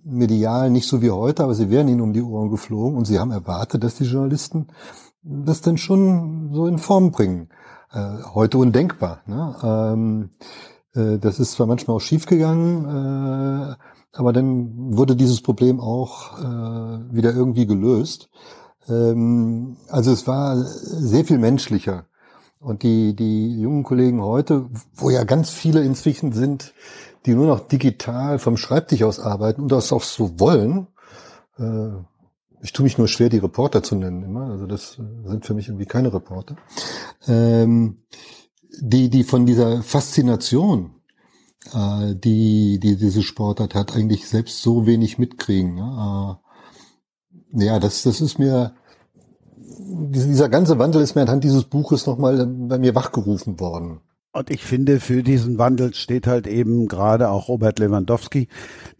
[0.04, 3.18] medial nicht so wie heute, aber sie wären ihnen um die Ohren geflogen und sie
[3.18, 4.68] haben erwartet, dass die Journalisten
[5.22, 7.48] das dann schon so in Form bringen.
[7.90, 9.22] Äh, heute undenkbar.
[9.26, 9.56] Ne?
[9.62, 10.30] Ähm,
[10.94, 13.74] äh, das ist zwar manchmal auch schiefgegangen, äh,
[14.12, 18.30] aber dann wurde dieses Problem auch äh, wieder irgendwie gelöst.
[18.88, 22.06] Ähm, also es war sehr viel menschlicher.
[22.60, 26.72] Und die, die jungen Kollegen heute, wo ja ganz viele inzwischen sind,
[27.26, 30.86] die nur noch digital vom Schreibtisch aus arbeiten und das auch so wollen,
[31.58, 31.90] äh,
[32.62, 34.50] ich tue mich nur schwer, die Reporter zu nennen immer.
[34.50, 36.56] Also das sind für mich irgendwie keine Reporter.
[37.26, 37.98] Ähm,
[38.80, 40.94] die, die von dieser Faszination,
[41.74, 45.74] äh, die, die diese Sportart hat, eigentlich selbst so wenig mitkriegen.
[45.74, 46.38] Ne?
[47.54, 48.72] Ja, das, das ist mir,
[49.66, 54.00] dieser ganze Wandel ist mir anhand dieses Buches nochmal bei mir wachgerufen worden.
[54.34, 58.48] Und ich finde, für diesen Wandel steht halt eben gerade auch Robert Lewandowski.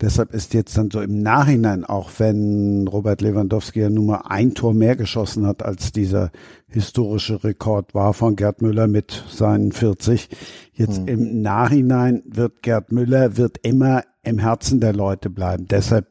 [0.01, 4.55] Deshalb ist jetzt dann so im Nachhinein, auch wenn Robert Lewandowski ja nun mal ein
[4.55, 6.31] Tor mehr geschossen hat, als dieser
[6.69, 10.29] historische Rekord war von Gerd Müller mit seinen 40.
[10.73, 11.09] Jetzt hm.
[11.09, 15.67] im Nachhinein wird Gerd Müller, wird immer im Herzen der Leute bleiben.
[15.69, 16.07] Deshalb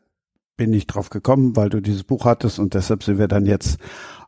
[0.58, 3.80] bin ich drauf gekommen, weil du dieses Buch hattest und deshalb sind wir dann jetzt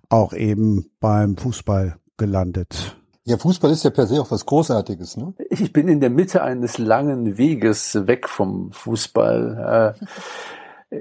[0.10, 2.96] auch eben beim Fußball gelandet.
[3.28, 5.34] Ja, Fußball ist ja per se auch was Großartiges, ne?
[5.50, 9.96] Ich bin in der Mitte eines langen Weges weg vom Fußball.
[10.00, 10.06] Äh,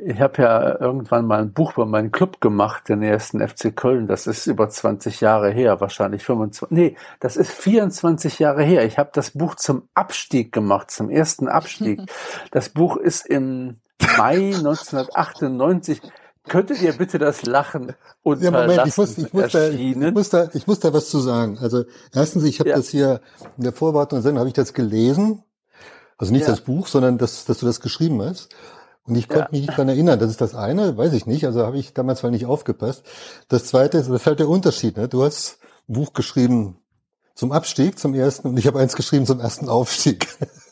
[0.07, 4.07] ich habe ja irgendwann mal ein Buch über meinen Club gemacht, den ersten FC Köln.
[4.07, 6.75] Das ist über 20 Jahre her, wahrscheinlich 25.
[6.75, 8.85] Nee, das ist 24 Jahre her.
[8.87, 12.01] Ich habe das Buch zum Abstieg gemacht, zum ersten Abstieg.
[12.51, 16.01] Das Buch ist im Mai 1998
[16.47, 20.29] Könntet ihr bitte das Lachen und ja, Moment, ich muss, ich, muss da, ich, muss
[20.29, 21.57] da, ich muss da was zu sagen.
[21.59, 22.77] Also erstens, ich habe ja.
[22.77, 23.23] das hier
[23.57, 25.43] in der Vorbereitung Sendung habe ich das gelesen,
[26.19, 26.49] also nicht ja.
[26.49, 28.55] das Buch, sondern das, dass du das geschrieben hast.
[29.07, 29.49] Und ich konnte ja.
[29.53, 30.19] mich nicht daran erinnern.
[30.19, 31.47] Das ist das eine, weiß ich nicht.
[31.47, 33.05] Also habe ich damals mal nicht aufgepasst.
[33.49, 34.97] Das zweite ist, das ist halt der Unterschied.
[34.97, 35.09] Ne?
[35.09, 35.59] Du hast
[35.89, 36.79] ein Buch geschrieben
[37.35, 40.29] zum Abstieg, zum ersten, und ich habe eins geschrieben zum ersten Aufstieg.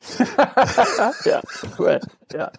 [1.24, 1.40] ja,
[1.78, 2.00] well,
[2.32, 2.50] ja.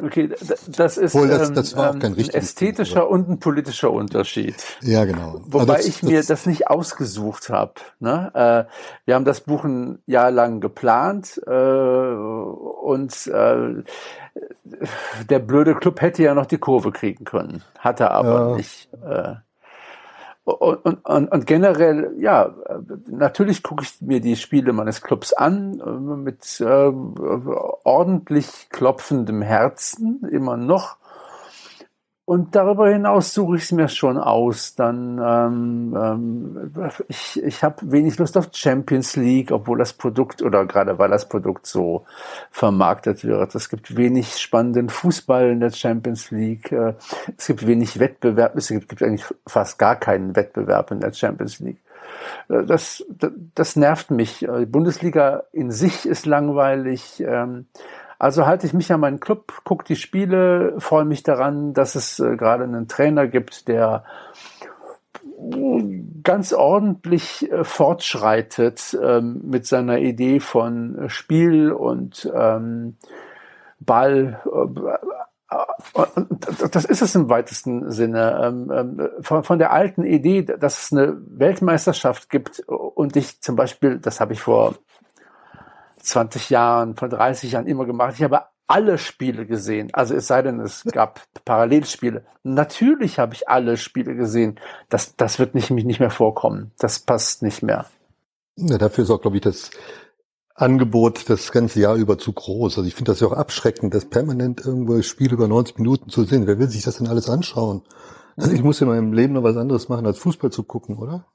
[0.00, 0.30] Okay,
[0.68, 4.54] das ist Wohl, das, das war auch kein ähm, ein ästhetischer und ein politischer Unterschied.
[4.80, 5.40] Ja, genau.
[5.44, 7.74] Wobei das, ich mir das, das nicht ausgesucht habe.
[7.98, 8.30] Ne?
[8.34, 8.72] Äh,
[9.04, 13.82] wir haben das Buch ein Jahr lang geplant äh, und äh,
[15.28, 18.56] der blöde Club hätte ja noch die Kurve kriegen können, hat er aber ja.
[18.56, 18.88] nicht.
[20.44, 22.52] Und, und, und generell, ja,
[23.06, 26.64] natürlich gucke ich mir die Spiele meines Clubs an äh, mit äh,
[27.84, 30.96] ordentlich klopfendem Herzen immer noch.
[32.32, 34.74] Und darüber hinaus suche ich es mir schon aus.
[34.74, 36.72] Dann ähm, ähm,
[37.08, 41.28] ich, ich habe wenig Lust auf Champions League, obwohl das Produkt oder gerade weil das
[41.28, 42.06] Produkt so
[42.50, 43.54] vermarktet wird.
[43.54, 46.72] Es gibt wenig spannenden Fußball in der Champions League.
[46.72, 46.94] Äh,
[47.36, 48.56] es gibt wenig Wettbewerb.
[48.56, 51.82] Es gibt, gibt eigentlich fast gar keinen Wettbewerb in der Champions League.
[52.48, 54.38] Äh, das, das, das nervt mich.
[54.38, 57.22] Die Bundesliga in sich ist langweilig.
[57.26, 57.66] Ähm,
[58.22, 62.20] also halte ich mich an meinen Club, gucke die Spiele, freue mich daran, dass es
[62.20, 64.04] äh, gerade einen Trainer gibt, der
[66.22, 72.96] ganz ordentlich äh, fortschreitet ähm, mit seiner Idee von Spiel und ähm,
[73.80, 74.40] Ball.
[75.50, 76.06] Äh,
[76.70, 78.40] das ist es im weitesten Sinne.
[78.40, 83.56] Ähm, ähm, von, von der alten Idee, dass es eine Weltmeisterschaft gibt und ich zum
[83.56, 84.76] Beispiel, das habe ich vor
[86.02, 88.14] 20 Jahren, vor 30 Jahren immer gemacht.
[88.16, 89.90] Ich habe alle Spiele gesehen.
[89.92, 92.24] Also es sei denn, es gab Parallelspiele.
[92.42, 94.58] Natürlich habe ich alle Spiele gesehen.
[94.88, 96.72] Das, das wird nicht, nicht mehr vorkommen.
[96.78, 97.86] Das passt nicht mehr.
[98.56, 99.70] Ja, dafür ist auch, glaube ich, das
[100.54, 102.78] Angebot das ganze Jahr über zu groß.
[102.78, 106.24] Also ich finde das ja auch abschreckend, das permanent irgendwo Spiele über 90 Minuten zu
[106.24, 106.46] sehen.
[106.46, 107.82] Wer will sich das denn alles anschauen?
[108.36, 111.26] Also ich muss in meinem Leben noch was anderes machen, als Fußball zu gucken, oder?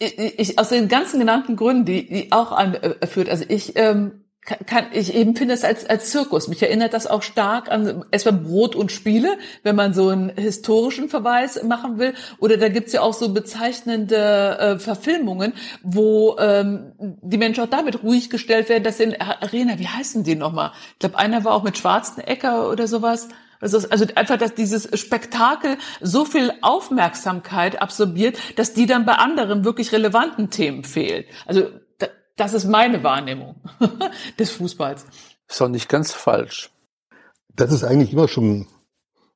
[0.00, 4.84] Ich, aus den ganzen genannten Gründen, die, die auch anführt, also ich ähm, kann, kann
[4.92, 6.48] ich eben finde es als als Zirkus.
[6.48, 11.10] Mich erinnert das auch stark an erstmal Brot und Spiele, wenn man so einen historischen
[11.10, 12.14] Verweis machen will.
[12.38, 15.52] Oder da gibt's ja auch so bezeichnende äh, Verfilmungen,
[15.82, 20.36] wo ähm, die Menschen auch damit ruhig gestellt werden, dass in Arena, wie heißen die
[20.36, 20.72] nochmal?
[20.94, 23.28] Ich glaube, einer war auch mit Schwarzenegger oder sowas.
[23.60, 29.64] Also, also einfach, dass dieses Spektakel so viel Aufmerksamkeit absorbiert, dass die dann bei anderen
[29.64, 31.26] wirklich relevanten Themen fehlt.
[31.46, 31.68] Also
[32.36, 33.56] das ist meine Wahrnehmung
[34.38, 35.04] des Fußballs.
[35.46, 36.70] Ist doch nicht ganz falsch.
[37.54, 38.66] das ist eigentlich immer schon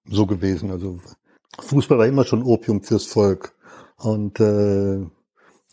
[0.07, 0.71] so gewesen.
[0.71, 1.01] Also
[1.59, 3.55] Fußball war immer schon Opium fürs Volk.
[3.97, 5.07] Und äh,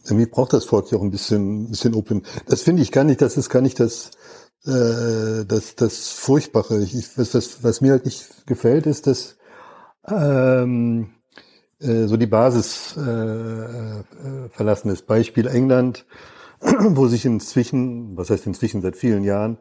[0.03, 2.23] irgendwie braucht das Volk ja auch ein bisschen, ein bisschen Opium.
[2.47, 4.11] Das finde ich gar nicht, das ist gar nicht das,
[4.65, 6.81] äh, das, das Furchtbare.
[6.81, 9.37] Ich, was, was, was mir halt nicht gefällt, ist, dass
[10.07, 11.09] ähm,
[11.79, 14.03] äh, so die Basis äh, äh,
[14.49, 15.07] verlassen ist.
[15.07, 16.05] Beispiel England,
[16.61, 19.57] wo sich inzwischen, was heißt inzwischen seit vielen Jahren,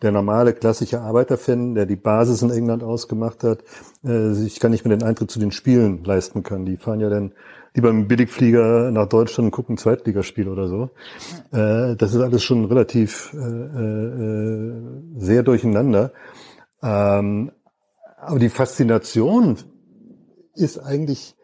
[0.00, 3.64] der normale klassische Arbeiterfan, der die Basis in England ausgemacht hat,
[4.04, 6.64] äh, sich gar nicht mehr den Eintritt zu den Spielen leisten kann.
[6.64, 7.32] Die fahren ja dann
[7.78, 10.90] lieber im Billigflieger nach Deutschland und gucken Zweitligaspiel oder so.
[11.52, 14.72] Äh, das ist alles schon relativ äh, äh,
[15.16, 16.12] sehr durcheinander.
[16.82, 17.52] Ähm,
[18.20, 19.58] aber die Faszination
[20.54, 21.36] ist eigentlich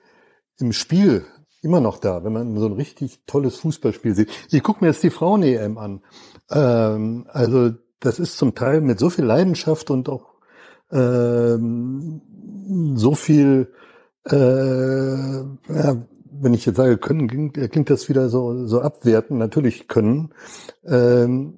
[0.59, 1.25] im Spiel
[1.63, 4.31] immer noch da, wenn man so ein richtig tolles Fußballspiel sieht.
[4.51, 6.03] Ich gucke mir jetzt die Frauen-EM an.
[6.51, 7.71] Ähm, also
[8.01, 10.35] das ist zum Teil mit so viel Leidenschaft und auch
[10.91, 12.21] ähm,
[12.97, 13.73] so viel,
[14.29, 16.07] äh, ja,
[16.41, 19.39] wenn ich jetzt sage können, klingt, klingt das wieder so, so abwerten.
[19.39, 20.35] Natürlich können.
[20.87, 21.55] Ähm,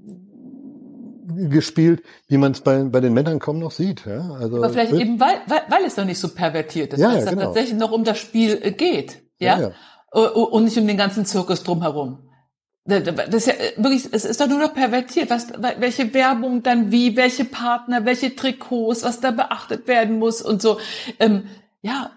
[1.50, 4.06] gespielt, wie man es bei, bei den Männern kaum noch sieht.
[4.06, 4.36] Ja?
[4.40, 7.18] Also, Aber vielleicht eben, weil, weil, weil es noch nicht so pervertiert ist, ja, weil
[7.18, 7.44] es ja, genau.
[7.44, 9.22] tatsächlich noch um das Spiel äh, geht.
[9.38, 9.60] Ja?
[9.60, 9.70] ja.
[10.12, 12.26] Und nicht um den ganzen Zirkus drumherum.
[12.84, 13.02] Das
[13.34, 15.28] ist ja äh, wirklich, es ist doch nur noch pervertiert.
[15.28, 15.48] Was,
[15.78, 20.78] welche Werbung dann wie, welche Partner, welche Trikots, was da beachtet werden muss und so.
[21.18, 21.44] Ähm,
[21.82, 22.12] ja,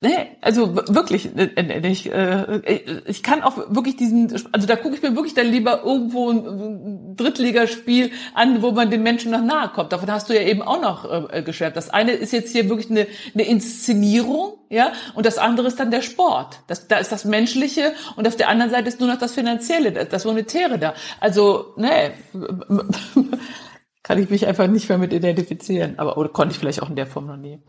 [0.00, 2.60] Nee, also wirklich, äh, äh, ich, äh,
[3.06, 7.16] ich kann auch wirklich diesen, also da gucke ich mir wirklich dann lieber irgendwo ein
[7.16, 9.92] Drittligaspiel an, wo man den Menschen noch nahe kommt.
[9.92, 11.76] Davon hast du ja eben auch noch äh, geschwärmt.
[11.76, 15.90] Das eine ist jetzt hier wirklich eine, eine Inszenierung, ja, und das andere ist dann
[15.90, 16.60] der Sport.
[16.66, 19.92] Das, da ist das Menschliche und auf der anderen Seite ist nur noch das Finanzielle,
[19.92, 20.94] das Monetäre da.
[21.20, 22.10] Also, nee,
[24.02, 25.98] kann ich mich einfach nicht mehr mit identifizieren.
[25.98, 27.60] Aber oder konnte ich vielleicht auch in der Form noch nie.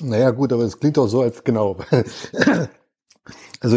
[0.00, 1.76] Naja, gut, aber es klingt auch so, als genau.
[3.60, 3.76] also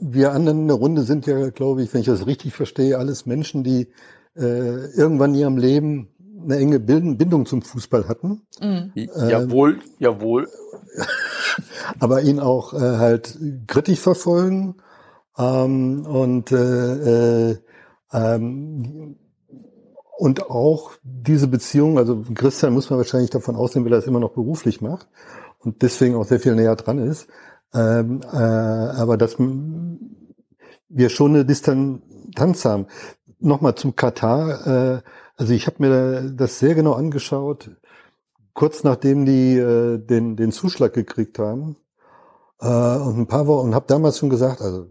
[0.00, 3.26] wir anderen in der Runde sind ja, glaube ich, wenn ich das richtig verstehe, alles
[3.26, 3.88] Menschen, die
[4.36, 6.08] äh, irgendwann in ihrem Leben
[6.42, 8.42] eine enge Bindung zum Fußball hatten.
[8.60, 8.92] Mhm.
[8.94, 10.48] Ähm, jawohl, jawohl.
[11.98, 14.76] aber ihn auch äh, halt kritisch verfolgen
[15.38, 17.56] ähm, und äh, äh,
[18.12, 19.16] ähm,
[20.20, 24.20] und auch diese Beziehung, also Christian muss man wahrscheinlich davon ausnehmen, weil er es immer
[24.20, 25.08] noch beruflich macht
[25.60, 27.26] und deswegen auch sehr viel näher dran ist.
[27.72, 32.86] Ähm, äh, aber dass wir schon eine Distanz haben.
[33.38, 34.66] Nochmal zum Katar.
[34.66, 35.02] Äh,
[35.36, 37.70] also ich habe mir das sehr genau angeschaut,
[38.52, 41.76] kurz nachdem die äh, den, den Zuschlag gekriegt haben.
[42.60, 44.86] Äh, und ein paar Wochen und habe damals schon gesagt, also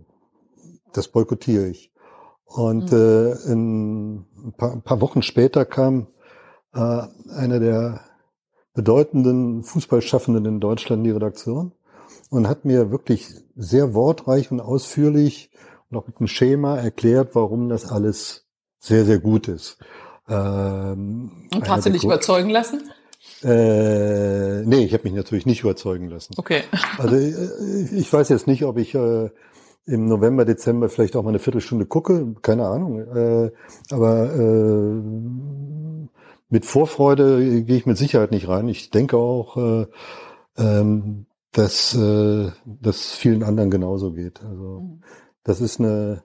[0.92, 1.92] das boykottiere ich.
[2.50, 2.98] Und mhm.
[2.98, 6.08] äh, in, ein, paar, ein paar Wochen später kam
[6.74, 8.02] äh, einer der
[8.74, 11.74] bedeutenden Fußballschaffenden in Deutschland in die Redaktion
[12.30, 15.52] und hat mir wirklich sehr wortreich und ausführlich
[15.90, 18.46] und auch mit einem Schema erklärt, warum das alles
[18.80, 19.78] sehr, sehr gut ist.
[20.30, 22.90] Ähm, und hast du dich überzeugen lassen?
[23.44, 26.34] Äh, nee, ich habe mich natürlich nicht überzeugen lassen.
[26.38, 26.64] Okay.
[26.98, 29.30] Also äh, ich weiß jetzt nicht, ob ich äh,
[29.86, 33.00] im November, Dezember vielleicht auch mal eine Viertelstunde gucke, keine Ahnung.
[33.00, 33.52] Äh,
[33.92, 35.02] aber äh,
[36.50, 38.68] mit Vorfreude gehe ich mit Sicherheit nicht rein.
[38.68, 39.88] Ich denke auch, äh,
[40.58, 44.44] ähm, dass äh, das vielen anderen genauso geht.
[44.44, 45.04] Also mhm.
[45.44, 46.24] das ist eine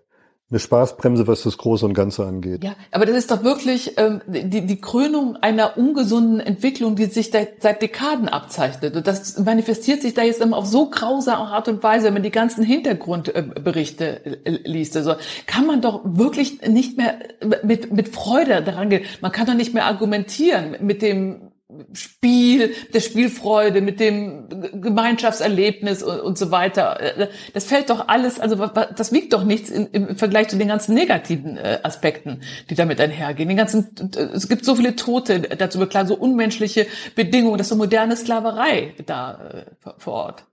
[0.55, 2.63] eine Spaßbremse, was das Große und Ganze angeht.
[2.63, 7.31] Ja, aber das ist doch wirklich ähm, die, die Krönung einer ungesunden Entwicklung, die sich
[7.31, 8.95] da seit Dekaden abzeichnet.
[8.95, 12.23] Und das manifestiert sich da jetzt immer auf so grausame Art und Weise, wenn man
[12.23, 14.97] die ganzen Hintergrundberichte äh, liest.
[14.97, 15.17] Also
[15.47, 17.19] kann man doch wirklich nicht mehr
[17.65, 19.05] mit, mit Freude daran gehen.
[19.21, 21.51] Man kann doch nicht mehr argumentieren mit dem
[21.93, 24.49] Spiel, der Spielfreude, mit dem
[24.81, 27.01] Gemeinschaftserlebnis und, und, so weiter.
[27.01, 28.57] Äh, das fällt doch alles, also
[28.97, 32.41] das wiegt doch nichts im, im Vergleich zu den ganzen negativen äh, Aspekten,
[32.71, 33.49] die damit einhergehen.
[33.49, 37.71] Den ganzen, äh, es gibt so viele Tote dazu beklagen, so unmenschliche Bedingungen, das ist
[37.71, 39.65] so moderne Sklaverei da
[39.99, 40.47] vor Ort.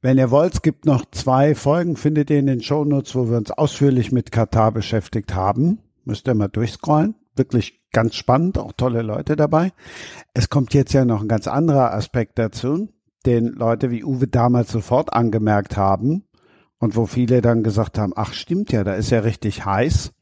[0.00, 3.38] Wenn ihr wollt, es gibt noch zwei Folgen, findet ihr in den Shownotes, wo wir
[3.38, 5.78] uns ausführlich mit Katar beschäftigt haben.
[6.04, 9.72] Müsst ihr mal durchscrollen wirklich ganz spannend, auch tolle Leute dabei.
[10.34, 12.88] Es kommt jetzt ja noch ein ganz anderer Aspekt dazu,
[13.26, 16.24] den Leute wie Uwe damals sofort angemerkt haben
[16.78, 20.12] und wo viele dann gesagt haben, ach stimmt ja, da ist ja richtig heiß.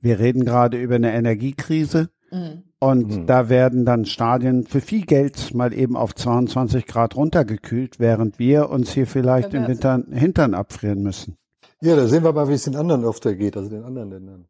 [0.00, 2.10] Wir reden gerade über eine Energiekrise.
[2.30, 2.64] Mhm.
[2.78, 3.26] Und mhm.
[3.26, 8.70] da werden dann Stadien für viel Geld mal eben auf 22 Grad runtergekühlt, während wir
[8.70, 11.36] uns hier vielleicht im Winter Hintern abfrieren müssen.
[11.80, 14.46] Ja, da sehen wir mal, wie es den anderen öfter geht, also den anderen Ländern.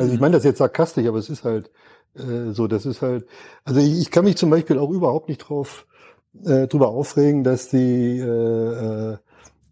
[0.00, 1.70] Also ich meine das jetzt sarkastisch, aber es ist halt,
[2.18, 3.26] Äh, so, das ist halt,
[3.64, 5.86] also ich, ich kann mich zum Beispiel auch überhaupt nicht drauf
[6.44, 9.16] äh, drüber aufregen, dass die äh, äh,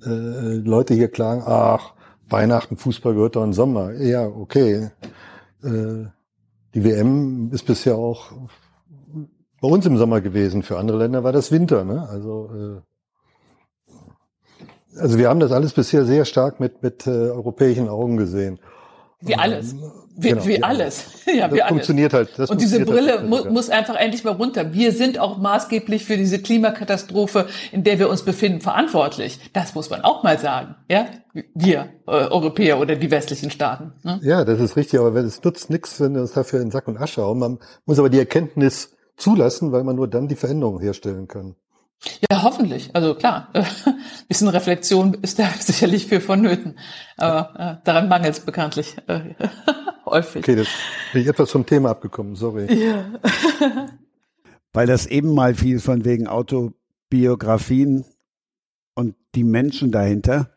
[0.05, 1.95] äh, Leute hier klagen, ach,
[2.29, 3.93] Weihnachten, Fußball gehört doch im Sommer.
[3.95, 4.91] Ja, okay.
[5.63, 6.07] Äh,
[6.75, 8.33] die WM ist bisher auch
[9.61, 10.63] bei uns im Sommer gewesen.
[10.63, 11.85] Für andere Länder war das Winter.
[11.85, 12.07] Ne?
[12.09, 12.81] Also, äh,
[14.99, 18.59] also wir haben das alles bisher sehr stark mit, mit äh, europäischen Augen gesehen.
[19.21, 19.75] Wie alles.
[20.17, 21.07] Wie, genau, wie alles.
[21.27, 22.29] ja, das wie funktioniert alles.
[22.29, 22.39] halt.
[22.39, 24.73] Das und diese Brille halt, mu muss einfach endlich mal runter.
[24.73, 29.41] Wir sind auch maßgeblich für diese Klimakatastrophe, in der wir uns befinden, verantwortlich.
[29.53, 30.77] Das muss man auch mal sagen.
[30.89, 31.07] Ja,
[31.55, 33.93] wir äh, Europäer oder die westlichen Staaten.
[34.05, 34.21] Ne?
[34.23, 35.01] Ja, das ist richtig.
[35.01, 37.39] Aber es nutzt nichts, wenn wir uns dafür in Sack und Asche hauen.
[37.39, 41.57] Man muss aber die Erkenntnis zulassen, weil man nur dann die Veränderung herstellen kann.
[42.31, 42.91] Ja, hoffentlich.
[42.95, 43.65] Also klar, äh,
[44.29, 46.79] bisschen Reflexion ist da sicherlich für vonnöten.
[47.17, 49.35] Aber äh, daran mangelt es bekanntlich äh,
[50.07, 50.43] häufig.
[50.43, 50.69] Okay, das
[51.13, 52.73] bin ich etwas vom Thema abgekommen, sorry.
[52.75, 53.07] Ja.
[54.73, 58.05] Weil das eben mal fiel von wegen Autobiografien
[58.95, 60.51] und die Menschen dahinter.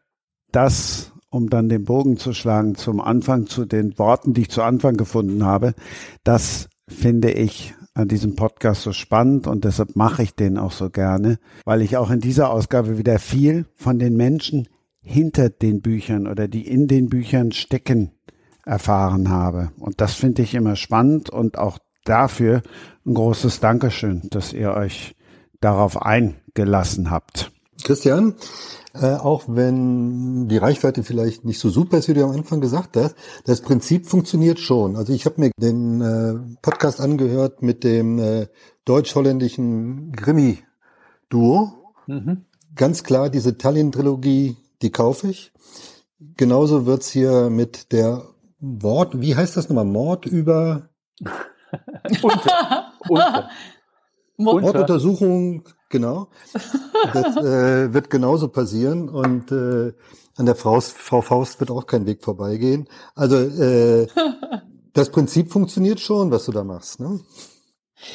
[0.52, 4.64] Das, um dann den Bogen zu schlagen zum Anfang, zu den Worten, die ich zu
[4.64, 5.74] Anfang gefunden habe,
[6.24, 10.92] das finde ich an diesem Podcast so spannend und deshalb mache ich den auch so
[10.92, 14.68] gerne, weil ich auch in dieser Ausgabe wieder viel von den Menschen
[15.02, 18.12] hinter den Büchern oder die in den Büchern stecken
[18.66, 19.72] erfahren habe.
[19.80, 22.62] Und das finde ich immer spannend und auch dafür
[23.04, 25.16] ein großes Dankeschön, dass ihr euch
[25.60, 27.52] darauf eingelassen habt.
[27.84, 28.36] Christian,
[29.02, 32.98] äh, auch wenn die Reichweite vielleicht nicht so super ist, wie du am Anfang gesagt
[32.98, 33.16] hast,
[33.46, 34.96] das Prinzip funktioniert schon.
[34.96, 38.48] Also ich habe mir den äh, Podcast angehört mit dem äh,
[38.86, 41.94] deutsch-holländischen Grimmi-Duo.
[42.08, 42.46] Mhm.
[42.76, 45.52] Ganz klar, diese Tallinn-Trilogie, die kaufe ich.
[46.36, 48.24] Genauso wird's hier mit der
[48.60, 49.86] Wort, wie heißt das nochmal?
[49.86, 50.90] Mord über
[52.22, 53.50] unter, unter.
[54.38, 56.28] Morduntersuchung Genau.
[57.14, 59.94] Das äh, wird genauso passieren und äh,
[60.36, 62.88] an der Frau, Frau Faust wird auch kein Weg vorbeigehen.
[63.16, 64.08] Also äh,
[64.94, 67.00] das Prinzip funktioniert schon, was du da machst.
[67.00, 67.20] Ne?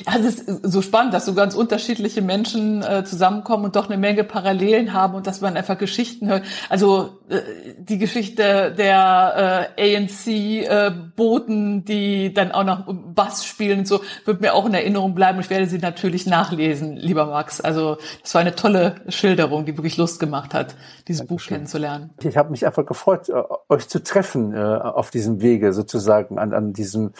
[0.06, 3.98] Ja, es ist so spannend, dass so ganz unterschiedliche Menschen äh, zusammenkommen und doch eine
[3.98, 6.44] Menge Parallelen haben und dass man einfach Geschichten hört.
[6.68, 7.40] Also äh,
[7.78, 14.40] die Geschichte der äh, ANC-Boten, äh, die dann auch noch Bass spielen und so, wird
[14.40, 15.40] mir auch in Erinnerung bleiben.
[15.40, 17.60] Ich werde sie natürlich nachlesen, lieber Max.
[17.60, 20.76] Also das war eine tolle Schilderung, die wirklich Lust gemacht hat,
[21.08, 21.36] dieses Dankeschön.
[21.36, 22.10] Buch kennenzulernen.
[22.22, 26.52] Ich habe mich einfach gefreut, äh, euch zu treffen äh, auf diesem Wege sozusagen, an,
[26.54, 27.12] an diesem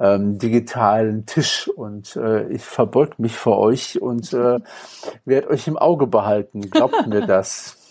[0.00, 4.60] ähm, digitalen Tisch und äh, ich verbeug mich vor euch und äh,
[5.24, 6.62] werde euch im Auge behalten.
[6.70, 7.88] Glaubt mir das.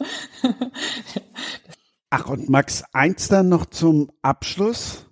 [2.10, 5.10] Ach, und Max, eins dann noch zum Abschluss.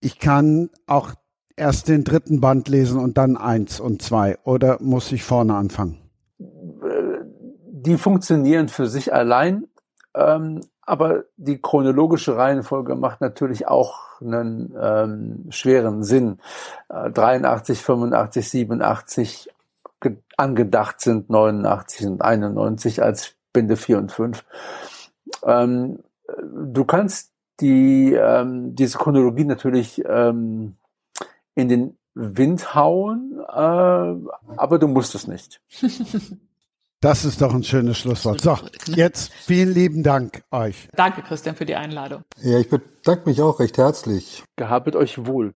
[0.00, 1.14] Ich kann auch
[1.56, 4.38] erst den dritten Band lesen und dann eins und zwei.
[4.44, 5.98] Oder muss ich vorne anfangen?
[6.38, 9.66] Die funktionieren für sich allein.
[10.14, 16.38] Ähm, aber die chronologische Reihenfolge macht natürlich auch einen ähm, schweren Sinn.
[16.88, 19.48] Äh, 83, 85, 87
[20.36, 24.44] angedacht sind 89 und 91 als Binde 4 und 5.
[25.44, 26.00] Ähm,
[26.42, 30.76] du kannst die, ähm, diese Chronologie natürlich ähm,
[31.54, 35.60] in den Wind hauen, äh, aber du musst es nicht.
[37.02, 38.40] Das ist doch ein schönes Schlusswort.
[38.40, 38.56] So,
[38.86, 40.88] jetzt vielen lieben Dank euch.
[40.94, 42.22] Danke, Christian, für die Einladung.
[42.40, 44.44] Ja, ich bedanke mich auch recht herzlich.
[44.56, 45.52] Gehabet euch wohl.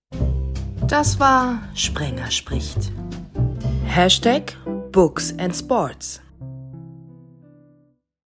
[0.87, 2.91] Das war Sprenger spricht.
[3.85, 4.57] Hashtag
[4.91, 6.24] Books and Sports.